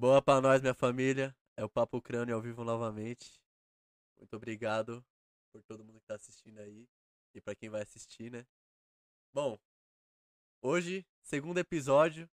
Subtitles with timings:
[0.00, 1.36] Boa pra nós, minha família.
[1.58, 3.38] É o Papo Crânio ao vivo novamente.
[4.16, 5.04] Muito obrigado
[5.52, 6.88] por todo mundo que tá assistindo aí.
[7.34, 8.46] E pra quem vai assistir, né?
[9.30, 9.58] Bom,
[10.62, 12.26] hoje, segundo episódio.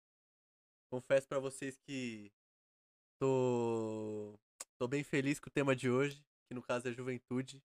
[0.89, 2.31] Confesso pra vocês que
[3.19, 4.39] tô,
[4.79, 7.61] tô bem feliz com o tema de hoje, que no caso é juventude.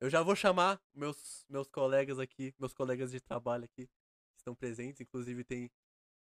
[0.00, 4.56] Eu já vou chamar meus, meus colegas aqui, meus colegas de trabalho aqui, que estão
[4.56, 5.00] presentes.
[5.00, 5.70] Inclusive tem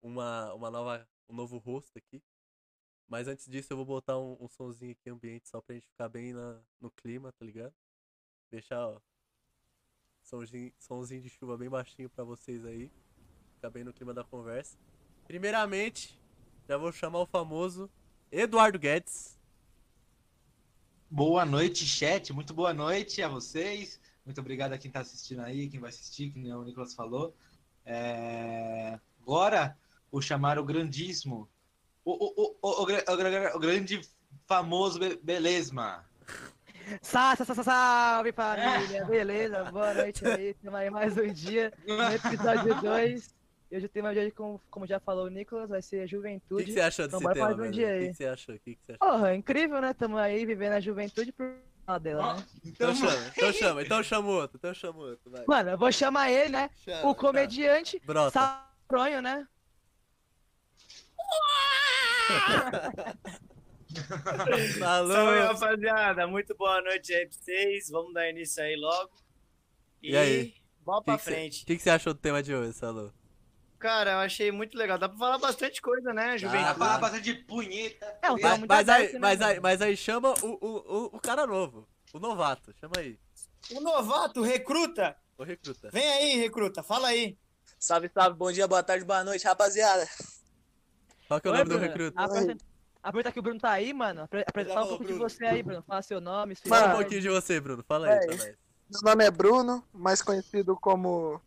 [0.02, 2.20] uma, uma nova, um novo rosto aqui.
[3.08, 6.10] Mas antes disso eu vou botar um, um sonzinho aqui ambiente só pra gente ficar
[6.10, 7.74] bem na, no clima, tá ligado?
[8.50, 9.00] Deixar, ó,
[10.24, 12.92] sonzinho, sonzinho de chuva bem baixinho pra vocês aí.
[13.56, 14.78] Ficar bem no clima da conversa.
[15.26, 16.20] Primeiramente,
[16.68, 17.90] já vou chamar o famoso
[18.32, 19.40] Eduardo Guedes.
[21.10, 22.34] Boa noite, chat.
[22.34, 24.00] Muito boa noite a vocês.
[24.26, 27.36] Muito obrigado a quem está assistindo aí, quem vai assistir, que o Nicolas falou.
[27.86, 29.00] É...
[29.22, 29.78] Agora,
[30.12, 31.48] vou chamar o grandíssimo,
[32.06, 34.00] o, o, o, o, grande
[34.48, 36.06] famoso Be Belesma.
[37.02, 39.04] Salve, salve, salve, família!
[39.06, 39.64] Beleza?
[39.72, 40.50] Boa noite aí.
[40.50, 43.36] Estamos aí mais um dia no episódio 2.
[43.72, 46.06] E hoje o tema de hoje, como, como já falou o Nicolas, vai ser a
[46.06, 46.62] juventude.
[46.62, 47.98] O que, que, você achou desse então, tema, mais um dia aí.
[47.98, 48.60] O que, que, você achou?
[48.60, 49.10] Que que você achou?
[49.10, 49.90] Porra, incrível, né?
[49.90, 51.52] Estamos aí vivendo a juventude por
[51.88, 52.46] causa dela, né?
[52.64, 55.44] Então, então chama, então chama, então chama outro, então chama outro, vai.
[55.48, 56.70] Mano, eu vou chamar ele, né?
[56.86, 58.00] Chama, o comediante.
[58.32, 59.48] Sapronho, né?
[64.80, 65.14] Falou.
[65.14, 66.28] Salve, rapaziada.
[66.28, 67.90] Muito boa noite aí pra vocês.
[67.90, 69.12] Vamos dar início aí logo.
[70.02, 70.54] E, E aí?
[70.82, 71.64] Bola pra que frente.
[71.64, 73.12] O que, que você achou do tema de hoje, Salô?
[73.80, 74.98] Cara, eu achei muito legal.
[74.98, 76.64] Dá pra falar bastante coisa, né, juventude?
[76.64, 78.18] Vai falar bastante de punheta.
[78.22, 81.20] É um Mas, mas, aí, né, mas, aí, mas aí chama o, o, o, o
[81.20, 83.20] cara novo, o novato, chama aí,
[83.72, 85.16] O novato, recruta.
[85.38, 85.90] o recruta.
[85.92, 86.82] Vem aí, recruta.
[86.82, 87.38] Fala aí.
[87.78, 90.08] Salve, salve, bom dia, boa tarde, boa noite, rapaziada.
[91.28, 91.88] Qual que é o Oi, nome do Bruno.
[91.92, 92.22] recruta?
[92.24, 92.58] Aproveitar
[93.04, 94.24] aproveitar que o Bruno tá aí, mano.
[94.24, 95.30] apre- Apresentar um pouco de Bruno.
[95.30, 95.84] você aí, Bruno.
[95.84, 98.46] Fala seu nome, sua Fala um pouquinho de você, Bruno, fala aí É, pra nós.
[98.46, 101.40] Meu nome é Bruno, mais conhecido como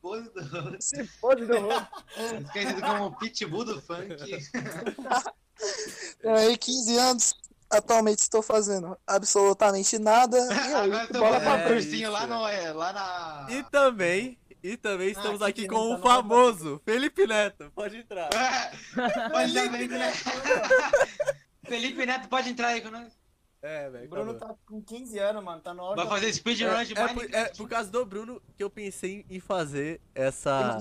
[0.00, 0.76] Pose do...
[0.80, 1.02] Se
[1.46, 1.68] do.
[2.46, 4.16] Esquecido como Pitbull do funk.
[6.20, 7.34] Tenho aí 15 anos,
[7.70, 10.36] atualmente estou fazendo absolutamente nada.
[10.38, 12.12] E aí, Agora eu tô bola É pra fazendo cursinho isso.
[12.12, 13.46] lá, no, é, lá na...
[13.50, 14.38] E também,
[14.72, 18.28] e também estamos que aqui com o tá famoso Felipe Neto, pode entrar.
[18.28, 20.18] Pode entrar, Felipe Neto.
[21.64, 23.16] Felipe Neto pode entrar aí com nós.
[23.62, 24.54] É, velho, O Bruno acabou.
[24.54, 25.60] tá com 15 anos, mano.
[25.60, 25.96] Tá na hora.
[25.96, 27.50] Vai fazer speedrun de É, é, por, Minecraft.
[27.50, 30.78] é por causa do Bruno que eu pensei em fazer essa,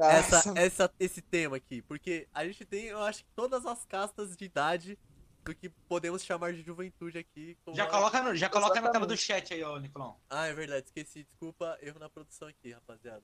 [0.00, 1.82] essa, essa, esse tema aqui.
[1.82, 4.98] Porque a gente tem, eu acho que todas as castas de idade
[5.44, 7.56] do que podemos chamar de juventude aqui.
[7.72, 9.48] Já a- coloca, no, já coloca na tela do Exatamente.
[9.48, 10.16] chat aí, ó, Nicolão.
[10.30, 11.24] Ah, é verdade, esqueci.
[11.24, 13.22] Desculpa, erro na produção aqui, rapaziada.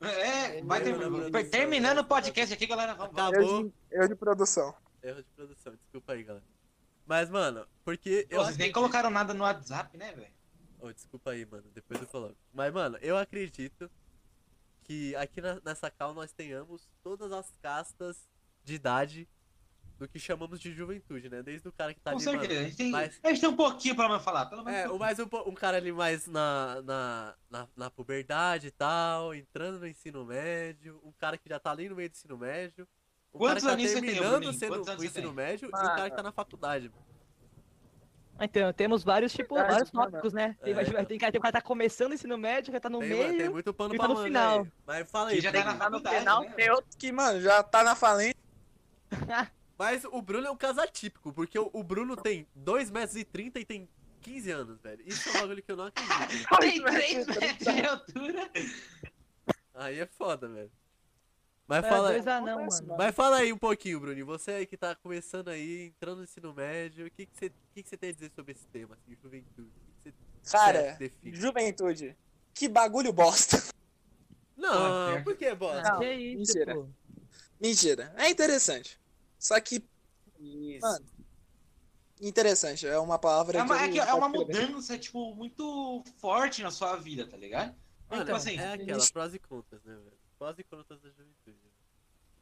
[0.00, 2.94] É, vai ter, Erro produção, terminando o podcast aqui, galera.
[2.94, 3.12] Vamos.
[3.18, 3.40] Acabou.
[3.60, 4.74] Eu de, eu de produção.
[5.02, 6.44] Erro de produção, desculpa aí, galera.
[7.06, 10.34] Mas, mano, porque eu Pô, vocês nem acredito- colocaram nada no WhatsApp, né, velho?
[10.80, 11.64] Ô, desculpa aí, mano.
[11.72, 12.36] Depois eu coloco.
[12.52, 13.90] Mas, mano, eu acredito
[14.82, 18.28] que aqui na- nessa cal nós tenhamos todas as castas
[18.62, 19.26] de idade
[19.98, 21.42] do que chamamos de juventude, né?
[21.42, 22.48] Desde o cara que tá Com ali, certeza.
[22.54, 22.60] mano.
[22.60, 24.80] a, gente tem, mas- a gente tem um pouquinho pra me falar, pelo menos.
[24.80, 29.34] É, o mais um, um cara ali mais na, na, na, na puberdade e tal,
[29.34, 32.86] entrando no ensino médio, um cara que já tá ali no meio do ensino médio,
[33.32, 34.58] um Quantos cara que aninhos tá você tem, terminando Bruninho?
[34.58, 35.32] sendo o ensino tem?
[35.34, 35.88] médio e o Mano.
[35.96, 36.88] cara que tá na faculdade.
[36.90, 37.06] mano.
[38.38, 40.54] Então, temos vários, tipo, Verdade, vários tópicos, né?
[40.62, 40.76] Tem, É.
[40.76, 42.98] vai- tem, cara, tem um cara que tá começando o ensino médio, que tá no
[42.98, 43.22] Tem, meio.
[43.26, 44.60] mano, tem muito pano e pra tá no final.
[44.60, 44.72] aí.
[44.86, 45.64] Mas fala Que aí, já Bruno.
[45.64, 46.50] tá na Tá no final, né?
[46.54, 48.36] tem outro que, mano, já tá na falência.
[49.78, 53.60] Mas o Bruno é um caso atípico, porque o, Bruno tem 2 metros e 30
[53.60, 53.88] e tem
[54.22, 55.02] 15 anos, velho.
[55.06, 56.48] Isso é um bagulho que eu não acredito.
[56.60, 58.50] Tem 3 metros de altura.
[59.74, 60.70] Aí é foda, velho.
[61.68, 62.96] Mas É, fala, dois anão, mano.
[62.96, 64.24] mas fala aí um pouquinho, Bruno.
[64.26, 67.82] Você aí que tá começando aí, entrando no ensino médio, o que, que, você, que,
[67.82, 69.68] que você tem a dizer sobre esse tema, assim, juventude?
[69.68, 71.34] O que que você Cara, define?
[71.36, 72.16] juventude.
[72.54, 73.62] Que bagulho bosta.
[74.56, 74.72] Não,
[75.18, 75.88] Ah, por que, bosta?
[75.88, 76.74] Ah, Não, que isso, mentira.
[76.74, 76.88] pô.
[77.60, 78.14] Mentira.
[78.16, 78.98] É interessante.
[79.38, 79.84] Só que
[80.38, 80.80] Isso.
[80.80, 81.04] Mano,
[82.20, 82.86] interessante.
[82.86, 86.96] É uma palavra É uma, que é, é uma mudança, tipo, muito forte na sua
[86.96, 87.74] vida, tá ligado?
[88.08, 90.18] Mano, Então, assim, é aquela, prós e contras, né, velho?
[90.38, 91.56] Prós e contras da juventude.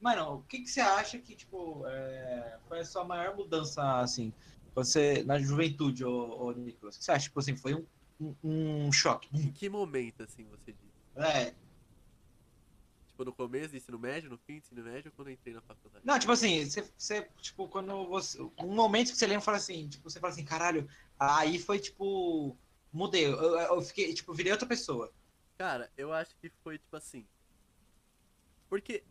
[0.00, 4.32] Mano, o que, que você acha que, tipo, é, foi a sua maior mudança, assim,
[4.74, 6.96] você, na juventude, ô, ô Nicolas?
[6.96, 7.24] O que você acha?
[7.24, 7.86] Tipo assim, foi um,
[8.20, 9.28] um, um choque.
[9.32, 11.24] Em que momento, assim, você diz?
[11.24, 11.54] É,
[13.14, 15.54] Tipo, no começo do ensino médio, no fim do ensino médio, ou quando eu entrei
[15.54, 16.04] na faculdade?
[16.04, 18.42] Não, tipo assim, você, você, tipo, quando você.
[18.58, 22.56] Um momento que você lembra fala assim, tipo, você fala assim, caralho, aí foi tipo.
[22.92, 25.12] Mudei, eu, eu- eu fiquei, tipo, virei outra pessoa.
[25.56, 27.24] Cara, eu acho que foi tipo assim.
[28.68, 29.04] Porque,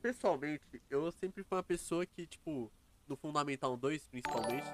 [0.00, 2.72] pessoalmente, eu sempre fui uma pessoa que, tipo,
[3.06, 4.66] no Fundamental 2, principalmente.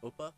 [0.00, 0.34] Opa.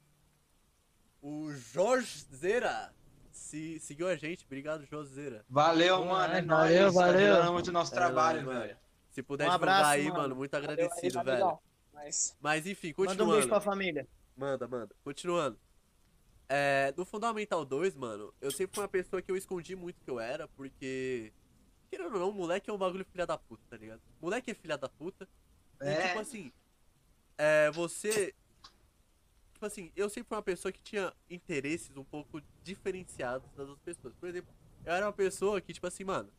[1.22, 2.92] O Jorge Zera
[3.36, 4.44] se, seguiu a gente.
[4.44, 5.44] Obrigado, Jorge Zera.
[5.48, 6.34] Valeu, Pô, mano.
[6.34, 6.70] É, é, nóis.
[6.74, 7.00] valeu, Tá
[7.38, 7.52] valeu.
[7.52, 8.76] muito o nosso É, trabalho, mano, velho.
[9.10, 10.16] Se puder Um divulgar abraço, aí, mano.
[10.18, 11.58] mano, muito Valeu aí, agradecido, velho.
[11.92, 13.48] Mas Mas enfim, Manda um beijo continuando.
[13.48, 14.08] pra família.
[14.36, 14.94] Manda, manda.
[15.04, 15.58] Continuando.
[16.48, 20.10] É, no Fundamental 2, mano, eu sempre fui uma pessoa que eu escondi muito que
[20.10, 21.32] eu era, porque.
[21.90, 24.00] Querendo ou não, moleque é um bagulho filha da puta, tá ligado?
[24.20, 25.28] Moleque é filha da puta.
[25.80, 26.08] E É.
[26.08, 26.52] tipo assim.
[27.38, 28.34] É, você.
[29.64, 33.82] Tipo assim, eu sempre fui uma pessoa que tinha interesses um pouco diferenciados das outras
[33.82, 34.14] pessoas.
[34.14, 34.52] Por exemplo,
[34.84, 36.30] eu era uma pessoa que, tipo assim, mano.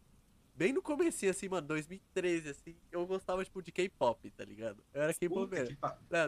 [0.55, 4.81] Bem no comecinho, assim, mano, 2013, assim, eu gostava, tipo, de K-pop, tá ligado?
[4.93, 5.49] Eu era K-pop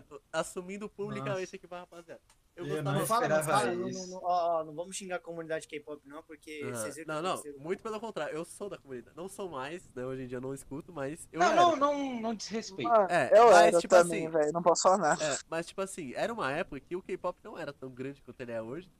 [0.02, 1.56] tô assumindo publicamente Nossa.
[1.56, 2.22] aqui pra rapaziada.
[2.58, 3.76] Eu Eu gostava não Não não esperava fala.
[3.76, 4.00] Não, isso.
[4.00, 6.74] não, não, ó, ó, não vamos xingar a comunidade K-pop, não, porque Aham.
[6.74, 7.60] vocês viram Não, que não, aconteceu.
[7.60, 8.36] muito pelo contrário.
[8.36, 9.16] Eu sou da comunidade.
[9.16, 10.04] Não sou mais, né?
[10.04, 11.56] Hoje em dia eu não escuto, mas eu Não, era.
[11.62, 12.90] não, não, não desrespeita.
[12.92, 14.52] mano, É, eu mas, era tipo também, assim- velho.
[14.52, 15.24] Não posso falar nada.
[15.24, 18.42] É, mas tipo assim, era uma época que o K-pop não era tão grande quanto
[18.42, 18.92] ele é hoje.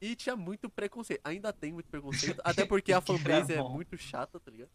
[0.00, 1.20] E tinha muito preconceito.
[1.24, 2.40] Ainda tem muito preconceito.
[2.44, 4.70] até porque a fanbase é muito chata, tá ligado?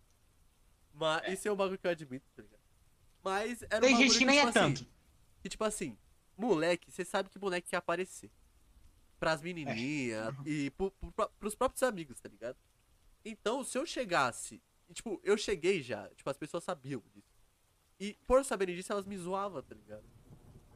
[0.94, 2.60] Mas isso é um bagulho que eu admito, tá ligado?
[3.24, 4.88] Mas era um Tem gente que nem tipo é assim, tanto.
[5.42, 5.98] Que tipo assim,
[6.38, 8.30] moleque, você sabe que moleque quer aparecer.
[9.20, 12.56] Pras menininhas e pro, pro, pro- pros próprios amigos, tá ligado?
[13.26, 14.62] Então, se eu chegasse.
[14.90, 17.36] e, Tipo, eu cheguei já, tipo, as pessoas sabiam disso.
[18.00, 20.04] E por saberem disso, elas me zoavam, tá ligado?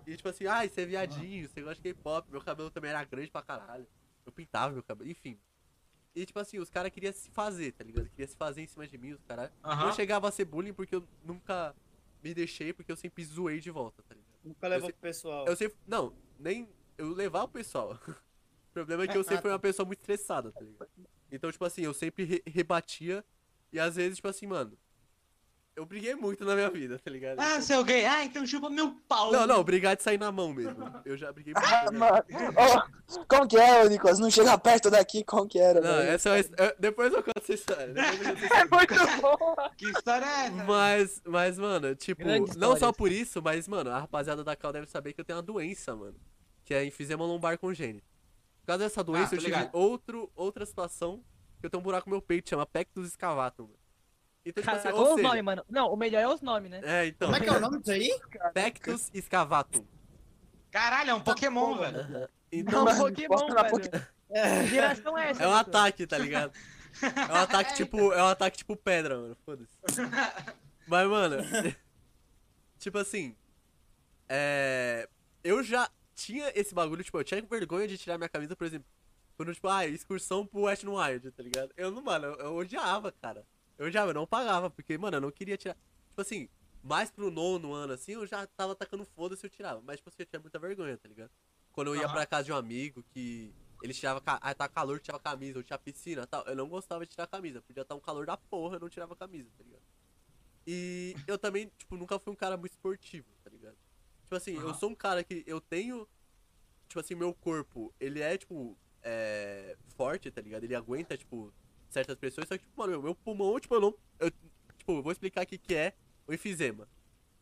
[0.08, 3.04] E tipo assim, ai, você é viadinho, você gosta de K-pop, meu cabelo também era
[3.04, 3.88] grande pra caralho.
[4.26, 5.40] Eu pintava meu cabelo, enfim.
[6.16, 8.10] E tipo assim, os caras queriam se fazer, tá ligado?
[8.10, 9.52] Queria se fazer em cima de mim, os caras.
[9.86, 11.76] Eu chegava a ser bullying porque eu nunca
[12.24, 14.21] me deixei, porque eu sempre zoei de volta, tá ligado?
[14.44, 15.46] Nunca levou pro pessoal.
[15.48, 15.78] Eu sempre.
[15.88, 16.68] Não, nem.
[16.98, 17.92] Eu levar o pessoal.
[18.08, 20.90] o problema é que eu sempre fui uma pessoa muito estressada, tá ligado?
[21.32, 23.24] Então, tipo assim, eu sempre re- rebatia.
[23.72, 24.78] E às vezes, tipo assim, mano.
[25.74, 27.40] Eu briguei muito na minha vida, tá ligado?
[27.40, 28.06] Ah, seu gay.
[28.06, 29.32] Ah, então chupa meu pau.
[29.32, 30.84] Não, não, brigar de sair na mão mesmo.
[31.06, 31.66] Eu já briguei muito.
[31.66, 32.24] Ah, mano.
[32.58, 34.20] Ó, como que é, ô, Nicolas?
[34.20, 36.12] Não chega perto daqui, como que era, Não, velho?
[36.12, 37.94] essa é uma eu- Depois eu conto essa história.
[38.52, 39.56] É muito bom.
[39.78, 40.64] Que história é essa?
[40.66, 44.74] Mas, mas, mano, tipo, Grande não só por isso, mas, mano, a rapaziada da Cal
[44.74, 46.20] deve saber que eu tenho uma doença, mano.
[46.66, 48.06] Que é enfisema lombar congênito.
[48.60, 49.70] Por causa dessa doença, tô eu tive ligado.
[49.74, 51.24] outro, outra situação
[51.62, 53.64] que eu tenho um buraco no meu peito, chama pectus escavatum.
[53.64, 53.81] mano.
[54.46, 55.66] Então, tipo assim, Caraca, ou os seja, nomes, mano.
[55.70, 56.82] Não, o melhor é os nomes, né?
[56.84, 58.20] É, então, Como é que é o nome disso aí?
[58.54, 59.86] pectus escavatum.
[60.72, 62.30] Caralho, é um Pokémon, velho.
[62.52, 64.68] Então, Não, Pokémon, bota na velho.
[64.68, 65.44] Geração é essa?
[65.44, 66.54] é um ataque, tá ligado?
[67.02, 69.38] É um ataque tipo, é um ataque tipo pedra, mano.
[69.46, 69.78] Foda-se.
[70.88, 71.38] Mas, mano,
[72.80, 73.36] tipo assim,
[74.28, 75.08] é,
[75.44, 78.88] eu já tinha esse bagulho, tipo, eu tinha vergonha de tirar minha camisa, por exemplo,
[79.36, 81.72] quando, tipo, ah, excursão pro West no Wild, tá ligado?
[81.76, 83.46] Eu não, mano, eu, eu odiava, cara.
[83.82, 85.74] Eu odiava, eu não pagava, porque, mano, eu não queria tirar.
[86.10, 86.48] Tipo assim,
[86.84, 89.82] mais pro nono ano, assim, eu já tava atacando foda-se eu tirava.
[89.82, 91.32] Mas, tipo assim, eu tinha muita vergonha, tá ligado?
[91.72, 92.14] Quando eu ia Aham.
[92.14, 94.22] pra casa de um amigo que ele tirava.
[94.22, 96.46] ca- Ah, tá calor, tirava camisa, ou tinha piscina e tal.
[96.46, 97.60] Eu não gostava de tirar camisa.
[97.64, 99.82] Podia estar um calor da porra, eu não tirava camisa, tá ligado?
[100.68, 103.78] E eu também, tipo, nunca fui um cara muito esportivo, tá ligado?
[104.22, 104.74] Tipo assim, eu Aham.
[104.76, 106.08] sou um cara que eu tenho.
[106.88, 110.66] Tipo assim, meu corpo, ele é, tipo, é, forte, tá ligado?
[110.66, 111.52] Ele aguenta, tipo,
[111.92, 113.96] certas pressões, só que, tipo, mano, meu pulmão, tipo, eu não.
[114.20, 114.32] Eu,
[114.78, 115.94] tipo, eu vou explicar aqui que é
[116.28, 116.88] o enfisema.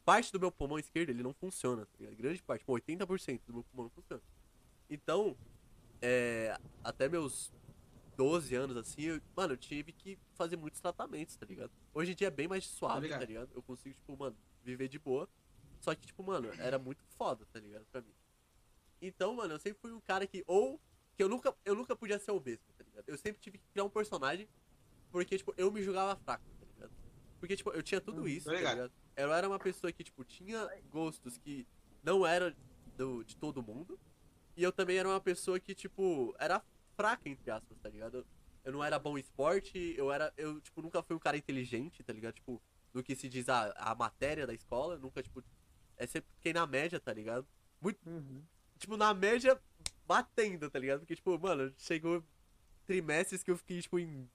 [0.03, 2.15] Parte do meu pulmão esquerdo, ele não funciona, tá ligado?
[2.15, 4.21] Grande parte, tipo, 80% do meu pulmão não funciona.
[4.89, 5.37] Então,
[6.01, 7.53] é, até meus
[8.17, 11.71] 12 anos, assim, eu, mano, eu tive que fazer muitos tratamentos, tá ligado?
[11.93, 13.19] Hoje em dia é bem mais suave, ligado.
[13.19, 13.49] tá ligado?
[13.53, 15.29] Eu consigo, tipo, mano, viver de boa.
[15.79, 17.85] Só que, tipo, mano, era muito foda, tá ligado?
[17.91, 18.13] Pra mim.
[19.01, 20.79] Então, mano, eu sempre fui um cara que, ou,
[21.15, 23.09] que eu nunca, eu nunca podia ser o mesmo, tá ligado?
[23.09, 24.47] Eu sempre tive que criar um personagem,
[25.11, 26.91] porque, tipo, eu me julgava fraco, tá ligado?
[27.39, 28.75] Porque, tipo, eu tinha tudo isso, tô tá ligado.
[28.75, 28.93] ligado?
[29.15, 31.67] Eu era uma pessoa que, tipo, tinha gostos que
[32.03, 32.53] não eram
[32.95, 33.99] do, de todo mundo.
[34.55, 36.61] E eu também era uma pessoa que, tipo, era
[36.95, 38.25] fraca, entre aspas, tá ligado?
[38.63, 40.33] Eu, não era bom em esporte, eu era.
[40.35, 42.35] Eu, tipo, nunca fui um cara inteligente, tá ligado?
[42.35, 42.61] Tipo,
[42.93, 45.43] do que se diz a, a matéria da escola, nunca, tipo.
[45.95, 47.47] É sempre fiquei na média, tá ligado?
[47.81, 47.99] Muito.
[48.07, 48.43] Uhum.
[48.77, 49.59] Tipo, na média
[50.05, 50.99] batendo, tá ligado?
[50.99, 52.23] Porque, tipo, mano, chegou
[52.89, 54.27] trimestres que eu fiquei, tipo, em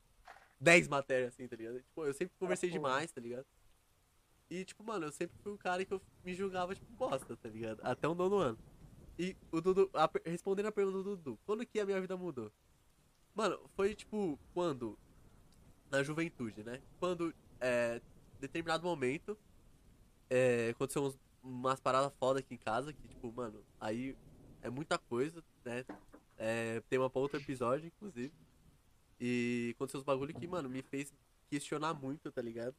[0.61, 1.81] 10 matérias, assim, tá ligado?
[1.81, 3.45] Tipo, eu sempre conversei demais, tá ligado?
[4.49, 7.49] E, tipo, mano, eu sempre fui um cara que eu me julgava, tipo, bosta, tá
[7.49, 7.81] ligado?
[7.83, 8.59] Até o nono ano.
[9.19, 12.53] E o Dudu, a respondendo a pergunta do Dudu, quando que a minha vida mudou?
[13.35, 14.97] Mano, foi, tipo, quando?
[15.91, 16.81] Na juventude, né?
[17.01, 18.01] Quando, é,
[18.39, 19.37] determinado momento,
[20.31, 24.17] é, aconteceu uns, umas paradas foda aqui em casa, que, tipo, mano, aí
[24.63, 25.85] é muita coisa, né?
[26.39, 28.44] É, tema pra outro episódio, inclusive.
[29.21, 31.13] E aconteceu uns bagulho que, mano, me fez
[31.49, 32.75] questionar muito, tá ligado?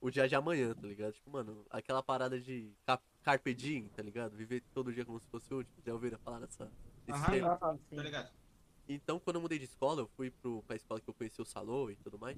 [0.00, 1.12] O dia de amanhã, tá ligado?
[1.12, 4.34] Tipo, mano, aquela parada de cap- carpe diem, tá ligado?
[4.36, 5.76] Viver todo dia como se fosse o último.
[5.84, 6.70] Já ouviram falar dessa,
[7.06, 7.58] desse Aham.
[7.60, 7.96] Ah, sim.
[7.96, 8.30] Tá ligado?
[8.88, 11.44] Então, quando eu mudei de escola, eu fui pro, pra escola que eu conheci o
[11.44, 12.36] Salô e tudo mais.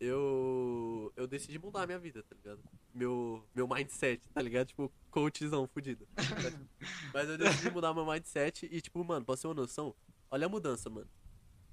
[0.00, 1.12] Eu.
[1.16, 2.60] Eu decidi mudar a minha vida, tá ligado?
[2.92, 4.66] Meu, meu mindset, tá ligado?
[4.68, 6.06] Tipo, coachzão fudido.
[7.14, 9.94] Mas eu decidi mudar meu mindset e, tipo, mano, pra você ter uma noção,
[10.30, 11.08] olha a mudança, mano.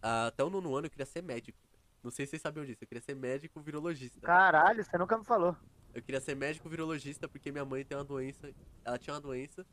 [0.01, 1.57] Ah, Até o nono ano eu queria ser médico.
[2.03, 4.19] Não sei se vocês sabiam disso, eu queria ser médico virologista.
[4.21, 5.55] Caralho, você nunca me falou.
[5.93, 8.51] Eu queria ser médico virologista porque minha mãe tem uma doença.
[8.83, 9.65] Ela tinha uma doença.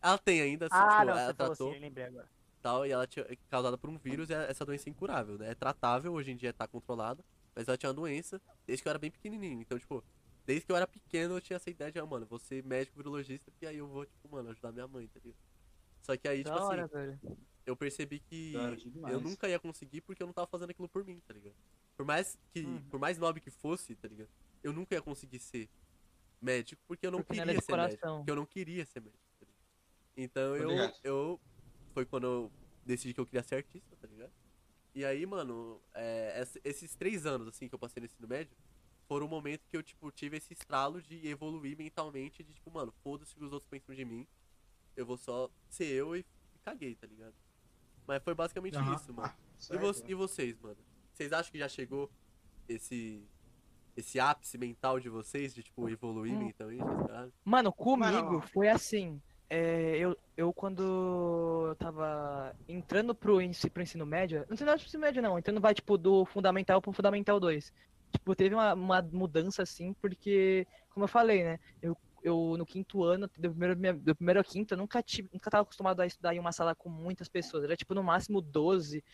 [0.00, 2.28] Ela tem ainda, assim, Ah, tipo, não, ela tratou assim, lembrei agora.
[2.62, 5.50] tal, e ela tinha é causada por um vírus, e essa doença é incurável, né?
[5.50, 7.24] É tratável, hoje em dia tá controlada,
[7.54, 9.60] mas ela tinha uma doença desde que eu era bem pequenininho.
[9.62, 10.04] Então, tipo,
[10.46, 12.96] desde que eu era pequeno eu tinha essa ideia de, ah, mano, vou ser médico
[12.98, 15.38] virologista, porque aí eu vou, tipo, mano, ajudar minha mãe, tá ligado?
[16.02, 17.18] Só que aí, tipo Da assim, hora, velho.
[17.66, 18.52] Eu percebi que
[19.08, 21.54] eu nunca ia conseguir porque eu não tava fazendo aquilo por mim, tá ligado?
[21.96, 22.82] Por mais que, Uhum.
[22.90, 24.28] por mais nobre que fosse, tá ligado?
[24.62, 25.68] Eu nunca ia conseguir ser
[26.40, 28.00] médico porque eu não Porque era queria ser médico.
[28.00, 28.18] coração.
[28.18, 29.64] Porque eu não queria ser médico, tá ligado?
[30.16, 31.40] Então eu, eu.
[31.92, 32.52] Foi quando eu
[32.84, 34.32] decidi que eu queria ser artista, tá ligado?
[34.94, 38.56] E aí, mano, é, ess- esses três anos, assim, que eu passei no ensino médio,
[39.08, 42.92] foram o momento que eu, tipo, tive esse estralo de evoluir mentalmente, de, tipo, mano,
[43.02, 44.26] foda-se o que os outros pensam de mim.
[44.96, 47.34] Eu vou só ser eu e, e caguei, tá ligado?
[48.06, 48.94] Mas foi basicamente Aham.
[48.94, 49.28] isso, mano.
[49.28, 50.76] Ah, E, vo- e vocês, mano?
[51.12, 52.10] Vocês acham que já chegou
[52.68, 53.26] esse
[53.96, 56.46] esse ápice mental de vocês, de tipo, evoluir Hum.
[56.46, 57.32] mentalmente, caralho?
[57.44, 58.40] Mano, comigo Mano.
[58.52, 59.22] foi assim.
[59.48, 64.74] é, eu, eu, quando eu tava entrando pro, ensi- pro ensino médio, não sei não,
[64.74, 67.72] ensino médio não, entrando vai, tipo, do fundamental pro fundamental 2.
[68.10, 73.04] Tipo, teve uma, uma mudança, assim, porque, como eu falei, né, eu, eu no quinto
[73.04, 76.34] ano, do primeiro, do primeiro ao quinto, eu nunca, tive, nunca tava acostumado a estudar
[76.34, 79.04] em uma sala com muitas pessoas, era, tipo, no máximo 12,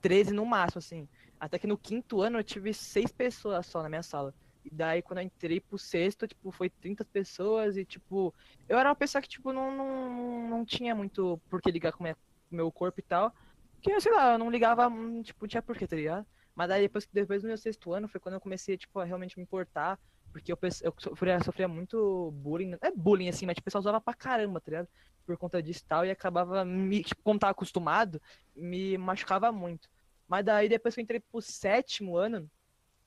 [0.00, 1.08] 13 no máximo, assim.
[1.38, 4.32] Até que no quinto ano eu tive seis pessoas só na minha sala.
[4.64, 8.32] E daí, quando eu entrei pro sexto, tipo, foi 30 pessoas e, tipo,
[8.68, 12.04] eu era uma pessoa que, tipo, não, não, não tinha muito por que ligar com
[12.04, 12.14] o
[12.50, 13.34] meu corpo e tal.
[13.82, 16.24] Que, sei lá, eu não ligava, hum, tipo, não tinha por que, tá ligado?
[16.54, 19.36] Mas daí, depois, depois do meu sexto ano, foi quando eu comecei, tipo, a realmente
[19.36, 19.98] me importar.
[20.34, 22.76] Porque eu, eu sofria, sofria muito bullying.
[22.82, 24.88] É bullying, assim, mas, tipo, o pessoal usava pra caramba, tá ligado?
[25.24, 26.04] Por conta disso e tal.
[26.04, 28.20] E acabava, me, tipo, como tava acostumado,
[28.52, 29.88] me machucava muito.
[30.26, 32.50] Mas daí, depois que eu entrei pro sétimo ano,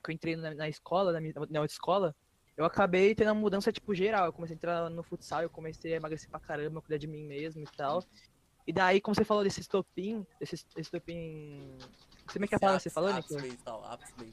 [0.01, 2.15] que eu entrei na, na escola, na, minha, na escola,
[2.55, 4.27] eu acabei tendo uma mudança, tipo, geral.
[4.27, 7.25] Eu comecei a entrar no futsal, eu comecei a emagrecer pra caramba, cuidar de mim
[7.25, 8.05] mesmo e tal.
[8.65, 11.77] E daí, como você falou desse estopim, desse est- estopim...
[12.25, 13.83] Você me quer falar que você falou, mental.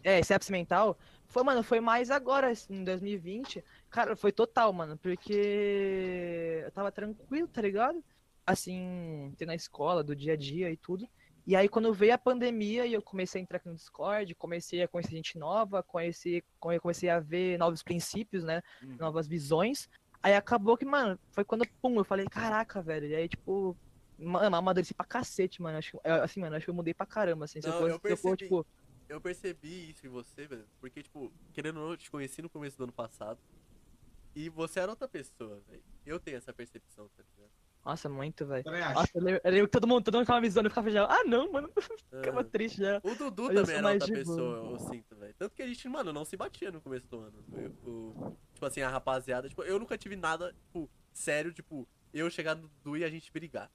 [0.04, 0.96] É, esse ápice mental,
[1.34, 3.64] foi, mano, foi mais agora, em 2020.
[3.90, 8.02] Cara, foi total, mano, porque eu tava tranquilo, tá ligado?
[8.46, 11.08] Assim, ter na escola, do dia a dia e tudo.
[11.44, 14.80] E aí, quando veio a pandemia e eu comecei a entrar aqui no Discord, comecei
[14.82, 18.62] a conhecer gente nova, conheci, come- comecei a ver novos princípios, né?
[18.80, 18.96] Hum.
[19.00, 19.88] Novas visões.
[20.22, 23.08] Aí acabou que, mano, foi quando, pum, eu falei, caraca, velho.
[23.08, 23.76] E aí, tipo,
[24.16, 25.78] mano, amadureci pra cacete, mano.
[25.78, 27.60] Acho, assim, mano, acho que eu mudei pra caramba, assim.
[27.60, 28.44] Se Não, eu eu fosse, se eu for, percebi.
[28.44, 28.66] tipo,
[29.14, 32.50] Eu percebi isso em você, velho, porque, tipo, querendo ou não, eu te conheci no
[32.50, 33.38] começo do ano passado.
[34.34, 35.84] E você era outra pessoa, velho.
[36.04, 37.50] Eu tenho essa percepção, tá ligado?
[37.84, 38.64] nossa, muito, velho.
[38.94, 40.90] Nossa, eu lembro, eu lembro que todo mundo, todo mundo ficava me zoando, eu ficava
[40.90, 41.70] já, ah não, mano,
[42.10, 42.98] ficava Ah, triste já.
[43.04, 44.18] O Dudu eu também era outra boa.
[44.18, 45.34] pessoa, eu sinto, velho.
[45.38, 47.44] Tanto que a gente, mano, não se batia no começo do ano.
[47.52, 52.28] Eu- o- tipo assim, a rapaziada, tipo, eu nunca tive nada, tipo, sério, tipo, eu
[52.30, 53.70] chegar no Dudu e a gente brigar.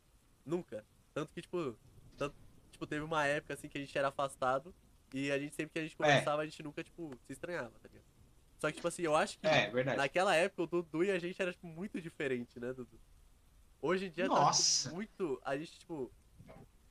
[0.46, 0.84] Nunca.
[1.14, 1.78] Tanto que, tipo,
[2.18, 2.36] tanto,
[2.72, 4.74] tipo, teve uma época assim que a gente era afastado
[5.14, 7.88] e a gente sempre que a gente conversava, a gente nunca, tipo, se estranhava, tá
[7.88, 8.06] ligado?
[8.60, 11.42] Só que, tipo assim, eu acho que É, naquela época o Dudu e a gente
[11.42, 13.00] era, tipo, muito diferente, né, Dudu?
[13.82, 14.84] Hoje em dia tá Nossa.
[14.84, 15.42] tipo, muito.
[15.46, 16.12] A gente, tipo,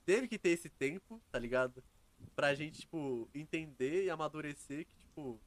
[0.06, 1.84] teve que ter esse tempo, tá ligado?
[2.34, 5.38] Pra gente, tipo, entender e amadurecer que, tipo,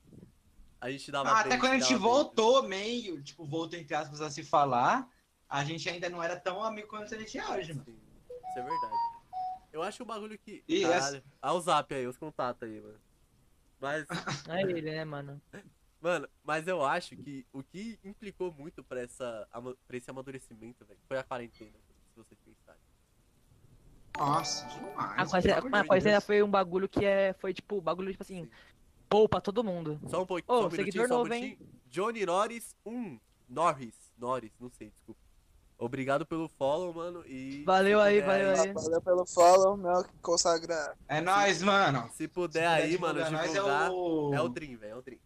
[0.79, 4.29] a gente dava Ah, até quando a gente voltou meio, tipo, voltou entre aspas a
[4.29, 5.09] se falar,
[5.49, 7.85] a gente ainda não era tão amigo quanto a gente é hoje, mano.
[7.85, 9.10] Sim, isso é verdade.
[9.71, 10.63] Eu acho o bagulho que.
[10.67, 11.23] E Caralho.
[11.41, 12.99] Ah, o zap aí, os contatos aí, mano.
[13.79, 14.05] Mas,
[14.49, 15.41] É ele, né, mano?
[15.99, 19.47] mano, mas eu acho que o que implicou muito pra, essa,
[19.87, 21.77] pra esse amadurecimento, velho, foi a quarentena,
[22.13, 22.81] se vocês pensarem.
[24.17, 25.17] Nossa, demais.
[25.17, 28.51] A quarentena, a quarentena foi um bagulho que é, foi tipo, bagulho, tipo assim, Sim.
[29.09, 29.99] poupa todo mundo.
[30.07, 31.57] Só um pouquinho, só um seguidor um novo, hein?
[31.87, 33.19] Johnny Norris 1.
[33.49, 34.11] Norris.
[34.17, 35.30] Norris, não sei, desculpa.
[35.83, 37.23] Obrigado pelo follow, mano.
[37.25, 38.73] E Valeu aí, puder valeu aí.
[38.73, 40.95] Valeu pelo follow, meu consagrado.
[41.07, 42.07] É nóis, mano.
[42.13, 43.87] Se puder Se aí, puder mano, divulgar nós, divulgar.
[43.87, 45.19] É o, É o Dream, velho, é o Dream.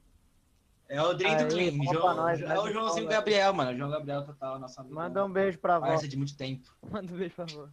[0.88, 1.72] é o Dream do Aí, Clean.
[1.72, 3.10] vamos João- pra nós, é o Joãozinho Paulo?
[3.10, 3.72] Gabriel, mano.
[3.72, 4.96] O João Gabriel total, nosso amigo.
[4.96, 5.80] Manda um beijo pra.
[5.80, 6.70] Parece de muito tempo.
[6.90, 7.72] Manda um beijo, por favor.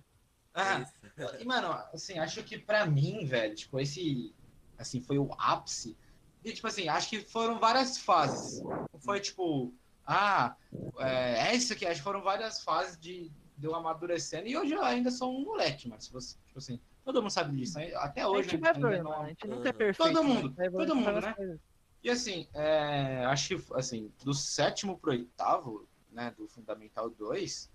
[0.54, 0.84] Ah,
[1.16, 1.40] É.
[1.42, 4.34] E, mano, assim, acho que pra mim, velho, tipo, esse,
[4.76, 5.96] assim, foi o ápice.
[6.44, 8.60] E, tipo assim, acho que foram várias fases.
[8.62, 9.72] Não foi, tipo,
[10.06, 10.56] Ah,
[10.98, 11.86] é, é isso aqui.
[11.86, 14.48] Acho que foram várias fases de, de eu amadurecendo.
[14.48, 16.00] E hoje eu ainda sou um moleque, mano.
[16.00, 17.78] Se você, tipo assim, todo mundo sabe disso.
[17.78, 17.92] né?
[17.96, 18.50] Até A hoje.
[18.50, 19.22] gente vai ainda evoluindo, não-.
[19.22, 20.12] A gente nunca é perfeito.
[20.12, 20.34] Todo né?
[20.34, 21.58] mundo, evoluindo todo mundo, né?
[22.02, 27.70] E assim, é, acho que assim, do sétimo pro oitavo, né, do Fundamental 2,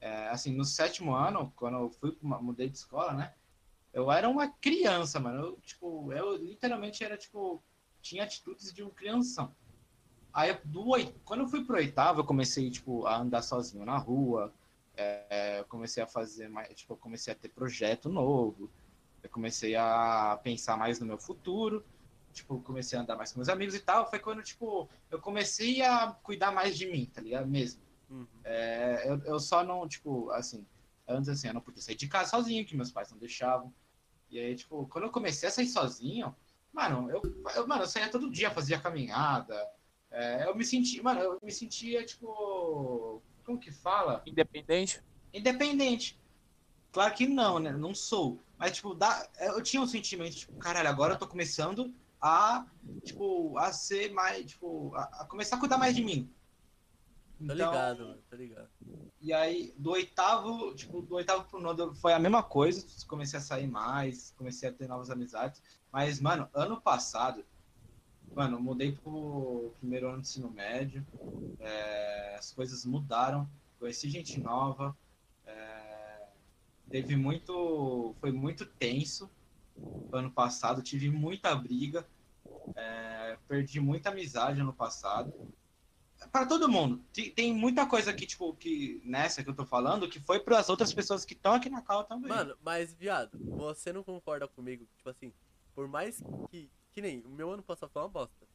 [0.00, 3.34] é, assim, no sétimo ano, quando eu fui mudei de escola, né?
[3.92, 5.40] Eu era uma criança, mano.
[5.40, 7.62] Eu, tipo, eu literalmente era, tipo,
[8.02, 9.54] tinha atitudes de um crianção.
[10.34, 10.84] Aí, do
[11.24, 14.52] quando eu fui pro oitavo, eu comecei, tipo, a andar sozinho na rua.
[14.96, 18.70] é, eu comecei a fazer mais, tipo, eu comecei a ter projeto novo.
[19.22, 21.84] Eu comecei a pensar mais no meu futuro
[22.34, 25.80] tipo, comecei a andar mais com meus amigos e tal, foi quando, tipo, eu comecei
[25.80, 27.46] a cuidar mais de mim, tá ligado?
[27.46, 27.80] Mesmo.
[28.10, 28.26] Uhum.
[28.42, 30.66] É, eu, eu só não, tipo, assim,
[31.08, 33.72] antes assim, eu não podia sair de casa sozinho, que meus pais não deixavam.
[34.28, 36.34] E aí, tipo, quando eu comecei a sair sozinho,
[36.72, 37.22] mano, eu,
[37.54, 39.54] eu, mano, eu saía todo dia, fazia caminhada.
[40.34, 44.22] É, eu me sentia, mano, eu me sentia, tipo, como que fala?
[44.26, 45.02] Independente?
[45.34, 46.20] independente.
[46.92, 47.72] Claro que não, né?
[47.72, 48.40] Não sou.
[48.56, 49.28] Mas, tipo, dá...
[49.40, 52.66] eu tinha um sentimento, tipo, caralho, agora eu tô começando a,
[53.02, 56.32] tipo, a ser mais, tipo, a, a começar a cuidar mais de mim.
[57.44, 58.68] Tô ligado, mano, tô ligado.
[59.20, 62.86] E aí, do oitavo, tipo, do oitavo pro nono foi a mesma coisa.
[63.08, 65.60] Comecei a sair mais, comecei a ter novas amizades.
[65.90, 67.44] Mas, mano, ano passado,
[68.34, 71.04] mano, mudei pro primeiro ano de ensino médio.
[71.60, 73.48] é, as coisas mudaram.
[73.78, 74.96] Conheci gente nova.
[75.46, 76.26] é,
[76.90, 78.14] teve muito.
[78.20, 79.30] Foi muito tenso
[80.12, 80.82] ano passado.
[80.82, 82.06] Tive muita briga.
[82.76, 85.32] é, perdi muita amizade ano passado
[86.30, 87.02] para todo mundo.
[87.34, 90.68] Tem, muita coisa que, tipo, que nessa que eu tô falando, que foi para as
[90.68, 92.28] outras pessoas que estão aqui na cal também.
[92.28, 94.86] Mano, mas, viado, você não concorda comigo?
[94.96, 95.32] Tipo assim,
[95.74, 96.70] por mais que.
[96.94, 98.46] Que nem o meu ano passado foi uma bosta.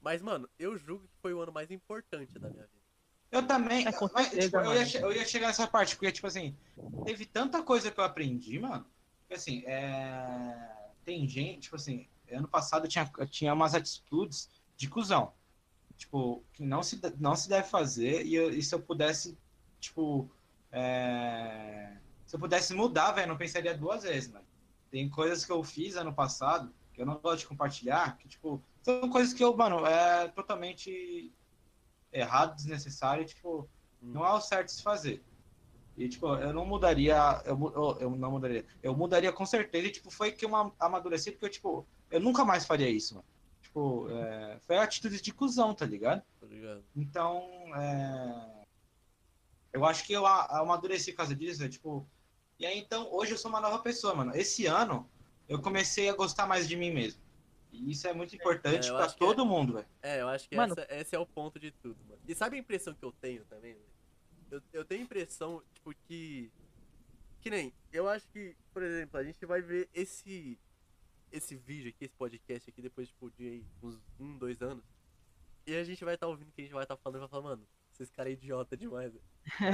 [0.00, 2.82] Mas, mano, eu julgo que foi o ano mais importante da minha vida.
[3.30, 3.86] eu também.
[3.86, 6.56] É, mas, tipo, eu, ia, eu ia chegar nessa parte, porque, tipo assim,
[7.04, 8.86] teve tanta coisa que eu aprendi, mano.
[9.28, 10.92] Que assim, é...
[11.04, 15.34] tem gente, tipo assim, ano passado eu tinha, eu tinha umas atitudes de cuzão.
[15.96, 19.38] Tipo, que não se, não se deve fazer, e, eu- e se eu pudesse,
[19.80, 20.30] tipo,
[20.70, 24.46] é, se eu pudesse mudar, velho, não pensaria duas vezes, mano.
[24.90, 28.64] Tem coisas que eu fiz ano passado, que eu não gosto de compartilhar, que, tipo,
[28.82, 31.34] são coisas que eu, mano, é totalmente
[32.12, 35.24] errado, desnecessário, tipo, não é o certo se fazer.
[35.96, 39.92] E, tipo, eu não mudaria, eu, eu, eu não mudaria, eu mudaria com certeza, e,
[39.92, 43.26] tipo, foi que eu ama- amadureci, porque, eu, tipo, eu nunca mais faria isso, mano.
[43.62, 46.22] Tipo, é, foi atitude de cuzão, tá ligado?
[46.40, 46.84] Tá ligado?
[46.94, 47.42] Então,
[47.76, 48.64] é,
[49.72, 52.08] eu acho que eu amadureci por causa disso, é, tipo,
[52.58, 54.34] e aí, então, hoje eu sou uma nova pessoa, mano.
[54.36, 55.11] Esse ano,
[55.52, 57.20] eu comecei a gostar mais de mim mesmo.
[57.72, 59.86] E isso é muito importante É, pra acho que é- todo mundo, velho.
[60.02, 62.20] É, eu acho que Mano- essa- esse é o ponto de tudo, mano.
[62.28, 63.86] E sabe a impressão que eu tenho também, velho?
[64.50, 66.50] Eu, eu tenho a impressão, tipo, que.
[67.40, 67.72] Que nem.
[67.92, 70.58] Eu acho que, por exemplo, a gente vai ver esse.
[71.32, 74.84] Esse vídeo aqui, esse podcast aqui, depois, tipo, de aí, uns um, dois anos.
[75.66, 77.28] E a gente vai estar ouvindo o que a gente vai estar falando e vai
[77.30, 79.24] falar, mano, esses caras é idiota demais, velho.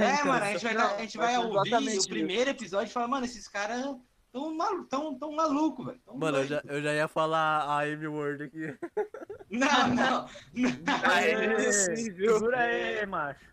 [0.01, 2.07] É, mano, a gente vai, dar- a gente vai ouvir o isso.
[2.07, 3.85] primeiro episódio e falar, mano, esses caras
[4.31, 5.99] tão, malu tão, tão maluco, velho.
[6.05, 8.77] tão Mano, eu doido." já, eu já ia falar a M Word aqui.
[9.51, 10.27] Não, não.
[11.11, 13.43] Aê, Sim, Segura aí, macho.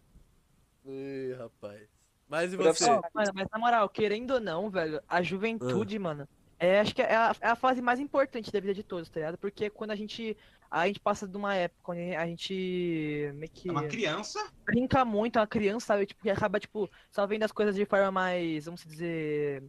[0.84, 1.88] Ih, rapaz.
[2.28, 2.86] Mas e você?
[2.90, 3.02] Mano,
[3.34, 7.34] mas na moral, querendo ou não, velho, a juventude, mano, é, acho que é a,
[7.40, 9.38] é a fase mais importante da vida de todos, tá ligado?
[9.38, 10.36] Porque quando a gente.
[10.68, 14.44] A gente passa de uma época onde a gente meio que É uma criança?
[14.64, 16.06] brinca muito, é uma criança, sabe?
[16.06, 19.62] Tipo, que acaba, tipo, só vendo as coisas de forma mais, vamos dizer.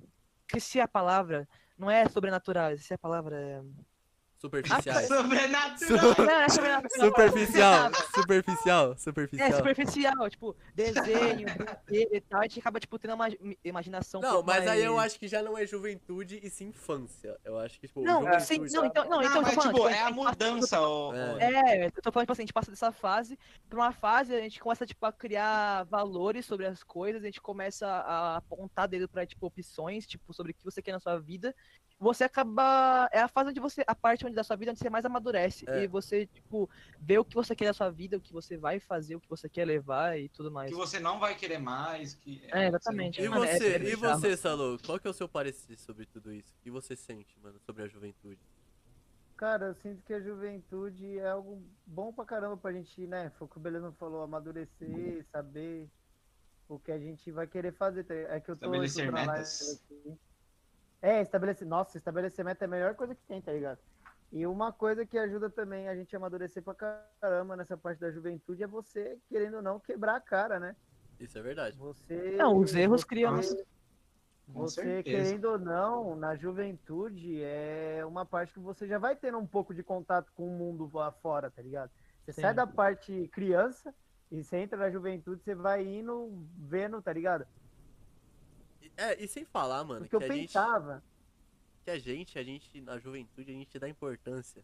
[0.47, 1.47] Esqueci a palavra.
[1.77, 3.35] Não é sobrenatural, esqueci a palavra.
[3.37, 3.61] É...
[4.39, 5.07] Superficiais.
[5.07, 6.15] Sobrenatural.
[6.19, 7.07] Não, é sobrenatural.
[7.07, 9.51] Superficial, superficial, É, superficial.
[9.57, 14.43] superficial, tipo, desenho, brinquedo e tal, a gente acaba, tipo, tendo uma ima- imaginação Não,
[14.43, 17.35] mas aí eu mais- acho que já não é juventude e sim infância.
[17.43, 18.45] Eu acho que, tipo, Não, juventude...
[18.45, 21.13] sim, não, então, não, então, tô mas, falando, tipo, tipo, é a passa- mudança, ô.
[21.15, 21.33] É.
[21.33, 24.35] ô- É, eu tô falando, tipo assim, a gente passa dessa fase pra uma fase,
[24.35, 28.87] a gente começa, tipo, a criar valores sobre as coisas, a gente começa a apontar
[28.87, 31.55] dedo pra, tipo, opções, tipo, sobre o que você quer na sua vida.
[31.99, 33.09] Você acaba.
[33.11, 33.83] É a fase onde você.
[33.87, 35.65] A parte onde da sua vida onde você mais amadurece.
[35.67, 35.83] É.
[35.83, 38.79] E você, tipo, vê o que você quer da sua vida, o que você vai
[38.79, 40.69] fazer, o que você quer levar e tudo mais.
[40.69, 42.13] Que você não vai querer mais.
[42.13, 43.19] Que, É, exatamente.
[43.19, 44.77] E é- você, é e você, Salô?
[44.85, 46.53] Qual que é o seu parecer sobre tudo isso?
[46.59, 48.39] O que você sente, mano, sobre a juventude?
[49.35, 53.31] Cara, eu sinto que a juventude é algo bom pra caramba pra gente, né?
[53.37, 55.87] Foi o que o Beleza falou, amadurecer, saber
[56.67, 58.03] o que a gente vai querer fazer.
[58.03, 58.13] tá?
[58.13, 59.83] É que eu tô Estabelecer escutando a live metas.
[59.83, 60.17] aqui.
[61.01, 61.67] É, estabelecer.
[61.67, 63.79] Nossa, estabelecer meta é a melhor coisa que tem, tá ligado?
[64.31, 66.75] E uma coisa que ajuda também a gente a amadurecer pra
[67.21, 70.75] caramba nessa parte da juventude é você, querendo ou não, quebrar a cara, né?
[71.19, 71.77] Isso é verdade.
[71.77, 72.31] Você.
[72.35, 73.39] Não, os erros você- criam-
[74.49, 75.03] Você, certeza.
[75.03, 79.73] querendo ou não, na juventude é uma parte que você já vai tendo um pouco
[79.73, 81.91] de contato com o mundo lá fora, tá ligado?
[82.23, 82.41] Você Sim.
[82.41, 83.93] sai da parte criança
[84.31, 87.45] e você entra na juventude, você vai indo, vendo, tá ligado?
[88.97, 91.03] É, e sem falar, mano, Porque que eu a, gente, pensava.
[91.83, 94.63] que a gente, a gente, na juventude, a gente dá importância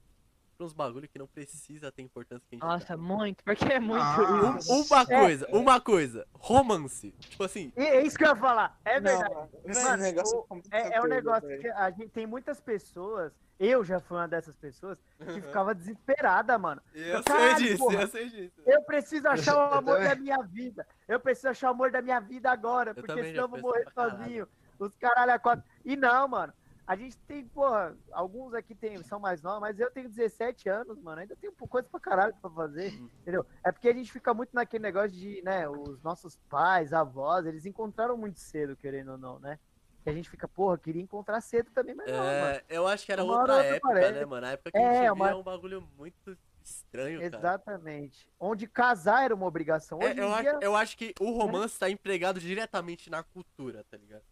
[0.64, 2.68] pra uns bagulho que não precisa ter importância que a gente dá.
[2.68, 4.72] Nossa, muito, porque é muito Ah, isso.
[4.74, 5.06] Um- Uma É.
[5.22, 7.12] coisa, uma coisa, romance.
[7.20, 9.34] Tipo assim, E é isso que eu ia falar, é Não, verdade.
[9.36, 11.62] mano, esse Mano, negócio o- complica É, é um negócio velho.
[11.62, 16.58] que a gente tem muitas pessoas, eu já fui uma dessas pessoas, que ficava desesperada,
[16.58, 16.82] mano.
[16.94, 18.02] eu Caralho, sei disso, porra.
[18.02, 18.62] eu sei disso.
[18.66, 20.10] Eu preciso achar o amor também.
[20.10, 20.88] da minha vida.
[21.08, 23.86] Eu preciso achar o amor da minha vida agora, Eu porque senão eu vou morrer
[23.94, 24.18] caralho.
[24.18, 24.48] sozinho.
[24.80, 25.64] Os caralho a quatro.
[25.86, 26.52] E não, mano.
[26.86, 31.00] A gente tem, porra, alguns aqui tem, são mais novos, mas eu tenho 17 anos,
[31.02, 31.22] mano.
[31.22, 33.10] Ainda tenho coisa pra caralho pra fazer, Uhum.
[33.22, 33.46] entendeu?
[33.64, 37.66] É porque a gente fica muito naquele negócio de, né, os nossos pais, avós, eles
[37.66, 39.58] encontraram muito cedo, querendo ou não, né?
[40.06, 42.46] E a gente fica, porra, queria encontrar cedo também, mas não, mano.
[42.58, 44.46] É, eu acho que era Uma outra ou outra época, né, mano?
[44.48, 47.38] A época que É, a gente uma- via um bagulho muito estranho, cara.
[47.38, 48.30] Exatamente.
[48.38, 50.02] Onde casar era uma obrigação.
[50.02, 50.60] É, eu, em acho, dia...
[50.62, 54.24] eu acho que o romance tá empregado diretamente na cultura, tá ligado?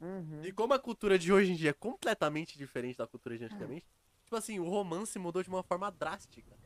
[0.00, 0.42] Uhum.
[0.44, 3.86] E como a cultura de hoje em dia é completamente diferente da cultura de antigamente,
[4.24, 6.56] tipo assim, o romance mudou de uma forma drástica.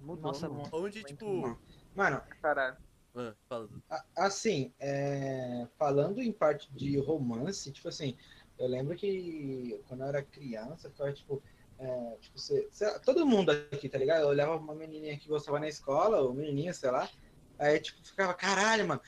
[0.00, 0.60] Mudou, Nossa, mano.
[0.60, 0.76] muito.
[0.76, 1.58] Onde, tipo.
[1.94, 2.76] Mano, Caralho.
[3.14, 3.68] Ah, fala.
[4.16, 8.16] Assim, é, falando em parte de romance, tipo assim,
[8.58, 11.42] eu lembro que quando eu era criança, eu ficava tipo,
[11.78, 14.22] é, tipo você, lá, todo mundo aqui, tá ligado?
[14.22, 17.08] Eu olhava uma menininha que gostava na escola, ou menininha, sei lá,
[17.56, 19.00] aí tipo, ficava, caralho, mano,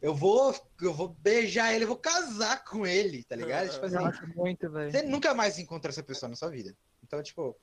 [0.00, 3.70] eu vou, eu vou beijar ele, eu vou casar com ele, tá ligado?
[3.70, 4.90] Tipo assim, Nossa, muito, velho.
[4.90, 6.74] você nunca mais encontra essa pessoa na sua vida.
[7.02, 7.56] Então, tipo,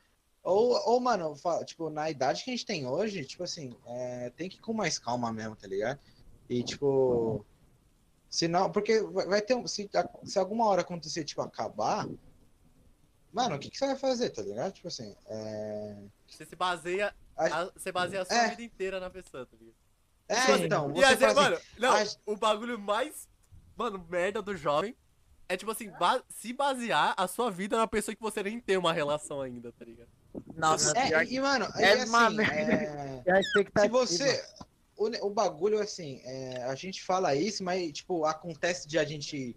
[0.43, 4.49] ou, ou mano, tipo, na idade que a gente tem hoje, tipo assim, é, tem
[4.49, 5.99] que ir com mais calma mesmo, tá ligado?
[6.49, 7.45] E, tipo,
[8.29, 9.89] se não, porque vai ter, um- se,
[10.23, 12.07] se alguma hora acontecer, tipo, acabar,
[13.33, 14.73] mano, o que, que você vai fazer, tá ligado?
[14.73, 15.97] Tipo assim, é...
[16.27, 17.13] Você se baseia.
[17.35, 18.49] A- a- você baseia a sua É.
[18.49, 19.75] vida inteira na pessoa, tá ligado?
[20.27, 20.65] É, Sim.
[20.65, 23.27] então, E assim, mano, não, a- o bagulho mais,
[23.75, 24.95] mano, merda do jovem
[25.47, 28.75] é tipo assim, ba- se basear a sua vida na pessoa que você nem tem
[28.77, 30.09] uma relação ainda, tá ligado?
[30.55, 33.21] Nossa, é, e, mano, É uma assim, é...
[33.25, 33.97] É a Se expectativa.
[33.97, 34.43] você.
[34.97, 39.55] O, o bagulho, assim, é, a gente fala isso, mas, tipo, acontece de a gente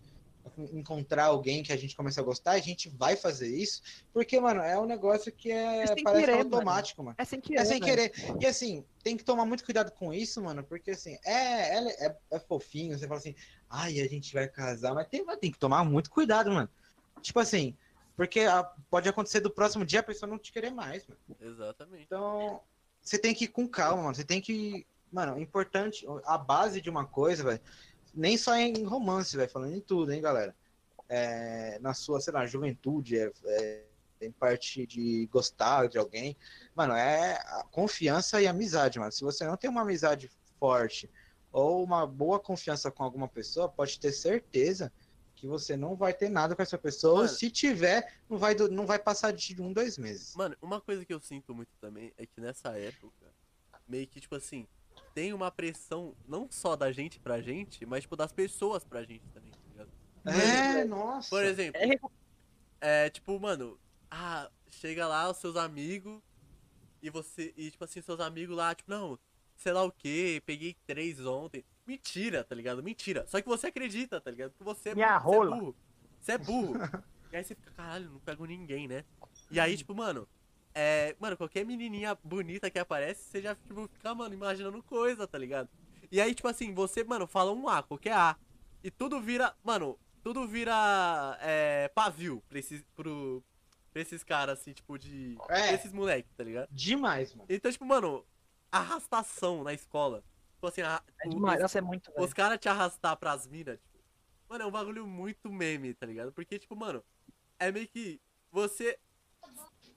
[0.72, 4.60] encontrar alguém que a gente começa a gostar, a gente vai fazer isso, porque, mano,
[4.60, 6.54] é um negócio que é, É parece querer, mano.
[6.56, 7.16] automático, mano.
[7.18, 7.60] É sem querer.
[7.60, 8.12] É sem querer.
[8.40, 12.16] E assim, tem que tomar muito cuidado com isso, mano, porque assim, é, é, é,
[12.32, 13.34] é fofinho, você fala assim,
[13.68, 16.68] ai, a gente vai casar, mas tem, mas tem que tomar muito cuidado, mano.
[17.22, 17.76] Tipo assim,
[18.16, 21.20] porque a- pode acontecer do próximo dia a pessoa não te querer mais, mano.
[21.40, 22.04] Exatamente.
[22.04, 22.60] Então,
[23.00, 24.14] você tem que ir com calma, mano.
[24.14, 24.86] Você tem que.
[25.12, 26.06] Mano, é importante.
[26.24, 27.60] A base de uma coisa, velho.
[28.14, 29.50] Nem só em romance, velho.
[29.50, 30.54] Falando em tudo, hein, galera.
[31.08, 33.84] É, na sua, sei lá, juventude, é, é,
[34.20, 36.36] em parte de gostar de alguém.
[36.74, 39.12] Mano, é a confiança e amizade, mano.
[39.12, 41.10] Se você não tem uma amizade forte
[41.52, 44.92] ou uma boa confiança com alguma pessoa, pode ter certeza
[45.40, 47.12] que você não vai ter nada com essa pessoa.
[47.12, 47.28] Ou Mano.
[47.30, 50.36] se tiver, não vai, não vai passar de um, dois meses.
[50.36, 53.26] Mano, uma coisa que eu sinto muito também é que nessa época,
[53.88, 54.68] meio que, tipo assim,
[55.14, 59.24] tem uma pressão não só da gente pra gente, mas, tipo, das pessoas pra gente
[59.32, 59.90] também, tá ligado?
[60.26, 61.28] É, nossa.
[61.30, 61.80] Por exemplo,
[62.80, 63.78] É, é tipo, mano,
[64.10, 66.20] ah, chega lá os seus amigos
[67.02, 69.18] e você, e tipo assim, seus amigos lá, tipo, não,
[69.56, 71.64] sei lá o que, peguei três ontem.
[71.86, 72.82] Mentira, tá ligado?
[72.82, 73.26] Mentira.
[73.26, 74.52] Só que você acredita, tá ligado?
[74.52, 75.56] Porque você, é Minha você é rola.
[75.56, 75.76] burro.
[76.20, 76.74] Você é burro.
[77.32, 79.04] e aí você fica, caralho, não pego ninguém, né?
[79.50, 80.28] E aí, tipo, mano,
[80.74, 81.16] é.
[81.18, 85.68] Mano, qualquer menininha bonita que aparece, você já, tipo, fica, mano, imaginando coisa, tá ligado?
[86.10, 88.36] E aí, tipo assim, você, mano, fala um A, qualquer A.
[88.82, 89.54] E tudo vira.
[89.62, 91.38] Mano, tudo vira.
[91.40, 91.90] É.
[91.94, 93.42] Pavio pra esses, pro,
[93.92, 95.36] pra esses caras, assim, tipo, de.
[95.48, 95.68] É.
[95.68, 96.68] pra esses moleques, tá ligado?
[96.70, 97.46] Demais, mano.
[97.48, 98.24] Então, tipo, mano,
[98.70, 100.22] arrastação na escola.
[100.54, 101.56] Tipo assim, a, é demais.
[101.56, 103.98] os, Nossa, é muito, os caras te arrastar pras minas, tipo,
[104.48, 106.32] mano, é um bagulho muito meme, tá ligado?
[106.32, 107.02] Porque, tipo, mano,
[107.58, 108.20] é meio que
[108.52, 108.98] você.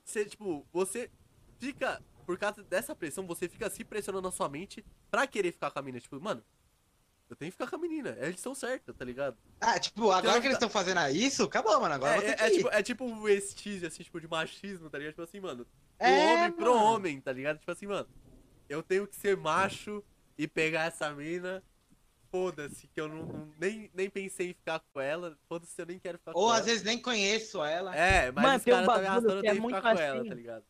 [0.04, 1.10] Você, tipo, você
[1.58, 2.02] fica.
[2.26, 5.78] Por causa dessa pressão, você fica se pressionando na sua mente pra querer ficar com
[5.78, 6.00] a mina.
[6.00, 6.42] Tipo, mano,
[7.28, 8.16] eu tenho que ficar com a menina.
[8.18, 9.36] Eles estão certos, tá ligado?
[9.60, 11.94] Ah, tipo, agora Então, que eles estão fazendo isso, acabou, mano.
[11.94, 15.12] Agora É, ter é, é tipo, é tipo um assim, tipo, de machismo, tá ligado?
[15.12, 16.84] Tipo assim, mano, do É, homem pro mano.
[16.86, 17.58] homem, tá ligado?
[17.58, 18.08] Tipo assim, mano,
[18.68, 20.02] eu tenho que ser macho
[20.38, 21.62] e pegar essa mina.
[22.34, 25.38] Foda-se, que eu não, não- nem, nem pensei em ficar com ela.
[25.48, 26.66] Foda-se, eu nem quero ficar Ou com às ela.
[26.66, 27.94] vezes nem conheço ela.
[27.94, 29.76] É, mas Mano, os um caras tá me arrastando, eu que é tenho que muito
[29.76, 30.28] ficar com ela, assim.
[30.28, 30.64] tá ligado?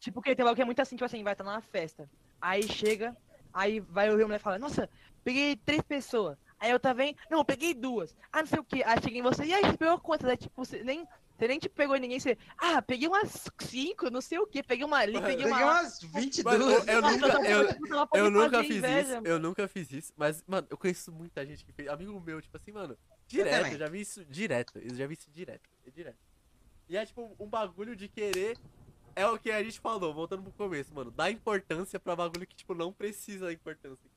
[0.00, 2.08] Tipo, que tem logo que é muito assim, tipo assim, vai estar numa festa.
[2.40, 3.16] Aí chega,
[3.52, 4.88] aí vai ouvir a mulher falar, nossa,
[5.24, 6.36] peguei três pessoas.
[6.60, 8.14] Aí eu tá vendo, não, eu peguei duas.
[8.32, 8.82] Ah, não sei o que.
[8.84, 10.28] Aí chega em você, e aí, você pegou quantas?
[10.30, 11.06] Aí, tipo, você nem,
[11.38, 14.60] você nem te pegou em ninguém, você, ah, peguei umas cinco, não sei o que.
[14.60, 16.42] Peguei uma ali, peguei Peguei uma umas 22.
[16.44, 20.42] Mano, eu, eu nunca, eu, eu nunca fiz inveja, isso, eu nunca fiz isso, mas,
[20.48, 22.98] mano, eu conheço muita gente que fez, amigo meu, tipo assim, mano,
[23.28, 26.18] direto, eu já vi isso direto, eu já vi isso direto, é direto.
[26.88, 28.58] E é tipo um bagulho de querer,
[29.14, 32.56] é o que a gente falou, voltando pro começo, mano, dá importância pra bagulho que,
[32.56, 34.10] tipo, não precisa da importância.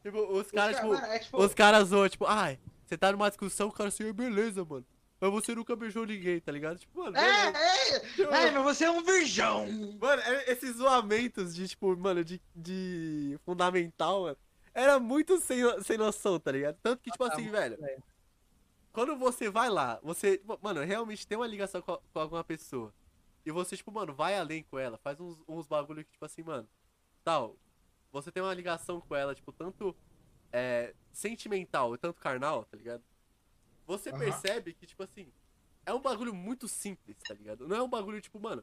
[0.00, 2.56] tipo, os caras, tipo, Mano, é tipo, os caras zoam, tipo, ai,
[2.86, 4.86] você tá numa discussão, o cara assim, "Ah, beleza, mano,
[5.20, 6.78] mas você nunca beijou ninguém, tá ligado?
[6.78, 7.58] Tipo, mano, É, beleza.
[7.96, 9.66] é, Tipo, é, mas você é um virgão.
[10.00, 14.36] Mano, é- esses zoamentos de, tipo, mano, de, de fundamental, mano,
[14.74, 16.76] era muito sem, sem noção, tá ligado?
[16.82, 17.76] Tanto que, tipo assim, velho,
[18.92, 22.44] quando você vai lá, você, tipo, mano, realmente tem uma ligação com, a- com alguma
[22.44, 22.92] pessoa,
[23.44, 26.42] e você, tipo, mano, vai além com ela, faz uns, uns bagulho que, tipo assim,
[26.42, 26.68] mano,
[27.24, 27.56] tal,
[28.12, 29.94] você tem uma ligação com ela, tipo, tanto
[30.52, 33.02] é, sentimental e tanto carnal, tá ligado?
[33.88, 34.18] Você Aham.
[34.18, 35.32] percebe que, tipo assim,
[35.86, 37.66] é um bagulho muito simples, tá ligado?
[37.66, 38.62] Não é um bagulho, tipo, mano,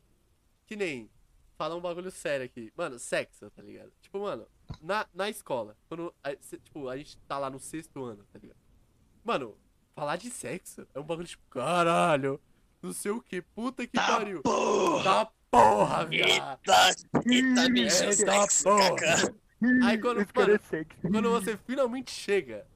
[0.68, 1.10] que nem.
[1.58, 2.72] Falar um bagulho sério aqui.
[2.76, 3.90] Mano, sexo, tá ligado?
[4.02, 4.46] Tipo, mano,
[4.82, 6.14] na, na escola, quando.
[6.24, 8.60] a- cê- tipo, a gente tá lá no sexto ano, tá ligado?
[9.24, 9.58] Mano,
[9.96, 12.40] falar de sexo é um bagulho tipo, caralho,
[12.82, 14.44] não sei o que, puta que pariu.
[15.04, 16.60] Tá porra, viado.
[17.26, 19.34] Eita, bicho, Eita sexo, porra.
[19.86, 22.68] Aí quando, mano, é quando você finalmente chega,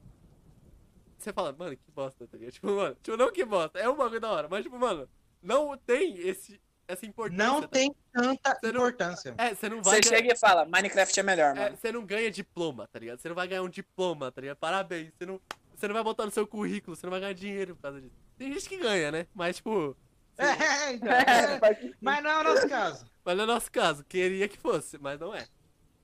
[1.24, 2.52] você fala, mano, que bosta, tá ligado?
[2.52, 5.08] Tipo, mano, tipo, não que bosta, é um bagulho da hora, mas, tipo, mano,
[5.42, 7.44] não tem esse, essa importância.
[7.44, 9.34] Não tá tem tanta Você não- importância.
[9.38, 10.02] É, você não vai.
[10.02, 11.76] Você ganhar- chega e fala, Minecraft é melhor, é, mano.
[11.76, 13.18] você não ganha diploma, tá ligado?
[13.20, 14.56] Você não vai ganhar um diploma, tá ligado?
[14.56, 15.12] Parabéns.
[15.16, 15.40] Você não,
[15.74, 18.14] você não vai botar no seu currículo, você não vai ganhar dinheiro por causa disso.
[18.36, 19.26] Tem gente que ganha, né?
[19.34, 19.96] Mas, tipo.
[20.38, 21.60] É, então, é.
[22.00, 23.06] Mas não é o nosso caso.
[23.24, 25.46] Mas no nosso caso, queria que fosse, mas não é.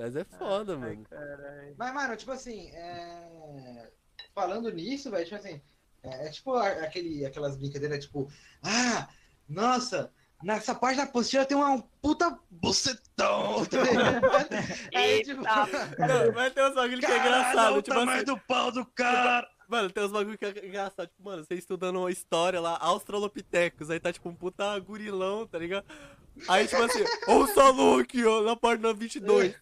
[0.08, 1.04] Mas é foda, mano.
[1.10, 1.76] Caralho.
[1.78, 3.92] Mas, mano, tipo assim, é...
[4.34, 5.62] falando nisso, velho, tipo assim,
[6.04, 8.30] é, é tipo aquele, aquelas brincadeiras, tipo,
[8.64, 9.08] ah,
[9.48, 10.12] nossa,
[10.44, 13.66] nessa parte da apostila tem uma puta bucetão.
[13.68, 13.78] tá?
[14.96, 17.78] Aí, tipo, Não, mas tem uns bagulho que é "Caralho, engraçado.
[17.78, 19.50] o Tipo tamanho assim, do pau do cara.
[19.68, 21.08] mano, tem uns bagulho que é engraçado.
[21.08, 25.58] Tipo, mano, você estudando uma história lá, Australopithecus, aí tá tipo um puta gurilão, tá
[25.58, 25.86] ligado?
[26.48, 29.56] Aí, tipo assim, ó o salão aqui, ó, na página 22.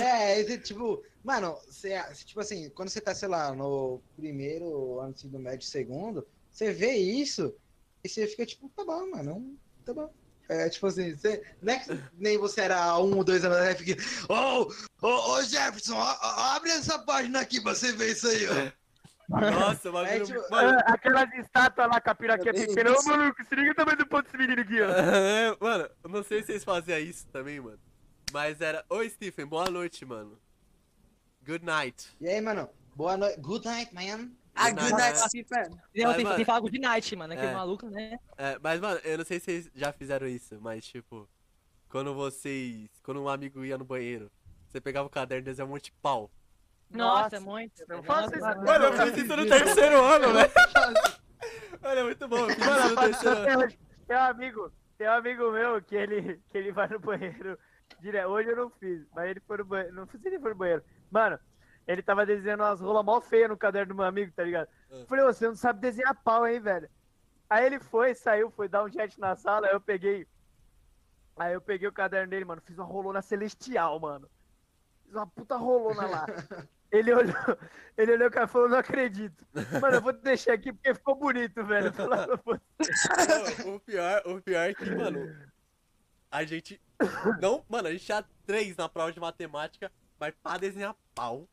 [0.00, 5.14] É, esse, tipo, mano, você, tipo assim, quando você tá, sei lá, no primeiro ano
[5.24, 7.54] do médio, segundo, você vê isso
[8.02, 10.10] e você fica tipo, tá bom, mano, tá bom.
[10.48, 13.78] É, tipo assim, você, não é que nem você era um ou dois anos atrás
[13.78, 18.28] fica, ô, ô, ô Jefferson, ó, ó, abre essa página aqui pra você ver isso
[18.28, 18.83] aí, ó.
[19.28, 20.12] Nossa, o bagulho.
[20.12, 22.66] É, tipo, mano, Ah, Aquelas estátuas lá com a piraquinha Deus.
[22.66, 22.90] pequena.
[22.92, 24.88] Ô, maluco, se liga tamanho do ponto desse menino aqui, ó.
[24.90, 27.78] É, mano, eu não sei se vocês faziam isso também, mano.
[28.32, 28.84] Mas era.
[28.90, 30.38] Oi, Stephen, boa noite, mano.
[31.46, 32.08] Good night.
[32.20, 34.30] E aí, mano, boa noite, good night, man.
[34.56, 34.96] Ah, Good night.
[34.96, 35.70] night, Stephen.
[35.92, 37.32] Tem, que falar good night, mano.
[37.32, 37.54] Aquele É.
[37.54, 38.18] maluco, né?
[38.38, 41.28] É, mas, mano, eu não sei se vocês já fizeram isso, mas, tipo,
[41.88, 42.88] quando vocês.
[43.02, 44.30] Quando um amigo ia no banheiro,
[44.68, 46.30] você pegava o caderno e desenhava um monte de pau.
[46.94, 47.80] Nossa, Nossa, muito.
[47.80, 48.84] eu não faço isso, mano.
[48.84, 50.52] Eu fiz isso no terceiro ano, velho.
[51.82, 53.72] É muito bom, eu fiz isso no terceiro ano.
[54.06, 57.58] Tem, um amigo, tem um amigo meu que ele, que ele vai no banheiro
[58.00, 58.28] direto.
[58.28, 59.94] Hoje eu não fiz, mas ele foi no banheiro.
[59.94, 60.82] Não fiz se ele foi no banheiro.
[61.10, 61.38] Mano,
[61.86, 64.68] ele tava desenhando umas rolas mó feias no caderno do meu amigo, tá ligado?
[64.90, 65.04] Ah.
[65.08, 66.88] Falei, "Ô, você não sabe desenhar pau, hein, velho?
[67.50, 70.26] Aí ele foi, saiu, foi dar um jet na sala, aí eu peguei.
[71.36, 74.28] Aí eu peguei o caderno dele, mano, fiz uma rolona celestial, mano.
[75.04, 76.26] Fiz uma puta rolona lá.
[76.96, 77.34] Ele olhou,
[77.98, 79.44] ele olhou e falou, não acredito.
[79.80, 81.92] Mano, eu vou deixar aqui porque ficou bonito, velho.
[81.92, 82.52] Falando, "Pô,
[83.64, 85.36] Não, o pior, o pior é que, mano,
[86.30, 86.80] a gente.
[87.40, 91.48] Não, mano, a gente tinha três na prova de matemática, mas pra desenhar pau.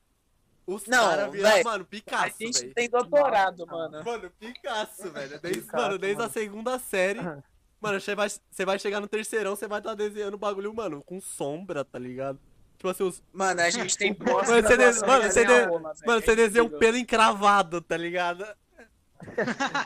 [0.68, 2.74] Os Não, caras viraram, mano, A Picasso, gente velho.
[2.76, 4.04] tem doutorado, mano.
[4.06, 5.40] Mano, Picasso, velho.
[5.42, 6.34] Desde, Picasso, mano, desde a mano.
[6.34, 7.20] segunda série.
[7.82, 11.20] Mano, você vai, você vai chegar no terceirão, você vai estar desenhando bagulho, mano, com
[11.20, 12.40] sombra, tá ligado?
[12.82, 15.68] Tipo assim, os, Mano, a gente tem Mano, você de- mano, você de-
[16.08, 18.44] mano, você É desenha um pelo encravado, tá ligado?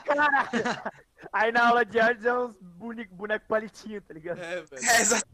[0.05, 0.49] Caralho.
[1.33, 4.39] Aí na aula de artes é uns boneco, boneco palitinho, tá ligado?
[4.39, 4.85] É, velho.
[4.85, 5.27] É, exato.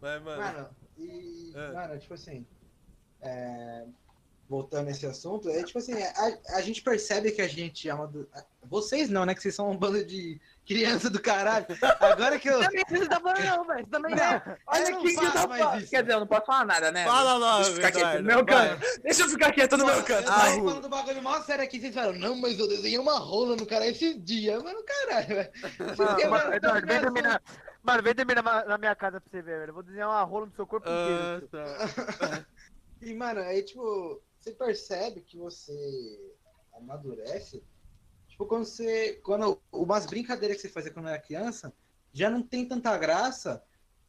[0.00, 0.42] Mas, mano.
[0.42, 1.72] Mano, e, É.
[1.72, 2.44] mano, tipo assim,
[3.20, 3.84] é,
[4.48, 8.08] voltando nesse assunto, é tipo assim, a, a gente percebe que a gente é uma.
[8.08, 8.28] do-
[8.64, 9.36] Vocês não, né?
[9.36, 11.64] Que vocês são um bando de, Criança do caralho.
[11.98, 12.60] Agora que eu.
[12.60, 13.84] Também você tá falando não, velho.
[13.84, 14.32] Você Também não.
[14.34, 15.80] eu Olha não aqui que eu tô mais falando.
[15.80, 15.90] isso.
[15.90, 17.04] Quer dizer, eu não posso falar nada, né?
[17.06, 18.86] Fala logo, Deixa eu ficar quieto no meu canto.
[19.02, 20.26] Deixa eu ficar quieto no meu canto.
[20.28, 22.98] Eu Ah, tava falando do bagulho mó sério aqui, vocês falaram, não, mas eu desenhei
[22.98, 24.60] uma rola no cara esse dia.
[24.60, 25.50] Mano, caralho, velho.
[26.54, 27.40] Eduardo, vem dormir na...
[27.82, 29.70] Mano, vem dormir na, na minha casa pra você ver, velho.
[29.70, 31.48] Eu vou desenhar uma rola no seu corpo Ah, inteiro.
[32.18, 32.44] tá.
[33.00, 35.72] E, mano, aí, tipo, você percebe que você
[36.76, 37.62] amadurece.
[38.38, 39.14] Tipo, quando você.
[39.24, 41.72] Quando umas brincadeiras que você fazia quando era criança
[42.12, 43.62] já não tem tanta graça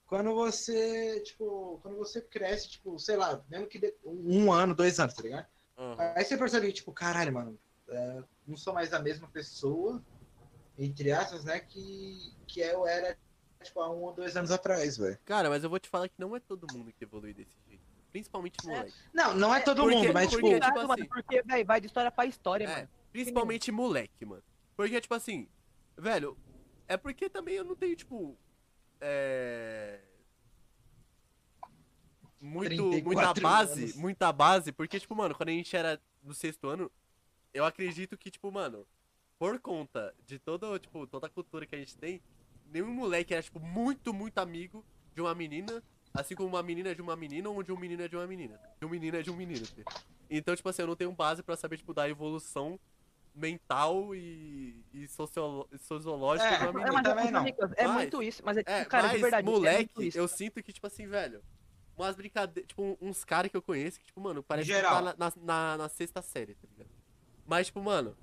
[0.06, 5.00] quando você, tipo, quando você cresce, tipo, sei lá, mesmo que de- um ano, dois
[5.00, 5.48] anos, tá ligado?
[5.78, 6.14] Aham.
[6.16, 10.02] Aí você percebe tipo, caralho, mano, é, não sou mais a mesma pessoa,
[10.78, 13.16] entre aspas, né, que, que eu era,
[13.64, 15.18] tipo, há um ou dois anos atrás, velho.
[15.26, 17.84] Cara, mas eu vou te falar que não é todo mundo que evolui desse jeito.
[18.12, 18.94] Principalmente moleque.
[19.14, 21.66] Não, não é todo Porque- mundo, mas, porque, tipo, tipo Exato, mano, assim- porque, velho,
[21.66, 22.90] vai de história pra história, É, mano.
[23.12, 24.44] Principalmente moleque, mano.
[24.76, 25.48] Porque, tipo assim,
[25.98, 26.38] velho,
[26.88, 28.38] é porque também eu não tenho, tipo.
[29.02, 30.02] É.
[32.42, 33.96] Muito, 34 muita base, anos.
[33.96, 36.90] muita base, porque, tipo, mano, quando a gente era no sexto ano,
[37.54, 38.88] eu acredito que, tipo, mano,
[39.38, 42.22] por conta de toda, tipo, toda a cultura que a gente tem,
[42.72, 46.96] nenhum moleque era, tipo, muito, muito amigo de uma menina, assim como uma menina é
[46.96, 48.60] de uma menina ou de um menino é de uma menina.
[48.80, 49.66] De um menino é de um menino.
[50.30, 52.80] Então, tipo assim, eu não tenho base pra saber, tipo, da evolução
[53.36, 56.92] mental e, e sociolo- sociológica É, uma É, menina.
[56.94, 57.46] mas também é, não.
[57.76, 60.18] É muito isso, mas é, É, cara, mas, de verdade, é moleque, muito isso.
[60.18, 61.42] eu sinto que, tipo assim, velho,
[61.98, 64.96] umas brincadeiras, tipo, uns caras que eu conheço que, tipo, mano, parece que geral.
[64.96, 66.90] tá na, na, na- na sexta série, tá ligado?
[67.46, 68.16] Mas, tipo, mano,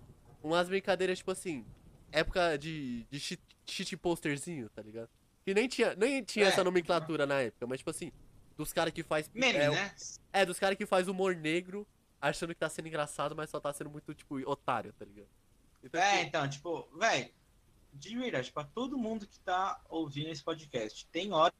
[0.43, 1.65] umas brincadeiras, tipo assim,
[2.13, 5.09] época de, de cheat, cheat posterzinho, tá ligado?
[5.45, 6.49] Que nem tinha, nem tinha É.
[6.49, 8.11] essa nomenclatura na época, mas, tipo assim,
[8.57, 9.31] dos caras que faz...
[9.35, 9.95] meme, é, né?
[10.33, 11.87] É, dos caras que faz humor negro,
[12.21, 15.29] achando que tá sendo engraçado, mas só tá sendo muito, tipo, otário, tá ligado?
[15.83, 17.31] Então, É, tipo, então, tipo, velho,
[17.93, 21.53] de verdade, pra todo mundo que tá ouvindo esse podcast, tem hora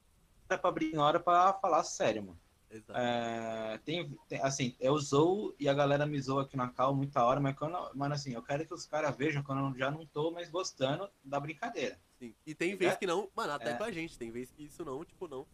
[0.49, 2.41] pra abrir hora pra falar sério, mano.
[2.71, 2.99] exato.
[2.99, 7.25] É, tem, tem- assim, eu zoo e a galera me zoa aqui na cal muita
[7.25, 10.05] hora, mas quando, mano, assim, eu quero que os caras vejam quando eu já não
[10.05, 11.99] tô mais gostando da brincadeira.
[12.19, 12.35] Sim.
[12.45, 12.97] E tem vez É.
[12.97, 13.75] que não, mano, até É.
[13.75, 15.47] com a gente, tem vez que isso não, tipo, não.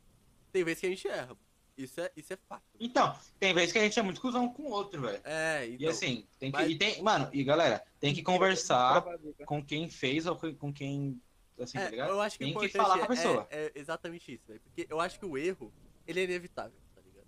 [0.50, 1.36] Tem vez que a gente erra.
[1.76, 2.62] Isso é, isso é fato.
[2.78, 5.20] Então, tem vezes que a gente é muito cuzão com o outro, velho.
[5.24, 5.88] É, E então.
[5.88, 6.58] assim, tem que.
[6.58, 9.02] mas- E tem, mano, e galera, tem que conversar
[9.46, 11.20] com quem fez ou com quem.
[11.58, 12.10] Assim, é, tá ligado?
[12.10, 13.46] eu acho que Tem que falar com a é- pessoa.
[13.50, 14.60] É, é exatamente isso, velho.
[14.60, 15.72] Porque eu acho que o erro,
[16.06, 17.26] ele é inevitável, tá ligado?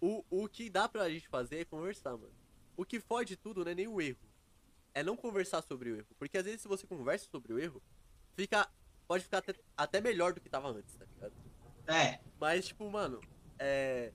[0.00, 2.32] O, o que dá pra gente fazer é conversar, mano.
[2.76, 4.18] O que fode tudo não é nem o erro.
[4.94, 6.06] É não conversar sobre o erro.
[6.18, 7.82] Porque às vezes se você conversa sobre o erro,
[8.34, 8.68] fica.
[9.06, 11.32] Pode ficar até, até melhor do que tava antes, tá ligado?
[11.86, 13.20] É, Mas, tipo, mano,
[13.58, 14.12] é.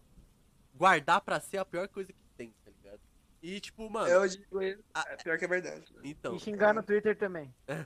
[0.76, 3.00] Guardar pra ser a pior coisa que tem, tá ligado?
[3.42, 4.08] E, tipo, mano.
[4.08, 4.84] Eu digo isso.
[5.08, 5.86] É pior que é verdade.
[6.04, 6.36] Então.
[6.36, 7.54] E xingar no Twitter também.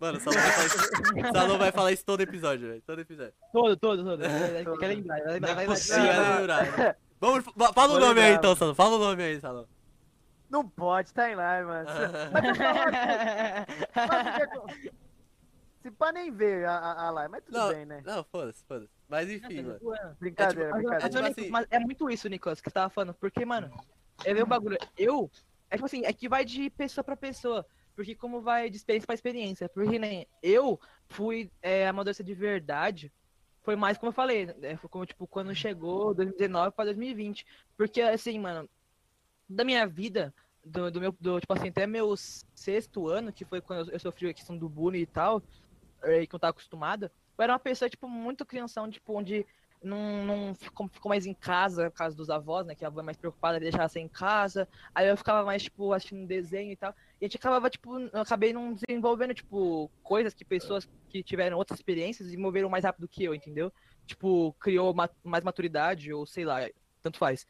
[0.00, 2.82] Mano, o Salão vai falar isso, Salão vai falar isso todo episódio, velho.
[2.82, 3.32] Todo episódio.
[3.52, 4.20] Todo, todo, todo.
[4.80, 5.66] Quer lembrar, vai lembrar, vai Não é lembrar.
[5.66, 6.04] Possível.
[6.04, 6.96] vai lembrar.
[7.20, 8.74] Vamos, fa- fala o nome aí então, Salão.
[8.74, 9.68] Fala o nome aí, Salão.
[10.50, 11.88] Não pode, tá em live, mano.
[12.32, 12.74] Mas eu falo,
[13.94, 14.28] sabe
[14.58, 14.92] o que é-
[15.82, 18.02] Se pá nem ver a, a, a live, mas tudo Não, bem, né?
[18.04, 18.90] Não, foda-se, foda-se.
[19.14, 20.16] Mas enfim, mano.
[20.18, 21.00] Brincadeira, É tipo- Mas, brincadeira.
[21.00, 23.14] mas, tipo Nicolas, assim- mas é muito isso, Nicolas, que você tava falando.
[23.14, 23.70] Porque, mano,
[24.24, 24.78] vi um bagulho.
[24.96, 25.30] Eu.
[25.70, 27.66] É tipo assim, é que vai de pessoa pra pessoa.
[27.96, 29.68] Porque como vai de experiência pra experiência.
[29.68, 33.12] Porque nem eu fui é, amadurecer de verdade.
[33.62, 34.76] Foi mais como eu falei, né?
[34.76, 37.46] Foi como, tipo, quando chegou 2019 pra 2020.
[37.76, 38.68] Porque, assim, mano,
[39.48, 40.34] da minha vida,
[40.64, 43.98] do, do meu, do, tipo assim, até meu sexto ano, que foi quando eu, eu
[44.00, 45.42] sofri a questão do bullying e tal,
[46.02, 49.46] é, que eu não tava acostumada, eu era uma pessoa, tipo, muito crianção, tipo, onde
[49.82, 52.74] não, não ficou, ficou mais em casa, por causa dos avós, né?
[52.74, 54.66] Que a avó é mais preocupada de deixar você em casa.
[54.94, 56.94] Aí eu ficava mais, tipo, assistindo desenho e tal.
[57.20, 61.58] E a gente acabava, tipo, eu acabei não desenvolvendo, tipo, coisas que pessoas que tiveram
[61.58, 63.72] outras experiências desenvolveram mais rápido que eu, entendeu?
[64.06, 66.60] Tipo, criou ma- mais maturidade, ou sei lá,
[67.02, 67.46] tanto faz.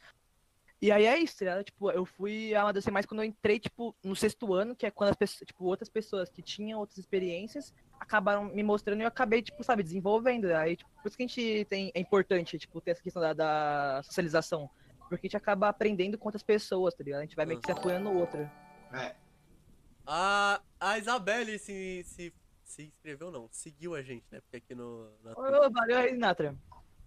[0.85, 1.65] E aí é isso, tá ligado?
[1.65, 5.09] Tipo, eu fui amadurecer mais quando eu entrei, tipo, no sexto ano, que é quando
[5.09, 9.41] as pessoas, tipo, outras pessoas que tinham outras experiências acabaram me mostrando e eu acabei,
[9.41, 10.45] tipo, sabe, desenvolvendo.
[10.53, 13.33] Aí, tipo, por isso que a gente tem, é importante, tipo, ter essa questão da,
[13.33, 14.69] da socialização.
[15.09, 17.21] Porque a gente acaba aprendendo com outras pessoas, tá ligado?
[17.21, 18.41] A gente vai meio que se apoiando no outro.
[18.93, 19.17] é.
[20.07, 22.31] A, a Isabelle se, se,
[22.63, 23.49] se inscreveu, não.
[23.51, 24.39] Seguiu a gente, né?
[24.43, 25.11] Porque aqui no.
[25.23, 26.55] Na Ô, valeu aí, Natra.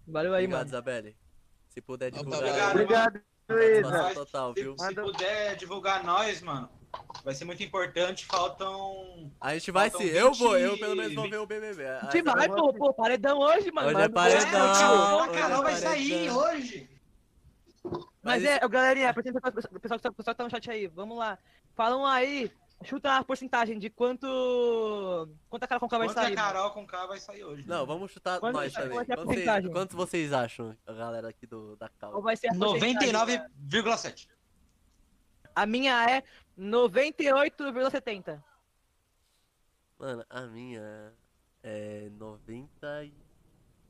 [0.04, 0.68] Valeu aí, Obrigado, mano.
[0.68, 1.16] Isabelle.
[1.68, 2.40] Se puder divulgar.
[2.40, 4.10] Obrigado, Obrigado, Luísa.
[4.14, 4.76] total, Se, viu?
[4.78, 6.68] se Manda- puder divulgar nós, mano,
[7.24, 8.26] vai ser muito importante.
[8.26, 9.30] Faltam.
[9.40, 10.04] A gente vai sim.
[10.04, 11.86] Eu 20 vou, eu pelo menos vou ver o BBB.
[11.86, 13.88] A gente vai, pô, pô, paredão hoje, mano.
[13.88, 14.66] Hoje é paredão.
[14.66, 16.36] É, o tio, a Carol vai sair paredão.
[16.38, 16.90] hoje.
[18.22, 19.40] Mas Mas é, galerinha, pessoal,
[19.80, 21.38] pessoal que tá- o pessoal que tá no chat aí, vamos lá.
[21.74, 22.50] Falam aí
[22.84, 24.26] Chuta a porcentagem de quanto.
[25.50, 26.36] Quanto a Carol Conká vai Quanto a sair.
[26.36, 26.48] mano.
[26.48, 27.66] Carol com K vai sair hoje?
[27.66, 28.96] Não, vamos chutar Quanto nós é- também.
[28.96, 32.22] quanto é a Quantos vocês, quantos vocês acham, a galera aqui do, da Cal?
[32.22, 33.10] vai ser a porcentagem?
[33.10, 34.28] 99,7.
[35.56, 36.22] A minha é
[36.56, 38.40] 98,70.
[39.98, 41.12] Mano, a minha
[41.64, 43.12] é 90 e...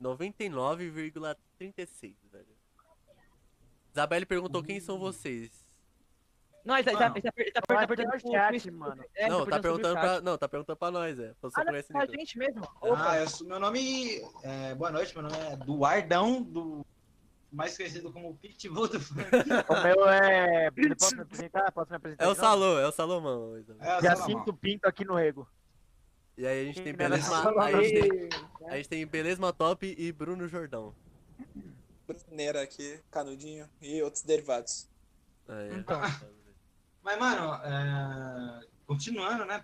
[0.01, 2.47] 99,36, velho.
[3.91, 5.68] Isabelle perguntou quem são vocês.
[6.65, 8.31] Não, ele tá, ele tá, ele tá, ele tá, Eu tá é perguntando o pro-
[8.31, 9.05] chat, mano.
[9.15, 10.21] é, não, tá o perguntando pra.
[10.21, 11.33] Não, tá perguntando pra nós, é.
[11.41, 12.19] Você Ah, não, conhece pra Nicolas.
[12.19, 12.61] gente mesmo.
[12.63, 13.17] Ah, Opa.
[13.19, 14.75] eu sou- meu nome é.
[14.75, 16.85] Boa noite, meu nome é Duardão, do.
[17.51, 18.99] Mais conhecido como Pitbull do.
[19.69, 20.69] O meu é.
[20.99, 21.71] Posso me apresentar?
[21.71, 22.23] Posso me apresentar?
[22.25, 22.49] É o de novo?
[22.51, 23.89] Salô, é o Salomão, Isabelle.
[23.89, 25.47] É, Jacinto Pinto aqui no Rego.
[26.37, 27.35] E aí a gente tem Beleza.
[27.59, 28.29] A gente tem,
[28.69, 30.93] a gente tem Beleza Top e Bruno Jordão.
[32.07, 34.87] Bruneira aqui, canudinho e outros derivados.
[35.47, 35.99] É, Então.
[37.03, 39.63] Mas, mano, é, continuando, né?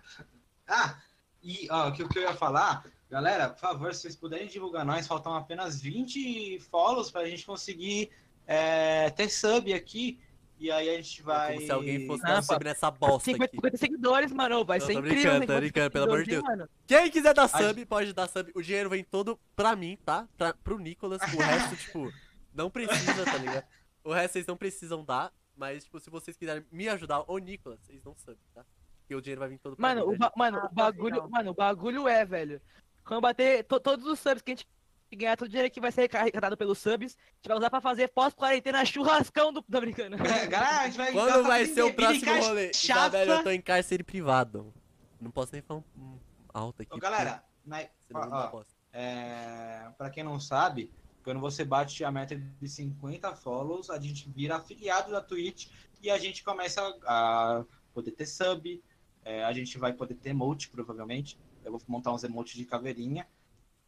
[0.66, 0.98] Ah,
[1.42, 5.06] e ó, o que, eu ia falar, galera, por favor, se vocês puderem divulgar nós,
[5.06, 8.10] faltam apenas 20 follows pra gente conseguir
[8.46, 10.18] é, ter sub aqui.
[10.58, 11.54] E aí a gente vai.
[11.54, 13.56] Como se alguém fosse Ah, dar sub nessa bosta 50, aqui.
[13.56, 14.64] 50 seguidores, mano.
[14.64, 15.22] Vai Não, ser tô incrível.
[15.22, 16.68] brincando, tô 50 brincando, pelo amor de hein, mano.
[16.86, 18.50] Quem quiser dar sub, pode dar sub.
[18.54, 20.26] O dinheiro vem todo pra mim, tá?
[20.38, 21.20] Pra, pro Nicolas.
[21.20, 22.10] O resto, tipo,
[22.54, 23.64] não precisa, tá ligado?
[24.02, 25.30] O resto vocês não precisam dar.
[25.56, 28.64] Mas, tipo, se vocês quiserem me ajudar, ô Nicolas, vocês dão sub, tá?
[29.00, 30.16] Porque o dinheiro vai vir todo pra Mano, mim.
[30.16, 31.30] o, né, mano, Ah, o bagulho, legal.
[31.30, 32.60] mano, o bagulho é, velho.
[33.04, 34.68] Quando bater to- todos os subs que a gente
[35.14, 37.80] ganhar, todo o dinheiro que vai ser arrecadado pelos subs, a gente vai usar pra
[37.80, 39.62] fazer pós-quarentena churrascão do.
[39.70, 40.16] Tô brincando.
[40.16, 41.12] É, galera, a gente vai.
[41.12, 42.72] Quando tá vai ser o próximo rolê?
[42.74, 43.00] chapa.
[43.06, 44.74] Isabelle, eu tô em cárcere privado.
[45.20, 46.18] Não posso nem falar um, um
[46.52, 46.92] alto aqui.
[46.94, 48.74] Ô, galera, na, não ó, bosta.
[48.92, 50.92] É, para quem não sabe,
[51.26, 55.66] quando você bate a meta de 50 follows, a gente vira afiliado da Twitch
[56.00, 58.80] e a gente começa a poder ter sub,
[59.24, 61.36] é, a gente vai poder ter emote, provavelmente.
[61.64, 63.26] Eu vou montar uns emotes de caveirinha.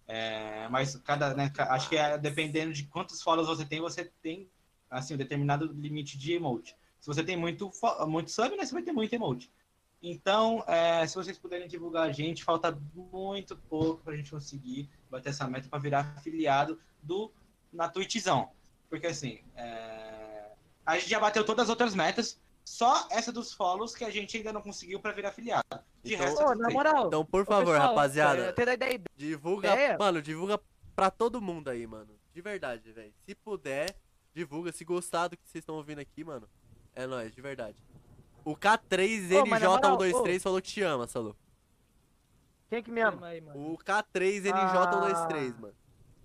[0.08, 4.50] É, mas cada, né, acho que é dependendo de quantos follows você tem, você tem
[4.90, 6.74] assim, um determinado limite de emote.
[6.98, 7.70] Se você tem muito,
[8.08, 9.48] muito sub, né, você vai ter muito emote.
[10.02, 15.30] Então, é, se vocês puderem divulgar a gente, falta muito pouco pra gente conseguir bater
[15.30, 17.32] essa meta para virar afiliado do
[17.72, 18.50] na Twitchzão.
[18.88, 20.52] Porque assim, é,
[20.86, 24.36] a gente já bateu todas as outras metas, só essa dos follows que a gente
[24.36, 25.64] ainda não conseguiu para virar afiliado.
[26.02, 27.06] De Então- resto, tudo na moral.
[27.08, 29.00] Então, por favor, pessoal, rapaziada, é, ideia.
[29.16, 29.72] divulga.
[29.72, 29.98] ideia?
[29.98, 30.60] Mano, divulga
[30.94, 32.18] pra todo mundo aí, mano.
[32.32, 33.12] De verdade, velho.
[33.26, 33.96] Se puder,
[34.32, 34.70] divulga.
[34.70, 36.48] Se gostar do que vocês estão ouvindo aqui, mano,
[36.94, 37.76] é nóis, de verdade.
[38.48, 41.36] O Ô, mas na moral, K3NJ123 falou que te ama, Salô.
[42.70, 43.26] Quem que me ama?
[43.26, 43.72] Aí, mano.
[43.72, 45.60] O K3NJ123, Ah.
[45.60, 45.74] mano.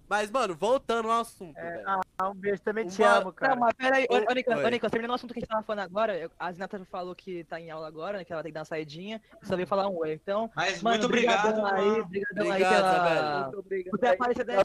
[0.07, 1.83] Mas, mano, voltando ao assunto, É, velho.
[2.19, 3.55] Ah, um beijo, também te Uma- amo, cara.
[3.55, 5.49] Não, mas pera aí, ô, ô, Nicolas, ô, Nicolas, terminando o assunto que a gente
[5.49, 8.43] tava falando agora, eu- a Zinata falou que tá em aula agora, né, que ela
[8.43, 10.13] tem que dar uma saidinha, só veio falar um oi.
[10.13, 11.47] Então, Mas mano, muito obrigado.
[11.65, 12.05] aí, mano.
[12.05, 12.89] brigadão aí Obrigado, pela...
[12.93, 13.41] Isabelle.
[13.43, 13.91] Muito obrigado.
[13.91, 14.07] Por ter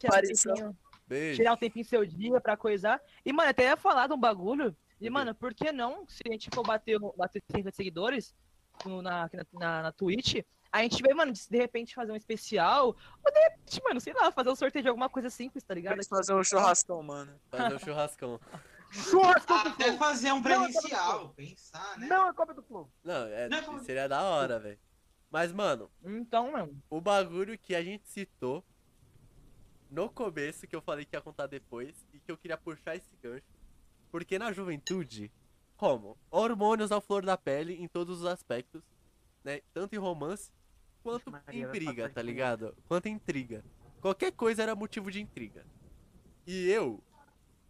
[0.06, 1.36] aparecido, Beijo.
[1.36, 3.00] tirar um tempinho seu dia pra coisar.
[3.24, 6.32] E, mano, até ia falar de um bagulho, e, mano, por que não, se a
[6.32, 8.34] gente for bater, bater 50 seguidores
[8.84, 10.36] no- na, na, na, na Twitch,
[10.70, 12.88] a gente vai, mano, de, repente fazer um especial,
[13.24, 16.04] ou de repente, mano, sei lá, fazer um sorteio de alguma coisa simples, tá ligado?
[16.06, 17.40] Fazer um churrascão, mano.
[17.50, 18.40] Fazer o churrascão.
[18.90, 19.98] Churrasco do Até Flow.
[19.98, 22.06] fazer um Não, eu presencial, pensar, né?
[22.06, 22.90] Não é Copa do Flow.
[23.04, 24.78] Não, é, Não, como- seria da hora, velho.
[25.30, 28.64] Mas, mano, Então, mano, o bagulho que a gente citou
[29.90, 33.14] no começo, que eu falei que ia contar depois, e que eu queria puxar esse
[33.22, 33.44] gancho.
[34.10, 35.30] Porque na juventude,
[35.76, 36.16] como?
[36.30, 38.82] Hormônios à flor da pele em todos os aspectos,
[39.44, 39.60] né?
[39.72, 40.50] Tanto em romance
[41.02, 42.76] quanto Maria, briga, tá ligado?
[42.86, 43.64] Quanto em intriga.
[44.00, 45.64] Qualquer coisa era motivo de intriga.
[46.46, 47.02] E eu,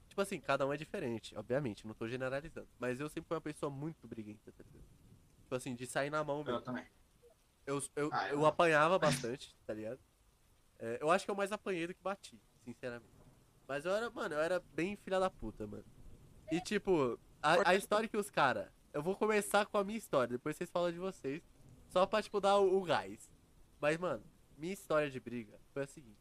[0.08, 2.68] tipo assim, cada um é diferente, obviamente, não tô generalizando.
[2.78, 4.84] Mas eu sempre fui uma pessoa muito briguenta, tá ligado?
[5.42, 6.60] Tipo assim, de sair na mão Eu mesmo.
[6.60, 6.84] também.
[7.66, 9.98] Eu, eu, Ah, eu eu apanhava bastante, tá ligado?
[10.78, 13.12] É, eu acho que eu mais apanhei do que bati, sinceramente.
[13.66, 15.84] Mas eu era, mano, eu era bem filha da puta, mano.
[16.50, 18.72] E tipo, a, a história que os cara.
[18.92, 21.42] Eu vou começar com a minha história, depois vocês falam de vocês.
[21.88, 23.30] Só pra, tipo, dar o, o gás.
[23.80, 24.24] Mas, mano,
[24.56, 26.18] minha história de briga foi a seguinte.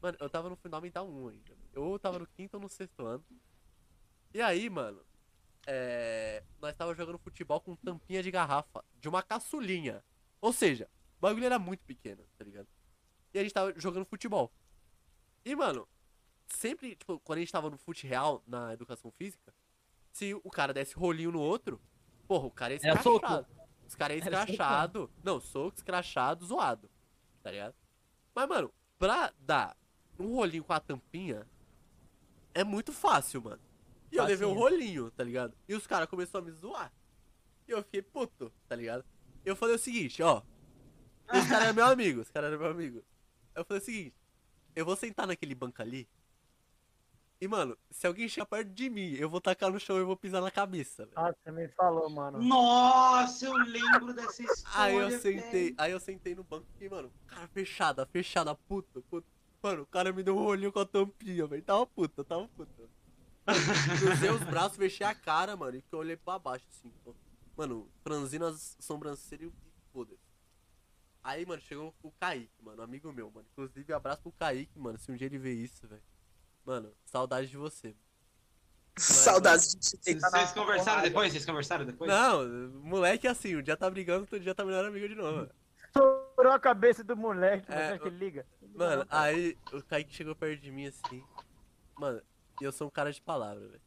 [0.00, 1.56] Mano, eu tava no Fundamental 1 ainda.
[1.72, 3.24] Eu tava no quinto ou no sexto ano.
[4.34, 5.04] E aí, mano,
[5.66, 10.02] é, nós tava jogando futebol com tampinha de garrafa de uma caçulinha.
[10.40, 10.88] Ou seja,
[11.18, 12.66] o bagulho era muito pequeno, tá ligado?
[13.32, 14.52] E a gente tava jogando futebol.
[15.44, 15.86] E, mano,
[16.56, 19.52] sempre, tipo, quando a gente tava no fute real, na educação física,
[20.12, 21.80] se o cara desse rolinho no outro,
[22.26, 23.16] porra, o cara ia soco.
[23.16, 23.46] escrachado.
[23.86, 24.50] Os caras iam Era soco.
[24.52, 25.10] escrachado.
[25.22, 26.90] Não, soco, escrachado, zoado.
[27.42, 27.74] Tá ligado?
[28.34, 29.76] Mas, mano, pra dar
[30.18, 31.46] um rolinho com a tampinha,
[32.54, 33.60] é muito fácil, mano.
[34.10, 35.54] E eu levei um rolinho, tá ligado?
[35.68, 36.92] E os caras começaram a me zoar.
[37.66, 39.04] E eu fiquei puto, tá ligado?
[39.44, 40.42] eu falei o seguinte, ó.
[41.32, 43.02] Esse cara era meu amigo, esse cara era meu amigo.
[43.54, 44.14] Eu falei o seguinte,
[44.76, 46.08] eu vou sentar naquele banco ali.
[47.42, 50.16] E, mano, se alguém chegar perto de mim, eu vou tacar no chão e vou
[50.16, 51.18] pisar na cabeça, velho.
[51.18, 52.40] Ah, você me falou, mano.
[52.40, 54.80] Nossa, eu lembro dessa história.
[54.80, 55.74] Aí eu sentei, velho.
[55.76, 59.26] aí eu sentei no banco e, mano, cara fechada, fechada, puta, puta.
[59.60, 61.64] Mano, o cara me deu um olhinho com a tampinha, velho.
[61.64, 62.88] Tava puta, tava puta.
[63.98, 66.92] Cruzei os braços, fechei a cara, mano, e que eu olhei pra baixo, assim.
[67.56, 70.22] Mano, franzindo as sobrancelhas e foda-se.
[71.24, 73.48] Aí, mano, chegou o Kaique, mano, amigo meu, mano.
[73.50, 76.11] Inclusive, abraço pro Kaique, mano, se um dia ele ver isso, velho.
[76.64, 77.94] Mano, saudade de você.
[78.98, 81.32] Saudades de Vocês deitar vocês conversaram depois?
[81.32, 82.10] Vocês conversaram depois?
[82.10, 82.44] Não,
[82.82, 85.48] moleque é assim, um dia tá brigando, outro dia tá melhor amigo de novo.
[85.86, 88.46] Estourou a cabeça do moleque, É, mas é que liga.
[88.74, 91.24] Mano, aí o Kaique chegou perto de mim assim.
[91.98, 92.20] Mano,
[92.60, 93.80] e eu sou um cara de palavra, velho.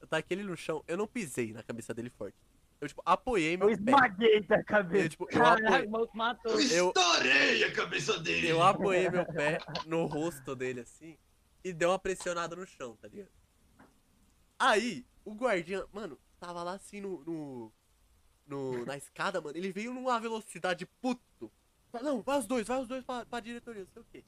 [0.00, 2.36] Eu taquei ele no chão, eu não pisei na cabeça dele forte.
[2.80, 3.74] Eu, tipo, apoiei Eu meu pé.
[3.74, 5.08] esmaguei da Eu, cabeça.
[5.08, 6.52] tipo, eu Caralho, o apoiei, matou.
[6.60, 8.48] eu, Estourei a cabeça dele.
[8.48, 11.16] eu apoiei meu pé no rosto dele assim
[11.64, 13.30] e deu uma pressionada no chão, tá ligado?
[14.58, 17.22] Aí, o guardinha, mano, tava lá assim no.
[17.24, 17.72] no,
[18.46, 19.56] no- na escada, mano.
[19.56, 21.50] Ele veio numa velocidade puto.
[22.02, 24.24] Não, vai os dois, vai os dois pra, pra diretoria, não sei o quê.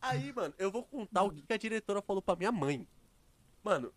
[0.00, 2.86] Aí, mano, eu vou contar o que, que a diretora falou pra minha mãe.
[3.64, 3.92] Mano,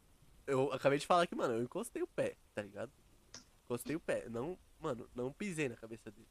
[0.48, 2.92] eu acabei de falar que, mano, eu encostei o pé, tá ligado?
[3.66, 4.28] Encostei o pé.
[4.30, 6.28] Não, mano, não pisei na cabeça dele.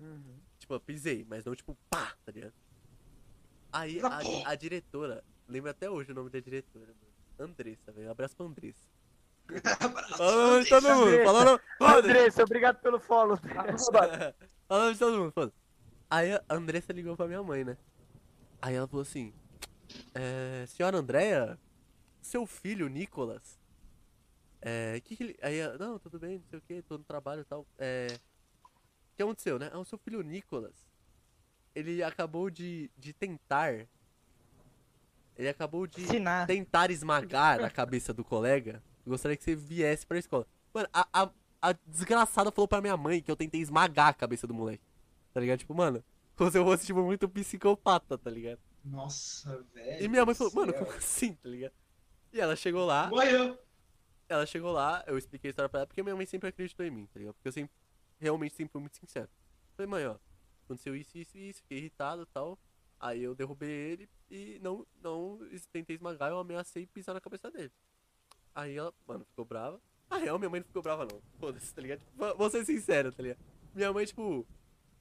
[0.00, 0.38] Uhum.
[0.58, 2.54] Tipo, eu pisei, mas não tipo, pá, tá ligado?
[3.72, 7.50] Aí a, a diretora, lembro até hoje o nome da diretora, mano.
[7.50, 8.10] Andressa, velho.
[8.10, 8.88] Abraço pra Andressa.
[10.16, 11.98] Fala o nome de todo mundo, Andressa.
[11.98, 13.36] Andressa, obrigado pelo follow.
[13.42, 15.52] Fala o nome de todo mundo, foda
[16.08, 17.76] Aí a Andressa ligou pra minha mãe, né?
[18.60, 19.32] Aí ela falou assim:
[20.14, 21.58] é, Senhora Andréia,
[22.20, 23.58] seu filho, Nicolas.
[24.60, 25.38] É, que que ele.
[25.40, 27.66] Aí, ela, não, tudo bem, não sei o que, tô no trabalho e tal.
[27.78, 28.08] É.
[29.12, 29.70] O que aconteceu, né?
[29.72, 30.74] Ah, o seu filho Nicolas.
[31.74, 33.86] Ele acabou de, de tentar.
[35.36, 36.46] Ele acabou de Ensinar.
[36.46, 38.82] tentar esmagar a cabeça do colega.
[39.06, 40.46] Eu gostaria que você viesse pra escola.
[40.74, 41.30] Mano, a, a,
[41.62, 44.84] a desgraçada falou pra minha mãe que eu tentei esmagar a cabeça do moleque.
[45.32, 45.58] Tá ligado?
[45.60, 46.04] Tipo, mano,
[46.36, 48.58] como se eu fosse, tipo, muito psicopata, tá ligado?
[48.84, 50.04] Nossa, velho.
[50.04, 51.72] E minha mãe falou, mano, como assim, tá ligado?
[52.32, 53.58] E ela chegou lá, Morreu.
[54.28, 56.90] ela chegou lá, eu expliquei a história pra ela, porque minha mãe sempre acreditou em
[56.90, 57.34] mim, tá ligado?
[57.34, 57.72] Porque eu sempre,
[58.18, 59.28] realmente sempre fui muito sincero.
[59.76, 60.16] Falei, mãe, ó,
[60.64, 62.58] aconteceu isso, isso e isso, fiquei irritado e tal.
[63.00, 65.40] Aí eu derrubei ele e não, não
[65.72, 67.72] tentei esmagar, eu ameacei pisar na cabeça dele.
[68.54, 69.80] Aí ela, mano, ficou brava.
[70.10, 71.22] Na real, minha mãe não ficou brava, não.
[71.38, 72.02] Foda-se, tá ligado?
[72.36, 73.38] Vou ser sincero, tá ligado?
[73.74, 74.46] Minha mãe, tipo,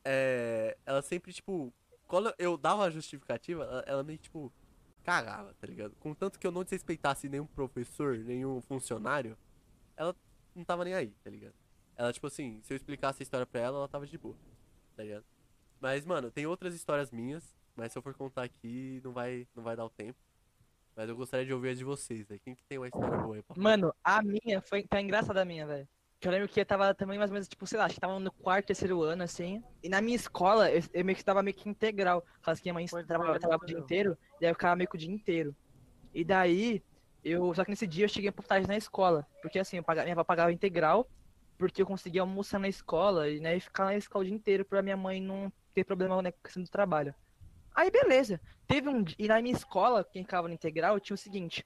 [0.05, 0.77] é.
[0.85, 1.73] Ela sempre, tipo,
[2.07, 4.53] quando eu dava a justificativa, ela, ela meio, tipo,
[5.03, 5.95] cagava, tá ligado?
[5.99, 9.37] Contanto que eu não desrespeitasse nenhum professor, nenhum funcionário,
[9.97, 10.15] ela
[10.55, 11.55] não tava nem aí, tá ligado?
[11.97, 14.37] Ela, tipo assim, se eu explicasse a história pra ela, ela tava de boa,
[14.95, 15.25] tá ligado?
[15.81, 19.63] Mas, mano, tem outras histórias minhas, mas se eu for contar aqui, não vai, não
[19.63, 20.19] vai dar o tempo.
[20.95, 22.37] Mas eu gostaria de ouvir as de vocês, aí.
[22.39, 23.55] Quem que tem uma história boa aí pra?
[23.57, 24.83] Mano, a minha foi.
[24.83, 25.87] Tá engraçada a minha, velho.
[26.19, 28.01] Que eu lembro que eu tava também mais ou menos, tipo, sei lá, acho que
[28.01, 29.63] tava no quarto, terceiro ano, assim.
[29.81, 32.21] E na minha escola, eu, eu meio que tava meio que integral.
[32.21, 34.75] Por causa que minha mãe trabalhava, falar, trabalhava o dia inteiro, e aí eu ficava
[34.75, 35.55] meio que o dia inteiro.
[36.13, 36.83] E daí,
[37.23, 37.53] eu.
[37.53, 39.25] Só que nesse dia eu cheguei pouco tarde na escola.
[39.41, 41.09] Porque assim, eu pagava, minha avó pagava integral,
[41.57, 44.65] porque eu conseguia almoçar na escola e, né, e ficar na escola o dia inteiro
[44.65, 47.15] pra minha mãe não ter problema né, com a questão do trabalho.
[47.79, 48.41] Aí beleza.
[48.67, 49.05] Teve um.
[49.17, 51.65] E na minha escola, quem ficava no integral, tinha o seguinte.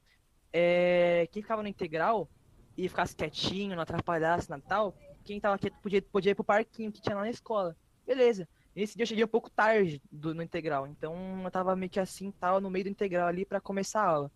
[0.54, 2.30] É, quem ficava no integral
[2.78, 7.02] e ficasse quietinho, não atrapalhasse Natal, quem tava quieto podia, podia ir pro parquinho que
[7.02, 7.76] tinha lá na escola.
[8.06, 8.48] Beleza.
[8.76, 12.00] Nesse dia eu cheguei um pouco tarde do, no integral, então eu tava meio que
[12.00, 14.32] assim, tal, no meio do integral ali pra começar a aula.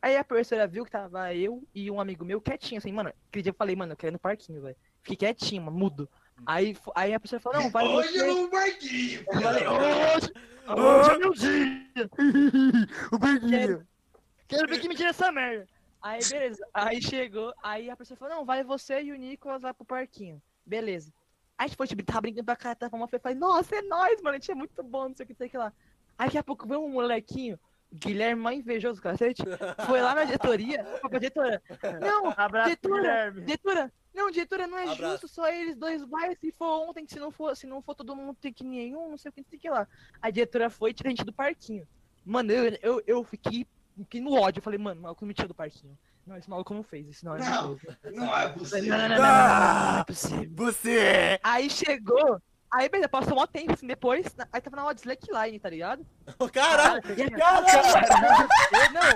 [0.00, 3.42] Aí a professora viu que tava eu e um amigo meu quietinho, assim, mano, aquele
[3.42, 4.76] dia eu falei, mano, eu quero ir no parquinho, velho.
[5.02, 6.08] Fiquei quietinho, mano, mudo.
[6.46, 8.26] Aí, aí a professora falou, não, vai Hoje você.
[8.26, 9.24] no barquinho.
[9.28, 10.32] Eu falei, hoje,
[10.68, 12.10] hoje é meu dia.
[13.12, 13.86] o Berguinho.
[14.48, 15.66] Quero ver que me tira essa merda.
[16.02, 16.66] Aí, beleza.
[16.72, 20.40] Aí chegou, aí a pessoa falou, não, vai você e o Nicolas lá pro parquinho.
[20.64, 21.12] Beleza.
[21.58, 23.82] Aí a gente foi, tipo, tava brincando pra cá, tava uma eu falei, nossa, é
[23.82, 25.58] nóis, mano, a gente é muito bom, não sei o que, não sei o que
[25.58, 25.72] lá.
[26.18, 27.58] Aí daqui a pouco veio um molequinho,
[27.92, 29.42] Guilherme mais invejoso, cacete,
[29.86, 31.62] foi lá na diretoria, pra diretora,
[32.00, 33.40] não, Abraço, Diretora, Guilherme.
[33.42, 35.02] diretora, não, diretora, não é Abraço.
[35.12, 38.14] justo só eles dois vai, se for ontem, se não for, se não for todo
[38.16, 39.86] mundo tem que nenhum, não sei o que, não sei o que lá.
[40.20, 41.86] A diretora foi e tirou a gente do parquinho.
[42.24, 45.48] Mano, eu, eu, eu fiquei, fiquei no ódio, eu falei, mano, o maluco me tirou
[45.48, 45.96] do parquinho.
[46.26, 47.96] Não, esse maluco não fez, isso não é Não, possível.
[48.12, 48.88] não é Não, possível.
[48.90, 50.50] não, não, não, não, não, não é possível.
[50.54, 51.40] Você!
[51.42, 52.40] Aí chegou,
[52.72, 56.06] aí beleza, passou mó tempo assim depois, aí tava na hora de slackline, tá ligado?
[56.52, 57.02] Caralho!
[57.18, 58.48] E Caralho!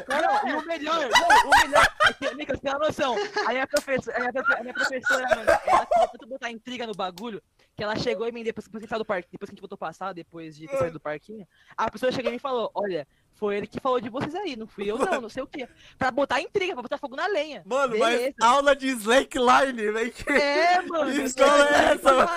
[0.08, 3.14] Não, não, e o melhor, não, o melhor, é que, Nicolas, tem uma noção.
[3.46, 6.86] Aí a professora, aí a, profe- a minha professora, mano, ela queria tanto botar intriga
[6.86, 7.42] no bagulho,
[7.76, 9.52] que ela chegou em mim depois, depois que a gente saiu do parque, depois que
[9.52, 11.46] a gente voltou passar, depois de ter saído do parquinho,
[11.76, 14.90] a pessoa chegou e falou, olha, foi ele que falou de vocês aí, não fui
[14.90, 15.68] eu não, não sei o quê.
[15.98, 17.62] Pra botar intriga, pra botar fogo na lenha.
[17.66, 18.34] Mano, Beleza.
[18.38, 20.12] mas aula de slackline, velho.
[20.12, 20.32] Que...
[20.32, 21.12] É, mano.
[21.12, 22.30] Que escola é essa, mano?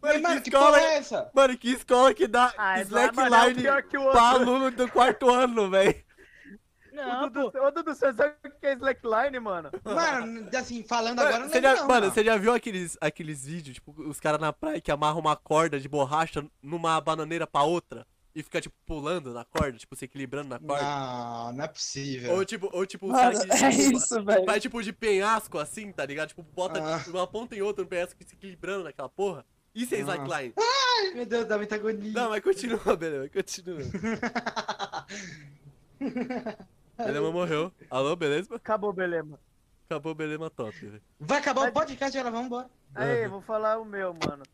[0.00, 0.34] mano?
[0.34, 1.30] Que que escola porra é é essa?
[1.34, 5.68] Mano, que escola que dá Ah, é slackline que o pra aluno do quarto ano,
[5.68, 5.94] velho?
[6.92, 7.66] Não, Ô, Dudu, pô.
[7.66, 9.70] ô, Dudu, você sabe o que é slackline, mano?
[9.84, 12.12] Mano, assim, falando agora Mano, não já, não, mano, mano.
[12.12, 15.78] você já viu aqueles, aqueles vídeos, tipo, os caras na praia que amarram uma corda
[15.80, 20.48] de borracha numa bananeira pra outra e fica, tipo, pulando na corda, tipo, se equilibrando
[20.50, 20.82] na corda?
[20.84, 22.32] Não, não é possível.
[22.34, 24.44] Ou tipo, ou tipo, Mano, caras que é tipo, isso, velho.
[24.46, 26.28] faz tipo de penhasco assim, tá ligado?
[26.28, 27.02] Tipo, bota Ah.
[27.08, 29.44] uma ponta em outra no penhasco e se equilibrando naquela porra.
[29.74, 30.16] Isso é Nossa.
[30.16, 30.54] slackline.
[30.58, 32.12] Ai, meu Deus, dá muita agonia.
[32.12, 33.78] Não, mas continua, beleza, continua.
[36.96, 37.72] Belema morreu.
[37.90, 38.54] Alô, beleza?
[38.54, 39.38] Acabou, beleza.
[39.86, 41.02] Acabou o Belema top, velho.
[41.18, 42.70] Vai acabar o podcast, ela vamos embora.
[42.94, 44.44] Aí, vou falar o meu, mano.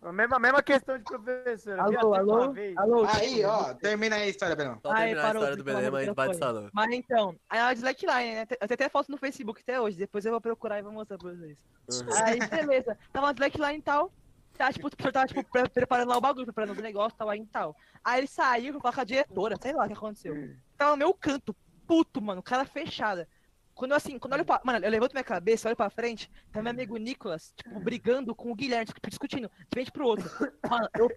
[0.00, 1.78] A mesma, mesma questão de professor.
[1.80, 3.04] Alô, uma alô, alô.
[3.16, 4.78] Aí, ó, termina aí a história, Belão.
[4.80, 6.38] Só Ai, terminar parou, a história do e gente vai de microfone.
[6.38, 6.70] salão.
[6.72, 8.46] Mas então, aí ela slackline, né?
[8.46, 11.30] Tem até foto no Facebook até hoje, depois eu vou procurar e vou mostrar pra
[11.32, 11.58] vocês.
[11.90, 12.24] Uhum.
[12.24, 12.96] Aí, beleza.
[13.12, 14.12] Tava uma slackline e tal.
[14.56, 17.28] Tá, tipo, o professor tava, tipo, pre- preparando lá o bagulho, preparando os negócios, tal,
[17.30, 17.76] aí e tal.
[18.04, 20.34] Aí ele saiu falar com a diretora, sei lá o que aconteceu.
[20.76, 21.54] Tava no meu canto,
[21.86, 23.28] puto, mano, cara fechada.
[23.78, 24.60] Quando eu, assim, quando eu olho pra.
[24.64, 28.50] Mano, eu levanto minha cabeça, olho pra frente, tá meu amigo Nicolas, tipo, brigando com
[28.50, 30.28] o Guilherme, tipo, discutindo, de frente pro outro.
[30.68, 31.08] Mano, eu.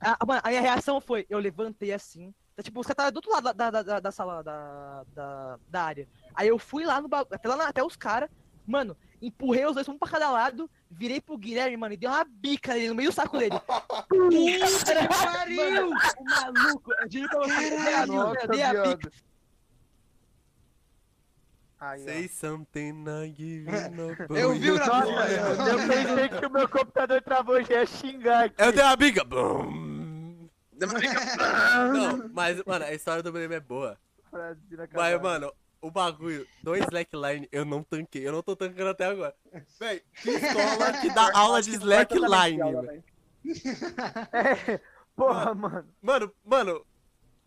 [0.00, 2.32] A, mano, aí a reação foi, eu levantei assim.
[2.56, 5.82] tá, Tipo, você tava do outro lado da, da, da, da sala da, da, da
[5.82, 6.08] área.
[6.34, 8.30] Aí eu fui lá no bagulho, até, lá até os caras,
[8.66, 12.24] mano, empurrei os dois, um pra cada lado, virei pro Guilherme, mano, e dei uma
[12.24, 13.60] bica nele, no meio do saco dele.
[14.08, 15.90] Puta que pariu!
[15.90, 19.12] O maluco, eu juro pra você, Nossa, dei a bica.
[21.80, 21.96] Ó.
[21.98, 25.62] Say something I give you no Eu vi o Nossa, Nabu.
[25.68, 28.54] eu pensei que o meu computador travou, já ia xingar aqui.
[28.58, 29.24] Eu dei uma.
[29.24, 29.90] Bum.
[30.80, 33.98] Não, mas, mano, a história do Belema é boa.
[34.94, 35.52] Mas, mano,
[35.82, 38.26] o bagulho, dois slackline, eu não tanquei.
[38.26, 39.34] Eu não tô tancando até agora.
[39.78, 43.04] Véi, que escola que dá aula de slackline, velho?
[44.32, 44.80] É,
[45.16, 45.88] porra, mano.
[46.00, 46.86] Mano, mano,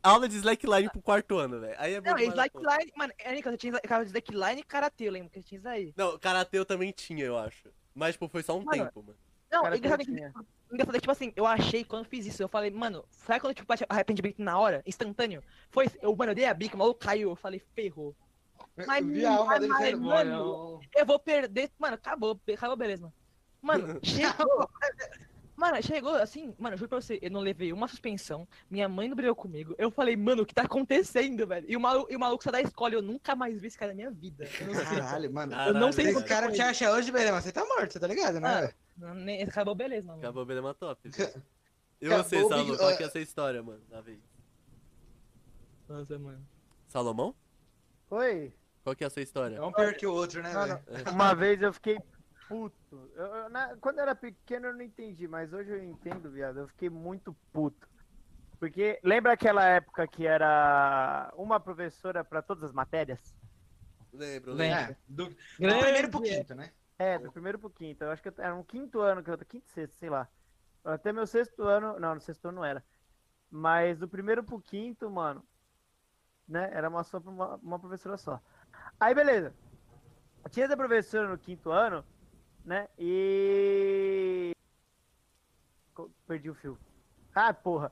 [0.03, 1.75] aula de slackline pro quarto ano, velho.
[1.77, 2.27] Aí é bom Não, conta.
[2.29, 5.57] slackline, mano, é, Nicolas, eu tinha cara de slackline e karatê, eu lembro que tinha
[5.57, 5.93] isso aí.
[5.95, 7.69] Não, karatê eu também tinha, eu acho.
[7.95, 9.17] Mas, tipo, foi só um Mano, tempo, mano.
[9.51, 10.33] Não, Cara, engraçado, que tinha.
[10.71, 13.53] engraçado é tipo assim, eu achei quando eu fiz isso, eu falei, mano, sabe quando
[13.53, 15.43] tipo, bate arrependimento na hora, instantâneo?
[15.69, 18.15] Foi, eu, mano, eu dei a bica, o maluco caiu, eu falei, ferrou.
[18.75, 20.79] Mas, mas, saindo mano.
[20.95, 23.13] Eu vou perder, mano, acabou, acabou, beleza, mano.
[23.61, 24.69] Mano, chegou.
[25.63, 29.07] Mano, chegou assim, mano, eu juro pra você, eu não levei uma suspensão, minha mãe
[29.07, 29.73] não brigou comigo.
[29.77, 31.65] Eu falei, mano, o que tá acontecendo, velho?
[31.69, 33.93] E o maluco, e o maluco saiu da escola, eu nunca mais vi esse cara
[33.93, 34.43] na minha vida.
[34.59, 34.83] Eu não sei.
[34.97, 35.55] Caralho, mano.
[35.55, 38.07] Eu não sei Esse como- cara te acha hoje, Belema, você tá morto, você tá
[38.07, 38.73] ligado, né?
[39.01, 40.19] Ah, nem- Acabou, beleza, mano.
[40.19, 41.09] Acabou o Belema top.
[42.01, 42.75] E você, o Salomão?
[42.77, 44.19] Qual que é a sua história, mano, da vez?
[45.87, 46.45] Nossa, mano.
[46.89, 47.33] Salomão?
[48.11, 48.53] Oi.
[48.83, 49.55] Qual que é a sua história?
[49.55, 51.09] É um pior que o outro, né, Mano, velho?
[51.13, 51.97] uma vez eu fiquei
[52.47, 53.11] puto.
[53.15, 56.59] Eu- eu- na- quando eu era pequeno eu não entendi, mas hoje eu entendo, viado.
[56.59, 57.87] Eu fiquei muito puto.
[58.59, 63.35] Porque lembra aquela época que era uma professora pra todas as matérias?
[64.13, 64.93] Lembro, lembro.
[64.93, 65.35] É, do, do
[65.79, 66.71] primeiro pro quinto, né?
[66.97, 68.03] É, do primeiro pro quinto.
[68.03, 70.29] Eu acho que eu- era um quinto ano, que eu quinto, sexto, sei lá.
[70.83, 71.99] Até meu sexto ano.
[71.99, 72.83] Não, no sexto ano não era.
[73.49, 75.45] Mas do primeiro pro quinto, mano,
[76.47, 76.69] né?
[76.73, 78.41] Era uma, só, uma, uma professora só.
[78.99, 79.53] Aí, beleza.
[80.51, 82.05] Tinha essa professora no quinto ano,
[82.65, 82.87] né?
[82.97, 84.53] E.
[86.27, 86.77] Perdi o fio.
[87.35, 87.91] Ah, porra.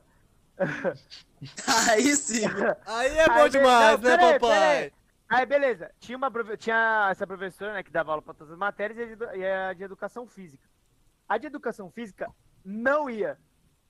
[1.90, 2.44] Aí sim.
[2.86, 4.58] Aí é bom Aí, demais, não, né, peraí, papai?
[4.58, 4.92] peraí.
[5.28, 5.90] Aí, beleza.
[5.98, 9.06] Tinha, uma, tinha essa professora, né, que dava aula pra todas as matérias e a
[9.06, 10.68] de e a de educação física.
[11.28, 12.30] A de educação física
[12.64, 13.38] não ia.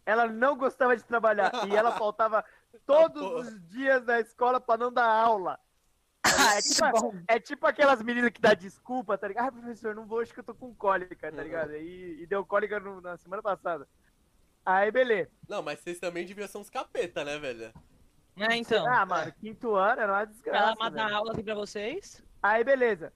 [0.06, 1.50] Ela não gostava de trabalhar.
[1.68, 2.44] e ela faltava
[2.86, 5.58] todos os dias na escola pra não dar aula.
[6.56, 9.48] É tipo, é tipo aquelas meninas que dá desculpa, tá ligado?
[9.48, 11.74] Ah, professor, não vou, acho que eu tô com cólica, tá ligado?
[11.76, 13.88] E, e deu cólica no- na semana passada.
[14.64, 15.30] Aí, beleza.
[15.48, 17.72] Não, mas vocês também deviam ser uns capeta, né, velho?
[18.36, 18.86] É, então.
[18.86, 20.74] Ah, mano, quinto ano era uma Ela desgraça.
[20.78, 21.16] manda velho.
[21.16, 22.22] aula aqui pra vocês.
[22.42, 23.12] Aí, beleza.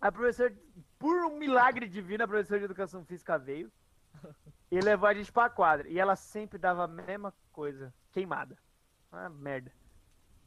[0.00, 0.54] A professora,
[0.98, 3.72] por um milagre divino, a professora de educação física veio
[4.70, 5.88] e levou a gente pra quadra.
[5.88, 8.56] E ela sempre dava a mesma coisa, queimada.
[9.10, 9.72] Uma merda.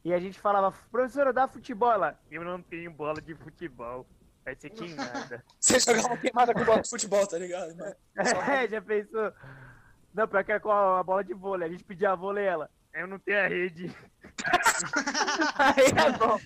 [0.04, 1.91] E a gente falava, professora, dá futebol.
[1.91, 4.06] Ela, eu não tenho bola de futebol.
[4.43, 5.43] Vai ser queimada.
[5.60, 7.76] Você jogava queimada com bola de futebol, tá ligado?
[7.76, 7.95] mano?
[8.49, 9.32] é, já pensou?
[10.14, 11.68] Não, pior que é com a bola de vôlei.
[11.68, 12.70] A gente pedia a vôlei ela.
[12.93, 13.95] Eu não tenho a rede.
[15.56, 16.38] Aí é bom.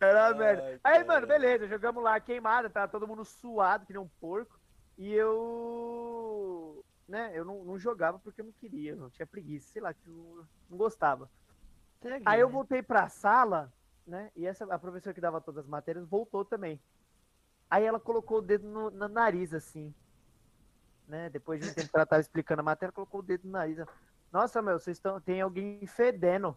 [0.00, 0.80] Era merda.
[0.84, 1.04] Aí, cara.
[1.04, 4.58] mano, beleza, jogamos lá queimada, tava todo mundo suado, que nem um porco.
[4.98, 6.61] E eu.
[7.08, 9.92] Né, eu não, não jogava porque eu não queria, eu não tinha preguiça, sei lá,
[9.92, 11.28] que eu não gostava.
[12.24, 13.72] Aí eu voltei pra sala,
[14.06, 14.30] né?
[14.34, 16.80] E essa, a professora que dava todas as matérias voltou também.
[17.70, 19.94] Aí ela colocou o dedo no, no nariz, assim.
[21.06, 21.30] Né?
[21.30, 23.78] Depois de um tempo que ela tava explicando a matéria, colocou o dedo no nariz.
[24.30, 25.20] Nossa, meu, vocês estão.
[25.20, 26.56] Tem alguém fedendo.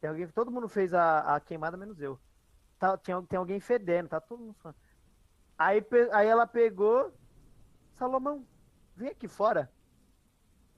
[0.00, 0.26] Tem alguém.
[0.28, 2.18] Todo mundo fez a, a queimada, menos eu.
[2.78, 4.76] Tá, tem, tem alguém fedendo, tá todo mundo falando.
[5.58, 7.12] Aí, aí ela pegou.
[7.94, 8.46] Salomão,
[8.98, 9.70] vem aqui fora.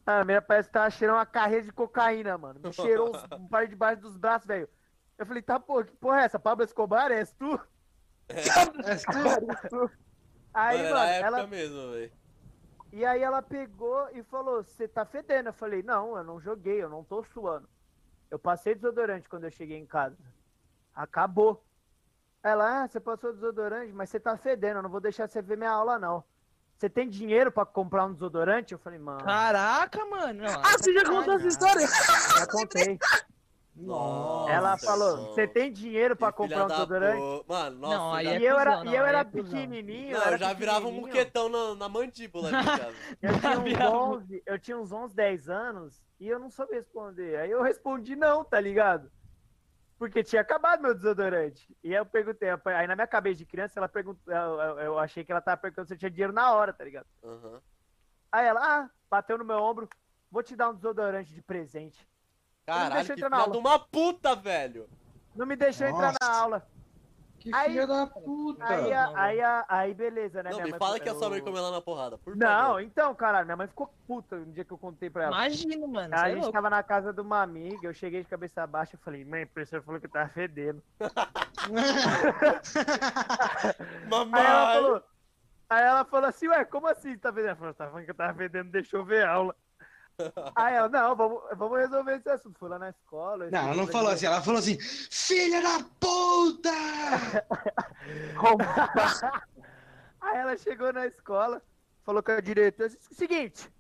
[0.07, 2.61] Ah, a minha parece que tava cheirando uma carreira de cocaína, mano.
[2.61, 4.69] Me cheirou um par debaixo dos braços, velho.
[5.19, 6.39] Eu falei, tá, pô, que porra é essa?
[6.39, 7.61] Pablo Escobar, és tu?
[8.31, 9.03] És
[9.69, 9.91] tu?
[10.55, 12.13] Aí, mano, mano, ela, mesmo, velho.
[12.93, 15.49] e aí ela pegou e falou, você tá fedendo.
[15.49, 17.69] Eu falei, não, eu não joguei, eu não tô suando.
[18.31, 20.17] Eu passei desodorante quando eu cheguei em casa.
[20.95, 21.65] Acabou.
[22.43, 25.57] Ela, ah, você passou desodorante, mas você tá fedendo, eu não vou deixar você ver
[25.57, 26.25] minha aula, não.
[26.81, 28.73] Você tem dinheiro pra comprar um desodorante?
[28.73, 30.43] Eu falei, mano, Caraca, mano.
[30.45, 31.87] Não, Ah, você já contou essa história?
[31.87, 32.99] já contei.
[33.77, 37.19] Nossa, Ela falou, você tem dinheiro pra comprar um desodorante?
[37.21, 37.97] po- Mano, nossa.
[37.99, 40.13] Não, aí já- é E eu era, cuzão, e não, eu aí era é pequenininho.
[40.17, 42.51] Não, era eu já virava um muquetão na, na mandíbula aqui,
[42.89, 42.95] cara.
[43.21, 46.51] Eu tinha, uns Virava um- 11, eu tinha uns 11, 10 anos e eu não
[46.51, 47.37] soube responder.
[47.41, 49.11] Aí eu respondi não, tá ligado?
[50.01, 51.77] Porque tinha acabado meu desodorante.
[51.85, 54.99] E aí eu perguntei, aí na minha cabeça de criança, ela perguntou, eu, eu- eu
[54.99, 57.05] achei que ela tava perguntando se eu tinha dinheiro na hora, tá ligado?
[57.23, 57.61] Aham.
[58.33, 59.87] Aí ela, ah, bateu no meu ombro,
[60.31, 62.09] vou te dar um desodorante de presente.
[62.65, 63.53] Caralho, deixa eu que entrar na aula.
[63.53, 64.89] de uma puta, velho.
[65.35, 66.41] Não me deixou entrar na Nossa.
[66.41, 66.71] aula.
[67.41, 68.63] Que Aí- filha da puta.
[68.67, 70.51] Aí, a- aí, a- aí beleza, né?
[70.51, 72.47] Não, minha me fala que a sua mãe eu- comeu lá na porrada, por Não,
[72.47, 72.83] favor.
[72.83, 75.35] então, caralho, minha mãe ficou puta no dia que eu contei pra ela.
[75.37, 76.15] Imagina, mano.
[76.15, 76.53] A cê é gente louco.
[76.53, 79.47] tava na casa de uma amiga, eu cheguei de cabeça baixa e falei, mãe, a
[79.47, 80.83] professora falou que eu tava fedendo.
[84.11, 84.41] Mamãe!
[84.41, 85.03] Aí ela falou,
[85.71, 87.49] aí ela falou assim, ué, como assim tá fedendo?
[87.49, 89.57] Ela falou, tá falando que eu tava fedendo, deixa eu ver a aula.
[90.55, 92.59] Aí ela, não, vamos, vamos resolver esse assunto.
[92.59, 93.47] Fui lá na escola.
[93.47, 96.71] eu Não, ela não falou assim, ela falou assim, filha da puta!
[100.21, 101.63] Aí ela chegou na escola,
[102.05, 103.71] falou com a diretora, seguinte,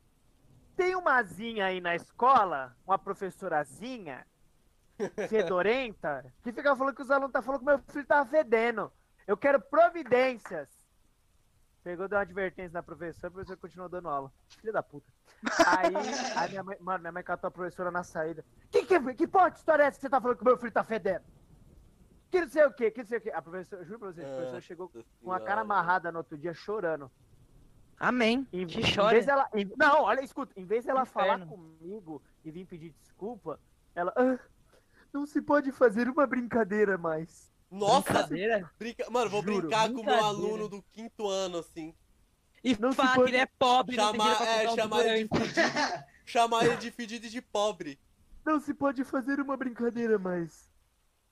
[0.76, 4.26] tem umazinha aí na escola, uma professorazinha,
[5.28, 8.90] fedorenta, que fica falando que os alunos tá falando que meu filho tava fedendo.
[9.26, 10.79] Eu quero providências.
[11.82, 14.30] Pegou, deu uma advertência na professora, a professora continuou dando aula.
[14.60, 15.10] Filha da puta.
[15.66, 15.94] Aí,
[16.36, 18.44] aí minha mãe, mano, minha mãe catou a professora na saída.
[18.70, 20.72] Que, que, que porra de história é essa que você tá falando que meu filho
[20.72, 21.24] tá fedendo?
[22.30, 23.30] Que não sei o quê, que não sei o quê.
[23.30, 25.60] A professora, eu juro pra vocês, a professora chegou com a cara senhora.
[25.62, 27.10] amarrada no outro dia, chorando.
[27.98, 28.46] Amém.
[28.52, 29.10] Em, Que em chora.
[29.10, 33.58] vez dela, em- não, olha, escuta, em vez dela falar comigo e vir pedir desculpa,
[33.94, 34.38] ela, "Ah,
[35.12, 37.49] não se pode fazer uma brincadeira mais.
[37.70, 38.70] Nossa, Brincadeira.
[38.78, 39.10] brinca...
[39.10, 41.94] mano, vou Juro, brincar com o meu aluno do quinto ano, assim.
[42.62, 45.30] E Não falar que ele é pobre, não tem Chamar, é, um chamar ele de
[46.26, 47.98] chamar ele de fedido e de pobre.
[48.44, 50.68] Não se pode fazer uma brincadeira mais.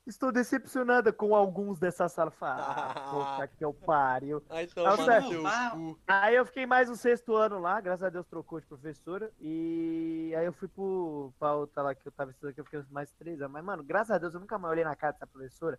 [0.06, 2.32] Estou decepcionada com alguns dessa sala.
[2.40, 4.42] Ah, puta que eu pariu.
[4.48, 5.24] Aí Tá toma certo.
[5.24, 5.70] no seu Ah.
[5.74, 5.98] cu.
[6.08, 9.30] Aí eu fiquei mais um sexto ano lá, graças a Deus trocou de professora.
[9.38, 12.82] E aí eu fui pro, pra outra lá que eu tava estudando, que eu fiquei
[12.90, 13.52] mais três anos.
[13.52, 15.78] Mas, mano, graças a Deus eu nunca mais olhei na cara dessa professora.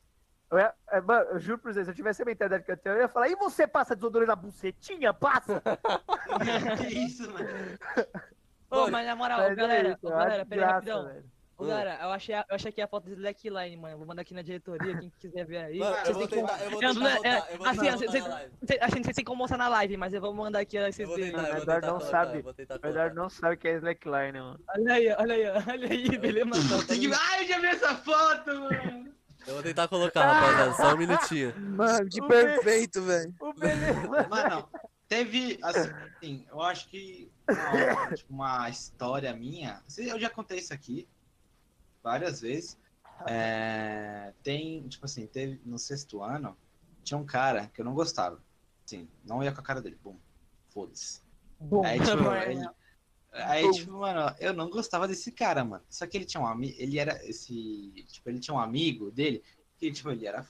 [0.52, 2.78] Eu, ia- é, mano, eu juro pra vocês, se eu tivesse a mentalidade que eu
[2.78, 5.14] tenho, eu ia falar, e você passa desodorante na bucetinha?
[5.14, 5.62] Passa!
[6.90, 7.48] que isso, mano?
[8.72, 10.76] Ô, mas na moral, Mas é galera, isso, ô, eu acho galera, pera aí graça,
[10.76, 11.06] rapidão.
[11.14, 11.26] velho.
[11.58, 13.98] Ô, galera, eu achei, eu achei aqui a foto do Slackline, mano.
[13.98, 15.80] Vou mandar aqui na diretoria, quem quiser ver aí.
[15.80, 17.80] Mano, Vocês eu vou têm como- tentar, eu vou tentar não- é, eu vou assim,
[17.82, 18.12] tentar botar
[19.02, 21.18] vocês- sei como mostrar na live, mas eu vou mandar aqui aí Eu vocês vou
[21.18, 21.32] verem.
[21.34, 22.38] tentar, eu O vou Eduardo tentar não sabe.
[22.38, 24.60] eu vou tentar O Eduardo não sabe o que é slackline, mano.
[24.70, 26.50] Olha aí, olha aí, olha aí, beleza.
[27.20, 29.19] Ai, eu já vi essa foto, mano!
[29.50, 31.56] Eu vou tentar colocar, rapaziada, só um minutinho.
[31.76, 33.34] Mano, que O perfeito, velho.
[33.40, 34.28] O beleza.
[34.30, 34.70] Mano,
[35.08, 41.10] teve, assim, eu acho que uma, tipo, uma história minha, eu já contei isso aqui
[42.04, 42.78] várias vezes,
[43.28, 46.56] é, tem, tipo assim, teve no sexto ano,
[47.04, 48.40] tinha um cara que eu não gostava,
[48.86, 50.16] assim, não ia com a cara dele, bom,
[50.70, 51.24] foda-se.
[51.60, 52.08] Bom, Aí, tipo,
[52.46, 52.70] ele-
[53.32, 55.84] aí, tipo, mano, eu não gostava desse cara, mano.
[55.90, 59.44] Só que ele tinha um amigo, ele era esse, tipo, ele tinha um amigo dele,
[59.78, 60.46] que, tipo, ele era,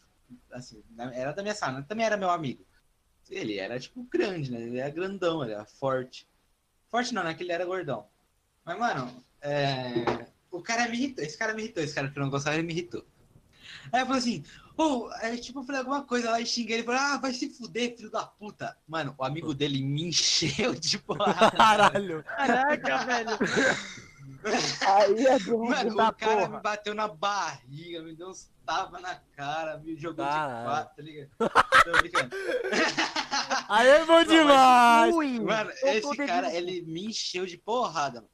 [0.51, 2.65] assim, era da minha sala, também era meu amigo.
[3.29, 4.61] Ele era, tipo, grande, né?
[4.61, 6.27] Ele era grandão, ele era forte.
[6.87, 7.33] Forte não, né?
[7.33, 8.07] Que ele era gordão.
[8.65, 10.27] Mas, mano, é...
[10.51, 12.65] o cara me irritou, esse cara me irritou, esse cara que eu não gostava, ele
[12.65, 13.05] me irritou.
[13.91, 14.43] Aí eu falei assim,
[14.79, 17.49] ô, aí, tipo, eu falei alguma coisa lá e xinguei ele, falei, ah, vai se
[17.49, 18.77] fuder, filho da puta.
[18.87, 21.51] Mano, o amigo dele me encheu de porrada.
[21.51, 22.23] Caralho.
[22.23, 23.29] Caraca, velho.
[24.87, 26.49] Aí é do Mano, da o cara porra.
[26.49, 30.59] me bateu na barriga, me deu uns tapas na cara, me jogou Caralho.
[30.59, 31.29] de quatro, tá ligado?
[31.83, 32.35] Tô brincando.
[33.67, 35.13] Aí é bom demais!
[35.13, 38.29] Ui, Mano, esse cara, ele me encheu de porrada, mano.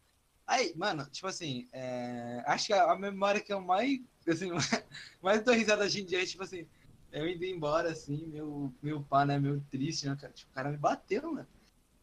[0.47, 4.49] Aí, mano, tipo assim, é, acho que a memória que eu mais, assim,
[5.21, 6.67] mais dou risada hoje em dia é, tipo assim,
[7.11, 10.69] eu indo embora, assim, meu, meu pá, né, meu triste, né, cara, tipo, o cara
[10.69, 11.47] me bateu, mano.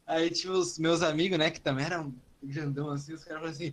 [0.07, 3.72] Aí, tipo, os meus amigos, né, que também eram grandão, assim, os caras falaram assim,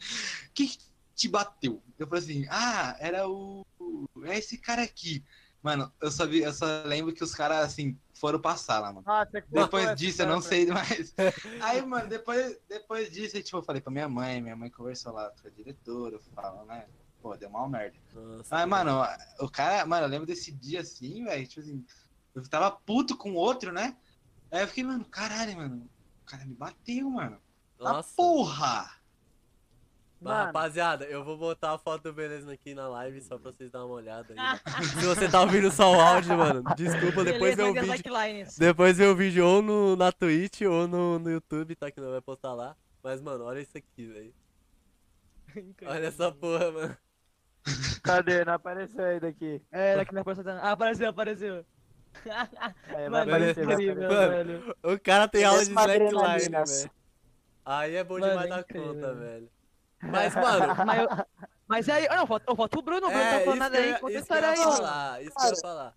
[0.53, 0.77] quem que
[1.15, 1.81] te bateu?
[1.97, 3.65] Eu falei assim, ah, era o,
[4.25, 5.23] é esse cara aqui.
[5.61, 9.03] Mano, eu só, vi, eu só lembro que os caras, assim, foram pra sala, mano.
[9.05, 11.13] Ah, Depois disso, eu não sei mais.
[11.61, 15.29] Aí, mano, depois, depois disso, tipo, eu falei pra minha mãe, minha mãe conversou lá
[15.41, 16.87] com a diretora, falou, né?
[17.21, 17.97] Pô, deu mal merda.
[18.13, 19.01] Nossa, Mas, mano,
[19.41, 21.85] o cara, mano, eu lembro desse dia assim, velho, tipo assim,
[22.33, 23.97] eu tava puto com o outro, né?
[24.51, 25.89] Aí eu fiquei, mano, caralho, mano,
[26.21, 27.41] o cara me bateu, mano.
[27.77, 28.13] Nossa.
[28.15, 28.98] porra!
[30.21, 30.45] Mano.
[30.47, 33.87] rapaziada, eu vou botar a foto do Beleza aqui na live só pra vocês darem
[33.87, 34.59] uma olhada aí.
[34.99, 38.13] Se você tá ouvindo só o áudio, mano, desculpa, depois Beleza, vê o vai vídeo.
[38.13, 38.57] likelines.
[38.57, 41.89] Depois vê o vídeo ou no, na Twitch ou no, no YouTube, tá?
[41.89, 42.75] Que não vai postar lá.
[43.01, 44.33] Mas, mano, olha isso aqui, velho.
[45.85, 46.97] Olha essa porra, mano.
[48.03, 48.43] Cadê?
[48.43, 49.61] Não apareceu aí daqui.
[49.71, 50.51] É, daqui na próxima.
[50.61, 51.65] Ah, apareceu, apareceu.
[52.89, 54.09] É, Mano, aparecer, incrível.
[54.09, 54.75] Mano, velho.
[54.83, 56.91] O cara tem aula de Mesma slackline, velho.
[57.63, 59.49] Aí é bom Mano, demais é da conta, velho.
[60.01, 61.25] Mas, mano, Mas, eu-
[61.67, 63.99] mas aí, não, falta, falta o Bruno, o Bruno é, tá falando nada eu aí,
[63.99, 64.71] conta a isso que eu história aí, mano.
[64.71, 65.95] falar, isso que eu ia falar.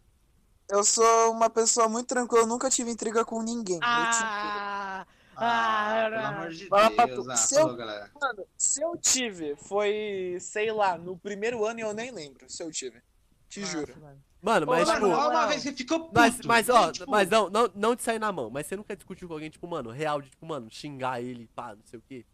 [0.70, 3.76] Eu sou uma pessoa muito tranquila, eu nunca tive intriga com ninguém.
[3.76, 6.28] Eu Ah, Ah, Ah, pelo não.
[6.28, 7.28] amor de Deus.
[7.28, 7.68] Ah, se eu-.
[7.76, 12.62] Mano, se eu tive, foi, sei lá, no primeiro ano e eu nem lembro se
[12.62, 13.03] eu tive.
[13.48, 13.88] Te juro.
[13.94, 14.22] Nossa, mano.
[14.42, 15.16] Mano, Pô, mas, mano, tipo.
[15.18, 16.12] olha uma vez que ficou puto.
[16.14, 18.96] Mas, mas ó, tipo, mas não, não, não de sair na mão, mas você nunca
[18.96, 22.03] discutiu com alguém, tipo, mano, real, de, tipo, mano, xingar ele, pá, não sei o
[22.03, 22.26] quê.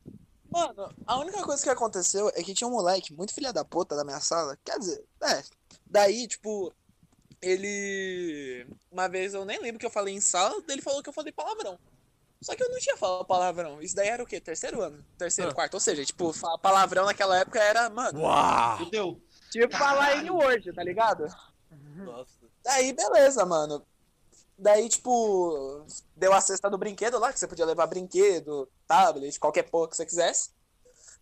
[0.50, 3.94] Mano, a única coisa que aconteceu é que tinha um moleque muito filha da puta
[3.94, 4.56] da minha sala.
[4.64, 5.42] Quer dizer, é.
[5.86, 6.72] Daí, tipo,
[7.40, 8.66] ele.
[8.90, 11.32] Uma vez eu nem lembro que eu falei em sala, ele falou que eu falei
[11.32, 11.78] palavrão.
[12.40, 13.82] Só que eu não tinha falado palavrão.
[13.82, 14.40] Isso daí era o quê?
[14.40, 15.04] Terceiro ano?
[15.16, 15.54] Terceiro, Ah.
[15.54, 15.74] quarto.
[15.74, 18.20] Ou seja, tipo, falar palavrão naquela época era, mano.
[18.20, 18.78] Uau!
[18.78, 19.20] Fudeu.
[19.50, 21.26] Tipo, falar em Word, tá ligado?
[21.96, 22.30] Nossa.
[22.62, 23.84] Daí, beleza, mano.
[24.58, 25.86] Daí, tipo,
[26.16, 29.96] deu a cesta do brinquedo lá, que você podia levar brinquedo, tablet, qualquer porra que
[29.96, 30.50] você quisesse.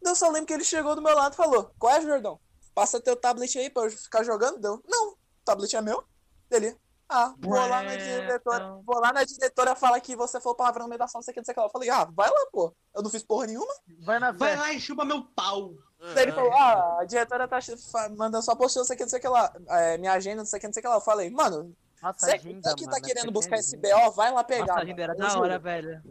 [0.02, 2.40] Daí eu só lembro que ele chegou do meu lado e falou: Qual é, Jordão?
[2.74, 4.58] Passa teu tablet aí pra eu ficar jogando?
[4.58, 6.02] Deu, não, o tablet é meu.
[6.50, 6.76] Ele,
[7.08, 8.82] ah, vou lá na diretora, então.
[8.84, 11.32] vou lá na diretora falar que você falou palavrão no meio da sala, não sei
[11.32, 11.66] o que, não sei o que lá.
[11.66, 12.74] Eu falei, ah, vai lá, pô.
[12.94, 13.72] Eu não fiz porra nenhuma.
[14.00, 15.74] Vai na Vai lá e chupa meu pau.
[16.14, 17.58] Daí ele falou, ah, a diretora tá
[18.16, 19.52] mandando sua postura, não sei o que, não sei o que lá.
[19.68, 20.96] É, minha agenda, não sei o que, não sei o que lá.
[20.96, 24.44] Eu falei, mano, Nossa, você agenda, que tá mano, querendo buscar esse BO, vai lá
[24.44, 24.66] pegar.
[24.66, 26.02] Nossa, a agenda era da hora, velho.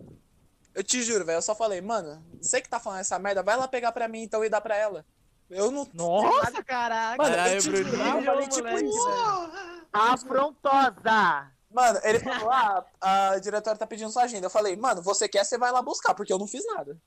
[0.74, 1.38] Eu te juro, velho.
[1.38, 4.24] Eu só falei, mano, você que tá falando essa merda, vai lá pegar pra mim
[4.24, 5.06] então e dar pra ela.
[5.50, 5.88] Eu não.
[5.94, 7.22] Nossa, caraca.
[7.22, 9.06] Mano, Caralho, eu te juro, eu falei tipo Moleque, isso.
[9.06, 9.86] velho.
[9.94, 11.52] Afrontosa!
[11.72, 14.46] Mano, ele falou, ah, a diretora tá pedindo sua agenda.
[14.46, 16.98] Eu falei, mano, você quer, você vai lá buscar, porque eu não fiz nada.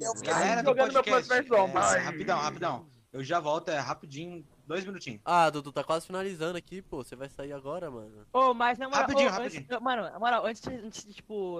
[0.00, 1.48] Eu fiquei jogando meu Plants vs.
[1.48, 1.92] Zombies.
[1.94, 2.86] é, rapidão, rapidão.
[3.12, 5.20] Eu já volto, é rapidinho, dois minutinhos.
[5.24, 7.02] Ah, Dudu, tá quase finalizando aqui, pô.
[7.04, 8.26] Você vai sair agora, mano.
[8.32, 9.66] Ô, mas na moral, Rapidinho, ô, rapidinho.
[9.70, 11.58] Antes, mano, na moral, antes de, antes de, tipo,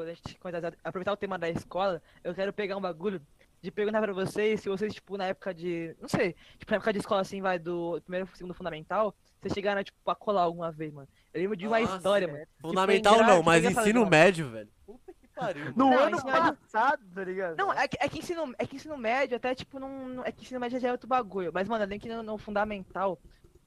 [0.83, 3.21] aproveitar o tema da escola, eu quero pegar um bagulho
[3.63, 5.97] de perguntar pra vocês se vocês, tipo, na época de.
[6.01, 9.55] Não sei, tipo, na época de escola assim, vai do primeiro pro segundo fundamental, vocês
[9.55, 11.09] chegaram, tipo, a colar alguma vez, mano.
[11.33, 12.47] Eu lembro de uma Nossa, história, mano.
[12.61, 14.11] Fundamental engra- não, mas ensino mano.
[14.11, 14.69] médio, velho.
[14.87, 15.65] Puta que pariu.
[15.77, 15.91] No.
[15.91, 17.57] Não, ano é passado, tá ligado?
[17.57, 20.33] Não, é que, é que ensino, é que ensino médio até, tipo, não, não- é
[20.33, 21.51] que ensino médio já é outro bagulho.
[21.53, 23.19] Mas, mano, além que no, no fundamental,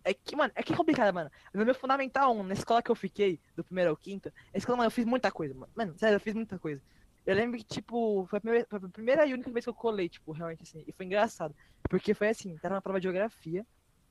[0.03, 1.30] é que, mano, é que é complicado, mano.
[1.53, 4.78] No meu fundamental 1, na escola que eu fiquei, do primeiro ao quinto, na escola,
[4.78, 5.72] mano, eu fiz muita coisa, mano.
[5.76, 6.82] Mano, sério, eu fiz muita coisa.
[7.26, 9.74] Eu lembro que, tipo, foi a primeira, foi a primeira e única vez que eu
[9.74, 10.84] colei, tipo, realmente, assim.
[10.88, 11.53] E foi engraçado.
[11.89, 13.65] Porque foi assim, tava na prova de geografia.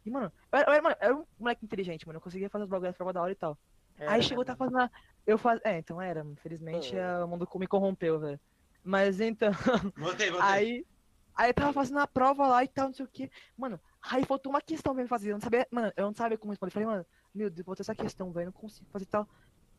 [0.05, 2.19] E, mano, eu era, eu era, mano, eu era um moleque inteligente, mano.
[2.19, 3.59] Eu conseguia fazer os bagulhos da prova da hora e tal.
[3.99, 4.91] Era, Aí chegou, tá fazendo.
[5.27, 5.61] Eu faz...
[5.65, 8.41] É, então era, infelizmente, é, o mundo me corrompeu, velho.
[8.83, 9.51] Mas então.
[9.97, 10.49] Voltei, voltei.
[10.49, 10.87] Aí,
[11.35, 13.31] aí eu tava fazendo a prova lá e tal, não sei o que.
[13.57, 15.31] Mano, aí faltou uma questão pra me fazer.
[15.31, 16.71] Eu não sabia, mano, eu não sabia como responder.
[16.71, 19.29] Eu Falei, mano, meu Deus, faltou essa questão, velho, não consigo fazer tal.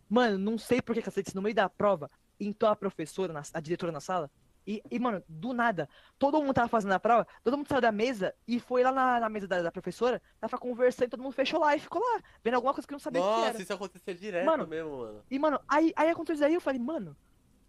[0.10, 3.60] Mano, não sei por que, cacete, no meio da prova, entrou a professora, na- a
[3.62, 4.30] diretora na sala.
[4.68, 5.88] E, e, mano, do nada,
[6.20, 9.18] todo mundo tava fazendo a prova, todo mundo saiu da mesa e foi lá na,
[9.22, 12.56] na mesa da, da professora, tava conversando, todo mundo fechou lá e ficou lá, vendo
[12.56, 13.62] alguma coisa que eu não sabia o que Nossa, era.
[13.62, 15.24] isso acontecia direto Mano, mesmo, mano.
[15.32, 17.16] E, mano, aí, aí aconteceu isso aí, eu falei, mano,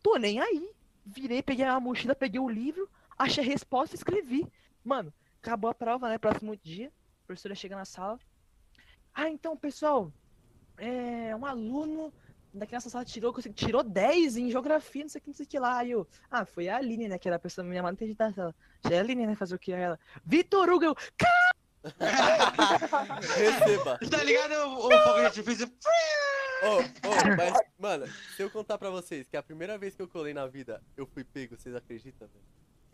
[0.03, 0.75] tô nem aí.
[1.07, 4.45] Virei, peguei a mochila, peguei o livro, achei a resposta e escrevi.
[4.85, 6.19] Mano, acabou a prova, né?
[6.19, 6.89] Próximo dia,
[7.23, 8.19] a professora chega na sala.
[9.15, 10.13] Ah, então, pessoal,
[10.77, 12.13] é um aluno
[12.59, 15.49] daqui nessa sala tirou, tirou 10 em geografia, não sei o que, não sei o
[15.49, 15.79] que lá.
[15.79, 17.19] Aí eu, ah, foi a Aline, né?
[17.19, 18.55] Que era a pessoa minha mãe da sala.
[18.85, 19.35] Já é a Aline, né?
[19.35, 19.73] Fazer o que?
[19.73, 20.97] Aí ela, Vitor Hugo, eu,
[23.37, 23.99] Receba.
[24.11, 24.53] tá ligado?
[24.53, 25.67] O, fogo de artifício.
[26.63, 28.07] Ô, ô, mas, mano,
[28.37, 31.07] se eu contar pra vocês que a primeira vez que eu colei na vida, eu
[31.07, 32.45] fui pego, vocês acreditam, velho?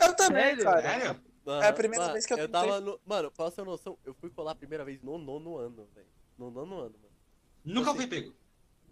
[0.01, 0.65] Eu também, Sério?
[0.65, 0.83] cara.
[0.83, 1.21] Sério?
[1.47, 3.01] Aham, É a primeira mano, vez que eu Eu tava no.
[3.05, 6.07] Mano, pra você ter noção, eu fui colar a primeira vez no nono ano, velho.
[6.39, 7.15] No nono ano, mano.
[7.65, 8.01] Nunca Assim.
[8.01, 8.35] fui pego.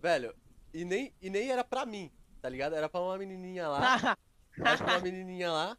[0.00, 0.34] Velho,
[0.72, 2.10] e nem, e nem era pra mim,
[2.40, 2.74] tá ligado?
[2.74, 3.80] Era pra uma menininha lá.
[4.64, 5.78] acho que uma menininha lá.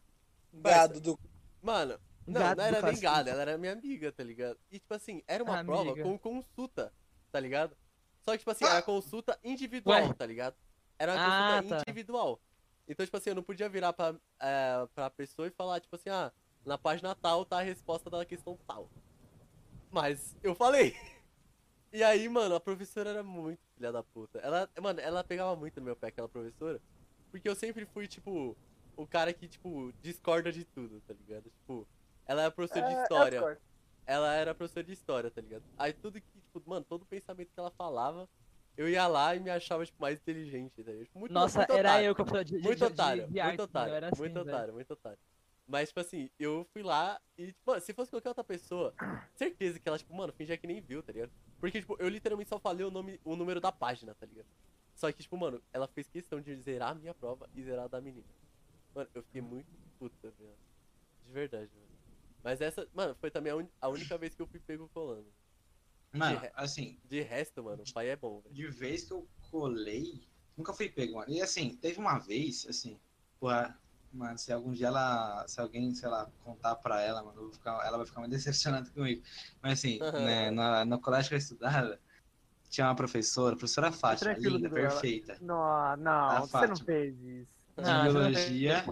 [0.53, 1.19] Gado do.
[1.61, 4.57] Mano, não, Gado não era nem gado, ela era minha amiga, tá ligado?
[4.71, 5.73] E tipo assim, era uma Amiga.
[5.93, 6.93] prova com consulta,
[7.31, 7.75] tá ligado?
[8.21, 10.13] Só que, tipo assim, era consulta individual, Ué?
[10.13, 10.55] tá ligado?
[10.97, 11.81] Era uma Ah, consulta tá.
[11.87, 12.39] individual.
[12.87, 16.09] Então, tipo assim, eu não podia virar pra, é, pra pessoa e falar, tipo assim,
[16.09, 16.31] ah,
[16.65, 18.89] na página tal tá a resposta da questão tal.
[19.91, 20.95] Mas eu falei.
[21.93, 24.39] E aí, mano, a professora era muito filha da puta.
[24.39, 26.81] Ela, mano, ela pegava muito no meu pé, aquela professora.
[27.29, 28.57] Porque eu sempre fui, tipo,
[28.97, 31.51] o cara que, tipo, discorda de tudo, tá ligado?
[31.51, 31.87] Tipo,
[32.25, 33.37] ela era professora de É, história.
[33.37, 33.61] é forte.
[34.07, 35.63] ela era professora de história, tá ligado?
[35.77, 38.27] Aí tudo que, tipo, mano, todo pensamento que ela falava,
[38.75, 41.05] eu ia lá e me achava, tipo, mais inteligente, tá ligado?
[41.05, 42.07] Tipo, Muito, Nossa, muito era otário.
[42.07, 44.33] eu que eu falei de, de, Muito de, otário, de, de muito otário, assim, muito
[44.33, 44.47] velho.
[44.47, 45.19] otário, muito otário.
[45.67, 48.93] Mas, tipo assim, eu fui lá e, tipo, mano, se fosse qualquer outra pessoa,
[49.35, 51.31] certeza que ela, tipo, mano, fingia que nem viu, tá ligado?
[51.63, 54.47] Porque, tipo, eu literalmente só falei o nome, o número da página, tá ligado?
[54.93, 57.87] Só que, tipo, mano, ela fez questão de zerar a minha prova e zerar a
[57.87, 58.27] da menina.
[58.93, 60.57] Mano, eu fiquei muito puta, velho.
[61.25, 61.87] De verdade, mano.
[62.43, 65.33] Mas essa, mano, foi também a, un- a única vez que eu fui pego colando.
[66.11, 68.53] Mano, De re- assim, De resto, mano, o pai é bom, velho.
[68.53, 71.31] de vez que eu colei, nunca fui pego, mano.
[71.31, 72.99] E assim, teve uma vez, assim,
[73.39, 73.81] porra,
[74.13, 77.53] mano, se algum dia ela, se alguém, sei lá, contar pra ela, mano, eu vou
[77.53, 79.23] ficar- ela vai ficar muito decepcionada comigo.
[79.61, 81.99] Mas assim, né, na, no colégio que eu estudava,
[82.69, 87.51] tinha uma professora, professora Fátima, Tranquilo, linda, perfeita, Não, não, você não fez isso.
[87.77, 88.85] de Não, biologia.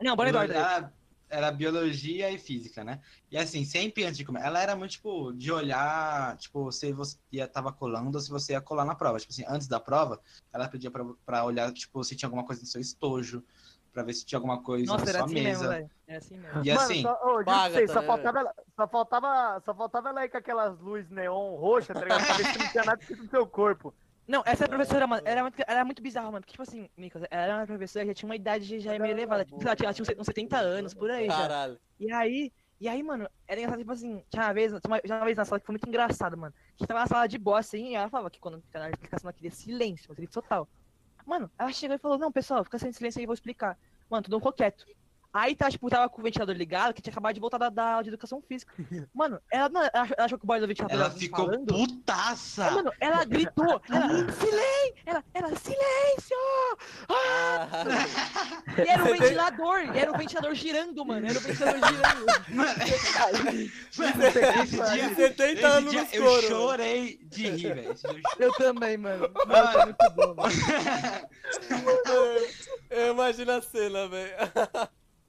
[0.00, 0.52] Não, bora Eduardo.
[0.52, 0.58] aí.
[0.58, 0.92] Ela
[1.28, 3.00] era biologia e física, né?
[3.30, 7.18] E assim, sempre antes de comer, ela era muito, tipo, de olhar, tipo, se você
[7.32, 9.18] ia, tava colando ou se você ia colar na prova.
[9.18, 10.22] Tipo assim, antes da prova,
[10.52, 13.44] ela pedia pra, pra olhar, tipo, se tinha alguma coisa no seu estojo,
[13.96, 15.48] pra ver se tinha alguma coisa Nossa, na era sua assim mesa.
[15.48, 15.90] mesmo, velho.
[16.06, 16.62] Era assim mesmo.
[16.62, 20.08] E Mano, assim, só, pra paga vocês, só, também, faltava ela, só, faltava, só faltava
[20.10, 22.26] ela aí com aquelas luzes neon roxas, tá ligado?
[22.26, 23.94] Pra ver se não tinha nada escrito no seu corpo.
[24.28, 26.40] Não, essa professora, mano, era muito, era muito bizarro, mano.
[26.40, 29.12] Porque, tipo assim, Micas, ela era uma professora que já tinha uma idade já meio
[29.12, 29.44] elevada.
[29.46, 31.36] Tipo, sei lá, tinha- ela tinha uns 70 anos, por aí já.
[31.36, 31.78] Caralho.
[31.98, 35.16] E aí, e aí, mano, era engraçado, tipo assim, tinha uma vez, tinha uma, tinha
[35.16, 36.52] uma vez na sala que foi muito engraçado, mano.
[36.58, 38.90] A gente tava na sala de boa, assim, e ela falava que quando fica na
[38.90, 40.68] explicação ela queria silêncio, silêncio total.
[41.26, 43.78] Mano, ela chegou e falou, não, pessoal, fica sem silêncio aí, vou explicar.
[44.08, 44.86] Mano, todo mundo ficou quieto.
[45.36, 47.90] Aí tá, tipo, tava com o ventilador ligado, que tinha acabado de voltar da, da
[47.90, 48.72] aula de educação física.
[49.14, 51.66] Mano, ela, não, ela achou, ela achou que o boy do ventilador ela ficou falando.
[51.66, 52.70] putaça!
[52.70, 54.94] Mano, ela gritou, ela, silêncio!
[55.04, 56.36] Ela, ela, silêncio!
[57.06, 58.00] Caralho.
[58.78, 62.26] E era o ventilador, e era o ventilador girando, mano, era o ventilador girando.
[62.56, 62.72] Mano,
[63.98, 64.22] mano,
[64.62, 66.42] esse dia, 70 esse anos dia no eu escuro.
[66.48, 67.94] chorei de rir, velho.
[68.38, 69.30] Eu Eu também, mano.
[69.34, 69.72] Mano, Mano.
[69.72, 70.54] foi muito bom, mano.
[72.90, 74.32] Eu imagino a cena, velho.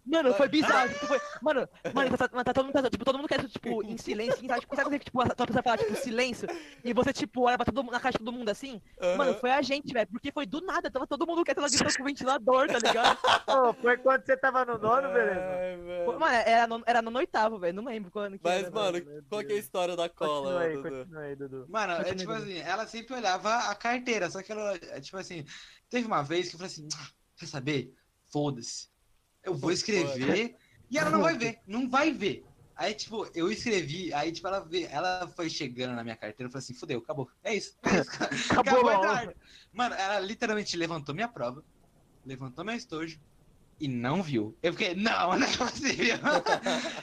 [0.07, 0.89] Mano, foi bizarro.
[0.89, 1.19] Tipo, foi...
[1.41, 4.47] Mano, mano, tá, tá- tá todo mundo tipo, todo mundo quer, tipo, em silêncio, assim,
[4.47, 4.61] sabe?
[4.61, 6.47] Tipo, sabe quando tipo, a tua pessoa fala, tipo, silêncio,
[6.83, 8.81] e você, tipo, olha pra todo mundo, na de todo mundo assim?
[9.17, 11.93] Mano, foi a gente, velho, porque foi do nada, tava todo mundo quieto, ela gritou
[11.95, 13.17] com o ventilador, tá ligado?
[13.47, 15.41] Ô, foi quando você tava no nono, beleza?
[15.41, 16.19] Ai, Pô, velho.
[16.19, 18.71] Mano, era no, era no oitavo, velho, não lembro quando que Mas, era.
[18.71, 20.89] mano, meu qual que é a história da Continua cola, aí, Dudu?
[20.89, 21.65] continua aí, Dudu.
[21.69, 22.43] Mano, é Continua, tipo Dudu.
[22.43, 25.43] assim, ela sempre olhava a carteira, só que ela, é tipo assim,
[25.89, 27.93] teve uma vez que eu falei assim, "Ah, quer saber?
[28.31, 28.89] Foda-se.
[29.47, 30.57] Eu vou escrever
[30.89, 32.45] e ela não vai ver, não vai ver.
[32.75, 36.51] Aí, tipo, eu escrevi, aí, tipo, ela, vê, ela foi chegando na minha carteira e
[36.51, 37.27] falou assim, fudeu, acabou.
[37.43, 37.75] É isso.
[37.83, 38.01] É
[38.35, 38.53] isso.
[38.53, 38.93] acabou, a.
[38.95, 39.33] Eduardo.
[39.73, 41.63] Mano, ela literalmente levantou minha prova,
[42.25, 43.19] levantou meu estojo
[43.79, 44.55] e não viu.
[44.61, 46.17] Eu fiquei, não, não é possível.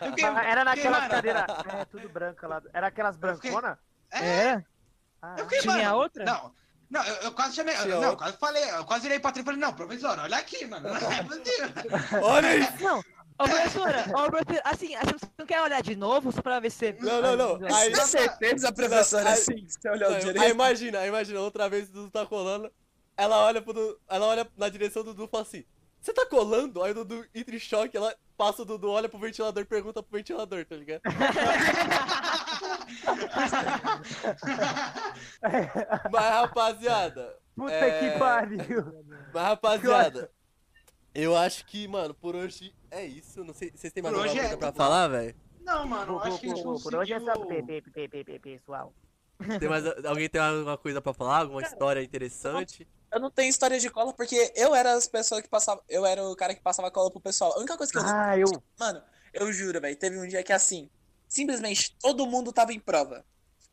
[0.06, 1.44] Fiquei, Ah, Era naquelas mano, cadeiras.
[1.66, 2.62] É, tudo branca lá.
[2.72, 3.78] Era aquelas branconas?
[4.12, 4.18] é,
[4.52, 4.64] É?
[5.22, 6.24] Ah, Eu fiquei, Tinha mano, outra?
[6.24, 6.54] Não,
[6.94, 7.74] não, eu, eu quase chamei.
[7.74, 10.36] Tinha não, eu quase falei, eu quase virei pra trás e falei, não, professor, olha
[10.36, 10.88] aqui, mano.
[10.88, 12.22] Não é possível.
[12.22, 12.82] Olha isso!
[12.82, 16.70] Não, ô professora, ô professora, assim, você não quer olhar de novo só pra ver
[16.70, 16.92] se...
[17.00, 17.76] Não, não, não.
[17.76, 20.40] Aí, Com certeza, professora, Aí- assim, você olhou Não, direito.
[20.42, 22.70] aí imagina, aí imagina, outra vez o Dudu tá colando,
[23.16, 25.64] ela olha pro Dudu, ela olha na direção do Dudu e fala assim,
[26.04, 26.82] você tá colando?
[26.82, 30.02] Aí o Dudu entra em choque, ela passa o Dudu, olha pro ventilador e pergunta
[30.02, 31.00] pro ventilador, tá ligado?
[36.12, 38.12] Mas rapaziada, Puta É.
[38.12, 39.04] que pariu.
[39.32, 40.30] mas rapaziada,
[41.14, 43.44] eu acho que, mano, por hoje é isso.
[43.44, 44.56] Não sei, vocês têm mais alguma coisa é.
[44.56, 45.34] pra falar, velho?
[45.60, 48.24] Não, mano, acho que a gente por, por hoje é só conseguiu- pe- pe- pe-
[48.24, 48.92] pe- pessoal.
[49.58, 51.38] Tem mais alguém tem alguma coisa pra falar?
[51.38, 52.86] Alguma história interessante?
[53.14, 55.82] Eu não tenho história de cola porque eu era as pessoas que passavam.
[55.88, 57.52] Eu era o cara que passava cola pro pessoal.
[57.54, 58.48] A única coisa que eu Ah, eu.
[58.76, 59.00] Mano,
[59.32, 59.96] eu juro, velho.
[59.96, 60.90] Teve um dia que assim,
[61.28, 63.24] simplesmente todo mundo tava em prova.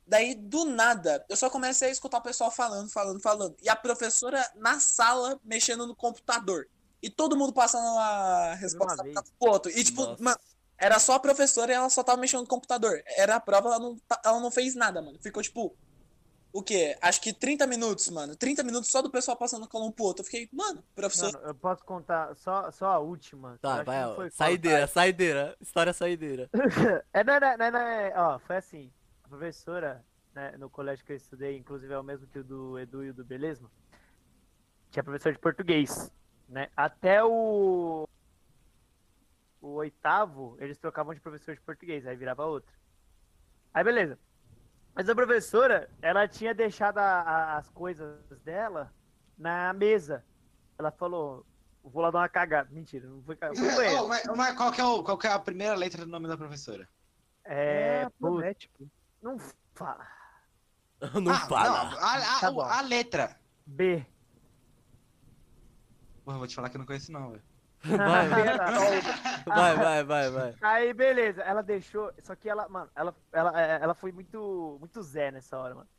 [0.05, 3.55] Daí, do nada, eu só comecei a escutar o pessoal falando, falando, falando.
[3.61, 6.67] E a professora na sala mexendo no computador.
[7.01, 9.03] E todo mundo passando a resposta
[9.39, 9.71] pro outro.
[9.71, 10.21] E tipo, Nossa.
[10.21, 10.39] mano,
[10.77, 13.01] era só a professora e ela só tava mexendo no computador.
[13.17, 15.17] Era a prova, ela não, ela não fez nada, mano.
[15.19, 15.75] Ficou tipo.
[16.53, 16.97] O quê?
[17.01, 18.35] Acho que 30 minutos, mano.
[18.35, 20.21] 30 minutos só do pessoal passando cola um pro outro.
[20.21, 21.31] Eu fiquei, mano, professor.
[21.31, 23.57] Mano, eu posso contar só, só a última.
[23.61, 24.29] Tá, vai, ó.
[24.29, 25.55] Saideira, saideira.
[25.61, 26.49] História saideira.
[27.13, 28.91] É, não, não, não, não, é, ó, foi assim,
[29.23, 32.79] a professora, né, no colégio que eu estudei, inclusive é o mesmo que o do
[32.79, 33.69] Edu e o do Belesma,
[34.89, 36.11] tinha professor de português,
[36.47, 38.07] né, até o,
[39.61, 42.73] o oitavo, eles trocavam de professor de português, aí virava outro.
[43.73, 44.17] Aí beleza,
[44.95, 48.93] mas a professora, ela tinha deixado a- a- as coisas dela
[49.37, 50.25] na mesa,
[50.77, 51.45] ela falou,
[51.83, 54.03] vou lá dar uma cagada, mentira, não foi cagada, banheiro.
[54.03, 56.27] Ô, mas, mas qual, que é o, qual que é a primeira letra do nome
[56.27, 56.87] da professora?
[57.45, 58.85] É, promete, pô.
[59.21, 59.37] não
[59.73, 60.07] fala.
[61.19, 61.63] Não Ah, fala.
[61.63, 63.41] Não, a, a- Tá a letra.
[63.65, 64.05] B.
[66.23, 67.43] Porra, eu vou te falar que eu não conheço não, velho.
[67.83, 68.29] Vai,
[69.45, 70.55] vai, vai, vai, vai.
[70.61, 72.11] Aí, beleza, ela deixou.
[72.21, 75.89] Só que ela, mano, ela, ela, é, ela foi muito, muito zé nessa hora, mano.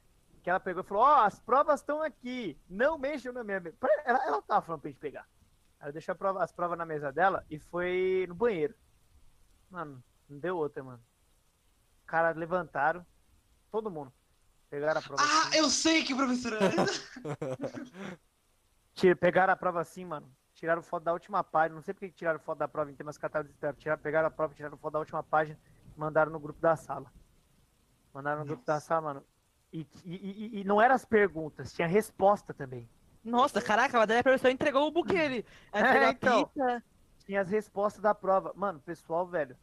[0.42, 3.76] Que ela pegou e falou: Ó, as provas estão aqui, não mexam na minha mesa.
[4.04, 5.26] Ela, ela tava falando pra gente pegar.
[5.80, 8.74] Ela deixou a prova- as provas na mesa dela e foi no banheiro.
[9.70, 11.02] Mano, não deu outra, mano.
[12.00, 13.04] Os caras levantaram,
[13.70, 14.12] todo mundo.
[14.70, 15.58] Pegaram a prova Ah, assim.
[15.58, 16.70] eu sei que professora é.
[19.16, 20.30] Pegaram a prova assim, mano.
[20.62, 21.74] Tiraram foto da última página.
[21.74, 23.52] Não sei porque que tiraram foto da prova em temas catálogos.
[23.78, 25.58] Tiraram, pegaram a prova, tiraram foto da última página
[25.96, 27.12] e mandaram no grupo da sala.
[28.14, 29.24] Mandaram no grupo da sala, mano.
[29.72, 32.88] E, e, e- e não eram as perguntas, tinha resposta também.
[33.24, 35.46] Nossa, caraca, a professora entregou o buquê ali.
[35.72, 36.44] É, a então.
[36.44, 36.84] pizza.
[37.26, 38.52] Tinha as respostas da prova.
[38.54, 39.56] Mano, pessoal, velho,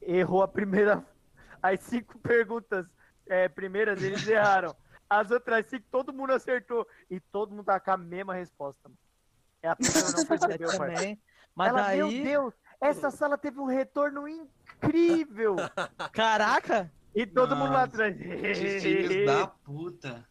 [0.00, 1.04] errou a primeira.
[1.62, 2.86] As cinco perguntas
[3.26, 4.74] é, primeiras eles erraram.
[5.10, 6.88] As outras cinco todo mundo acertou.
[7.10, 8.88] E todo mundo tá com a mesma resposta.
[8.88, 8.96] mano.
[9.62, 11.20] É a professora não percebeu, também.
[11.54, 11.98] Mas Ela, daí.
[11.98, 15.56] meu Deus, essa sala teve um retorno incrível.
[16.12, 16.92] Caraca!
[17.14, 18.16] E todo mundo lá Nossa, atrás.
[18.82, 20.28] Filhos da puta.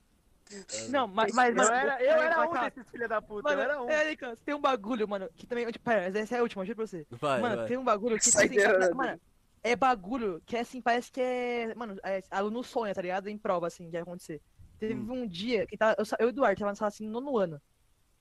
[0.89, 3.61] Não, mas, Mas, mas eu era, eu era um cara, desses filha da puta, Mano,
[3.61, 3.89] eu era um.
[3.89, 5.69] é, Nicolas, tem um bagulho, mano, que também.
[5.83, 7.05] Pera, essa é a última, juro pra você.
[7.11, 7.67] Vai, mano, vai.
[7.67, 8.23] tem um bagulho que.
[8.23, 9.19] tipo Saideira, assim, mano,
[9.61, 11.75] é bagulho que é assim, parece que é.
[11.75, 13.27] Mano, é, aluno sonha, tá ligado?
[13.27, 14.41] Em prova, assim, que vai acontecer.
[14.79, 15.23] Teve Hum.
[15.23, 17.61] um dia que tá, eu, eu e o Eduardo tava na sala assim, no ano.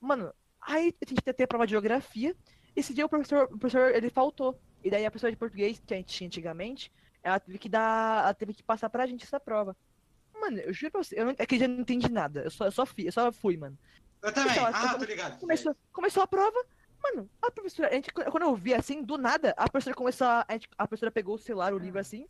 [0.01, 0.35] Mano,
[0.67, 2.35] aí a gente ter prova de geografia.
[2.75, 4.59] Esse dia o professor, o professor ele faltou.
[4.85, 8.25] E daí a professora de português, que a gente tinha antigamente, ela teve que dar.
[8.25, 9.77] Ela teve que passar pra gente essa prova.
[10.39, 12.43] Mano, eu juro pra você, eu não, aquele dia eu não entendi nada.
[12.43, 13.77] Eu só, eu só, fui, eu só fui, mano.
[14.23, 14.53] Eu também.
[14.53, 15.39] Então, Ah, eu- tô ligado.
[15.41, 16.65] Começou, começou a prova,
[17.03, 20.45] mano, a professora, a gente, quando eu vi assim, do nada, a professora começou a,
[20.47, 22.29] a, gente- a professora pegou o celular, o livro assim,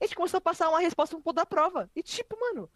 [0.00, 1.90] a gente começou a passar uma resposta um pouco da prova.
[1.96, 2.68] E tipo, mano,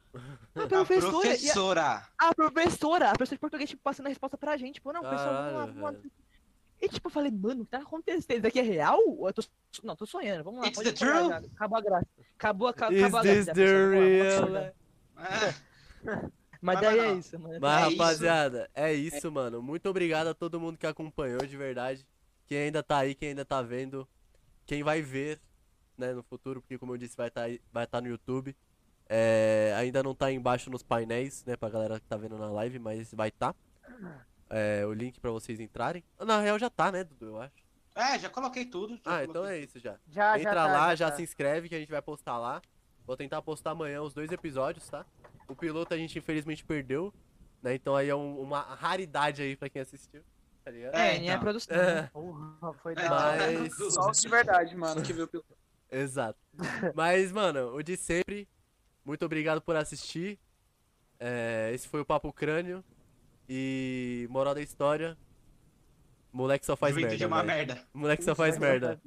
[0.55, 2.09] a A professora, a, professora.
[2.19, 5.35] a professora, a professora de português, tipo, passando a resposta pra gente, tipo, não, pessoal,
[5.35, 6.11] vamos lá, vamos lá.
[6.83, 8.33] E tipo, eu falei, mano, o que tá acontecendo?
[8.33, 8.99] Isso daqui é real?
[9.27, 9.43] Eu tô,
[9.85, 10.67] não, tô sonhando, vamos lá.
[10.69, 11.37] It's pode the já.
[11.55, 12.07] Acabou a graça.
[12.39, 13.53] Acabou, a- acabou, Is a this graça.
[13.53, 14.75] the pessoal, vamos lá, real?
[15.29, 15.55] É.
[16.63, 17.59] Mas Mas daí é isso, mano.
[17.61, 17.99] Mas, É isso.
[17.99, 19.63] rapaziada, é isso, mano.
[19.63, 22.07] Muito obrigado a todo mundo que acompanhou, de verdade.
[22.47, 24.07] Quem ainda tá aí, quem ainda tá vendo.
[24.67, 25.41] Quem vai ver,
[26.01, 28.57] né, no futuro, porque como eu disse, vai estar vai tá no YouTube.
[29.09, 32.49] É, ainda não tá aí embaixo nos painéis, né, pra galera que tá vendo na
[32.51, 33.55] live, mas vai tá.
[34.49, 36.03] É, o link pra vocês entrarem.
[36.19, 37.55] Na real já tá, né, Dudu, eu acho.
[37.95, 38.95] É, já coloquei tudo.
[38.95, 39.97] já Ah, então coloquei é isso já.
[40.09, 41.17] Já, Entra já tá, lá, já, tá.
[41.17, 42.63] se inscreve que a gente vai postar lá.
[43.05, 45.05] Vou tentar postar amanhã os dois episódios, tá?
[45.49, 47.13] O piloto a gente infelizmente perdeu,
[47.61, 47.75] né?
[47.75, 50.23] Então aí é um- uma raridade aí pra quem assistiu,
[50.65, 50.95] tá ligado?
[50.95, 51.41] É, É, nem é então.
[51.41, 51.77] produção.
[51.77, 52.03] É?
[52.13, 53.75] Porra, foi É, da mas.
[53.93, 55.45] Só de verdade, mano, que viu pelo.
[55.91, 56.39] Exato.
[56.95, 58.49] Mas, mano, o de sempre.
[59.05, 60.39] Muito obrigado por assistir.
[61.19, 62.85] É, esse foi o Papo Crânio.
[63.49, 65.17] E moral da história.
[66.33, 67.25] Moleque só faz Juventude merda.
[67.25, 67.85] é uma merda.
[67.93, 69.01] Moleque só faz merda.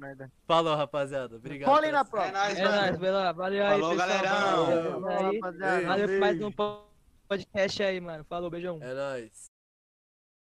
[0.46, 1.36] Falou, rapaziada.
[1.36, 1.70] Obrigado.
[1.70, 2.10] Colhem na assistir.
[2.10, 2.28] prova.
[2.28, 3.34] É nóis, É nóis.
[3.34, 4.08] Valeu aí, Falou, pessoal.
[4.08, 5.00] galerão.
[5.00, 5.86] Valeu, rapaziada.
[5.86, 6.52] Valeu por mais um
[7.26, 8.24] podcast aí, mano.
[8.24, 8.78] Falou, beijão.
[8.82, 9.53] É nóis.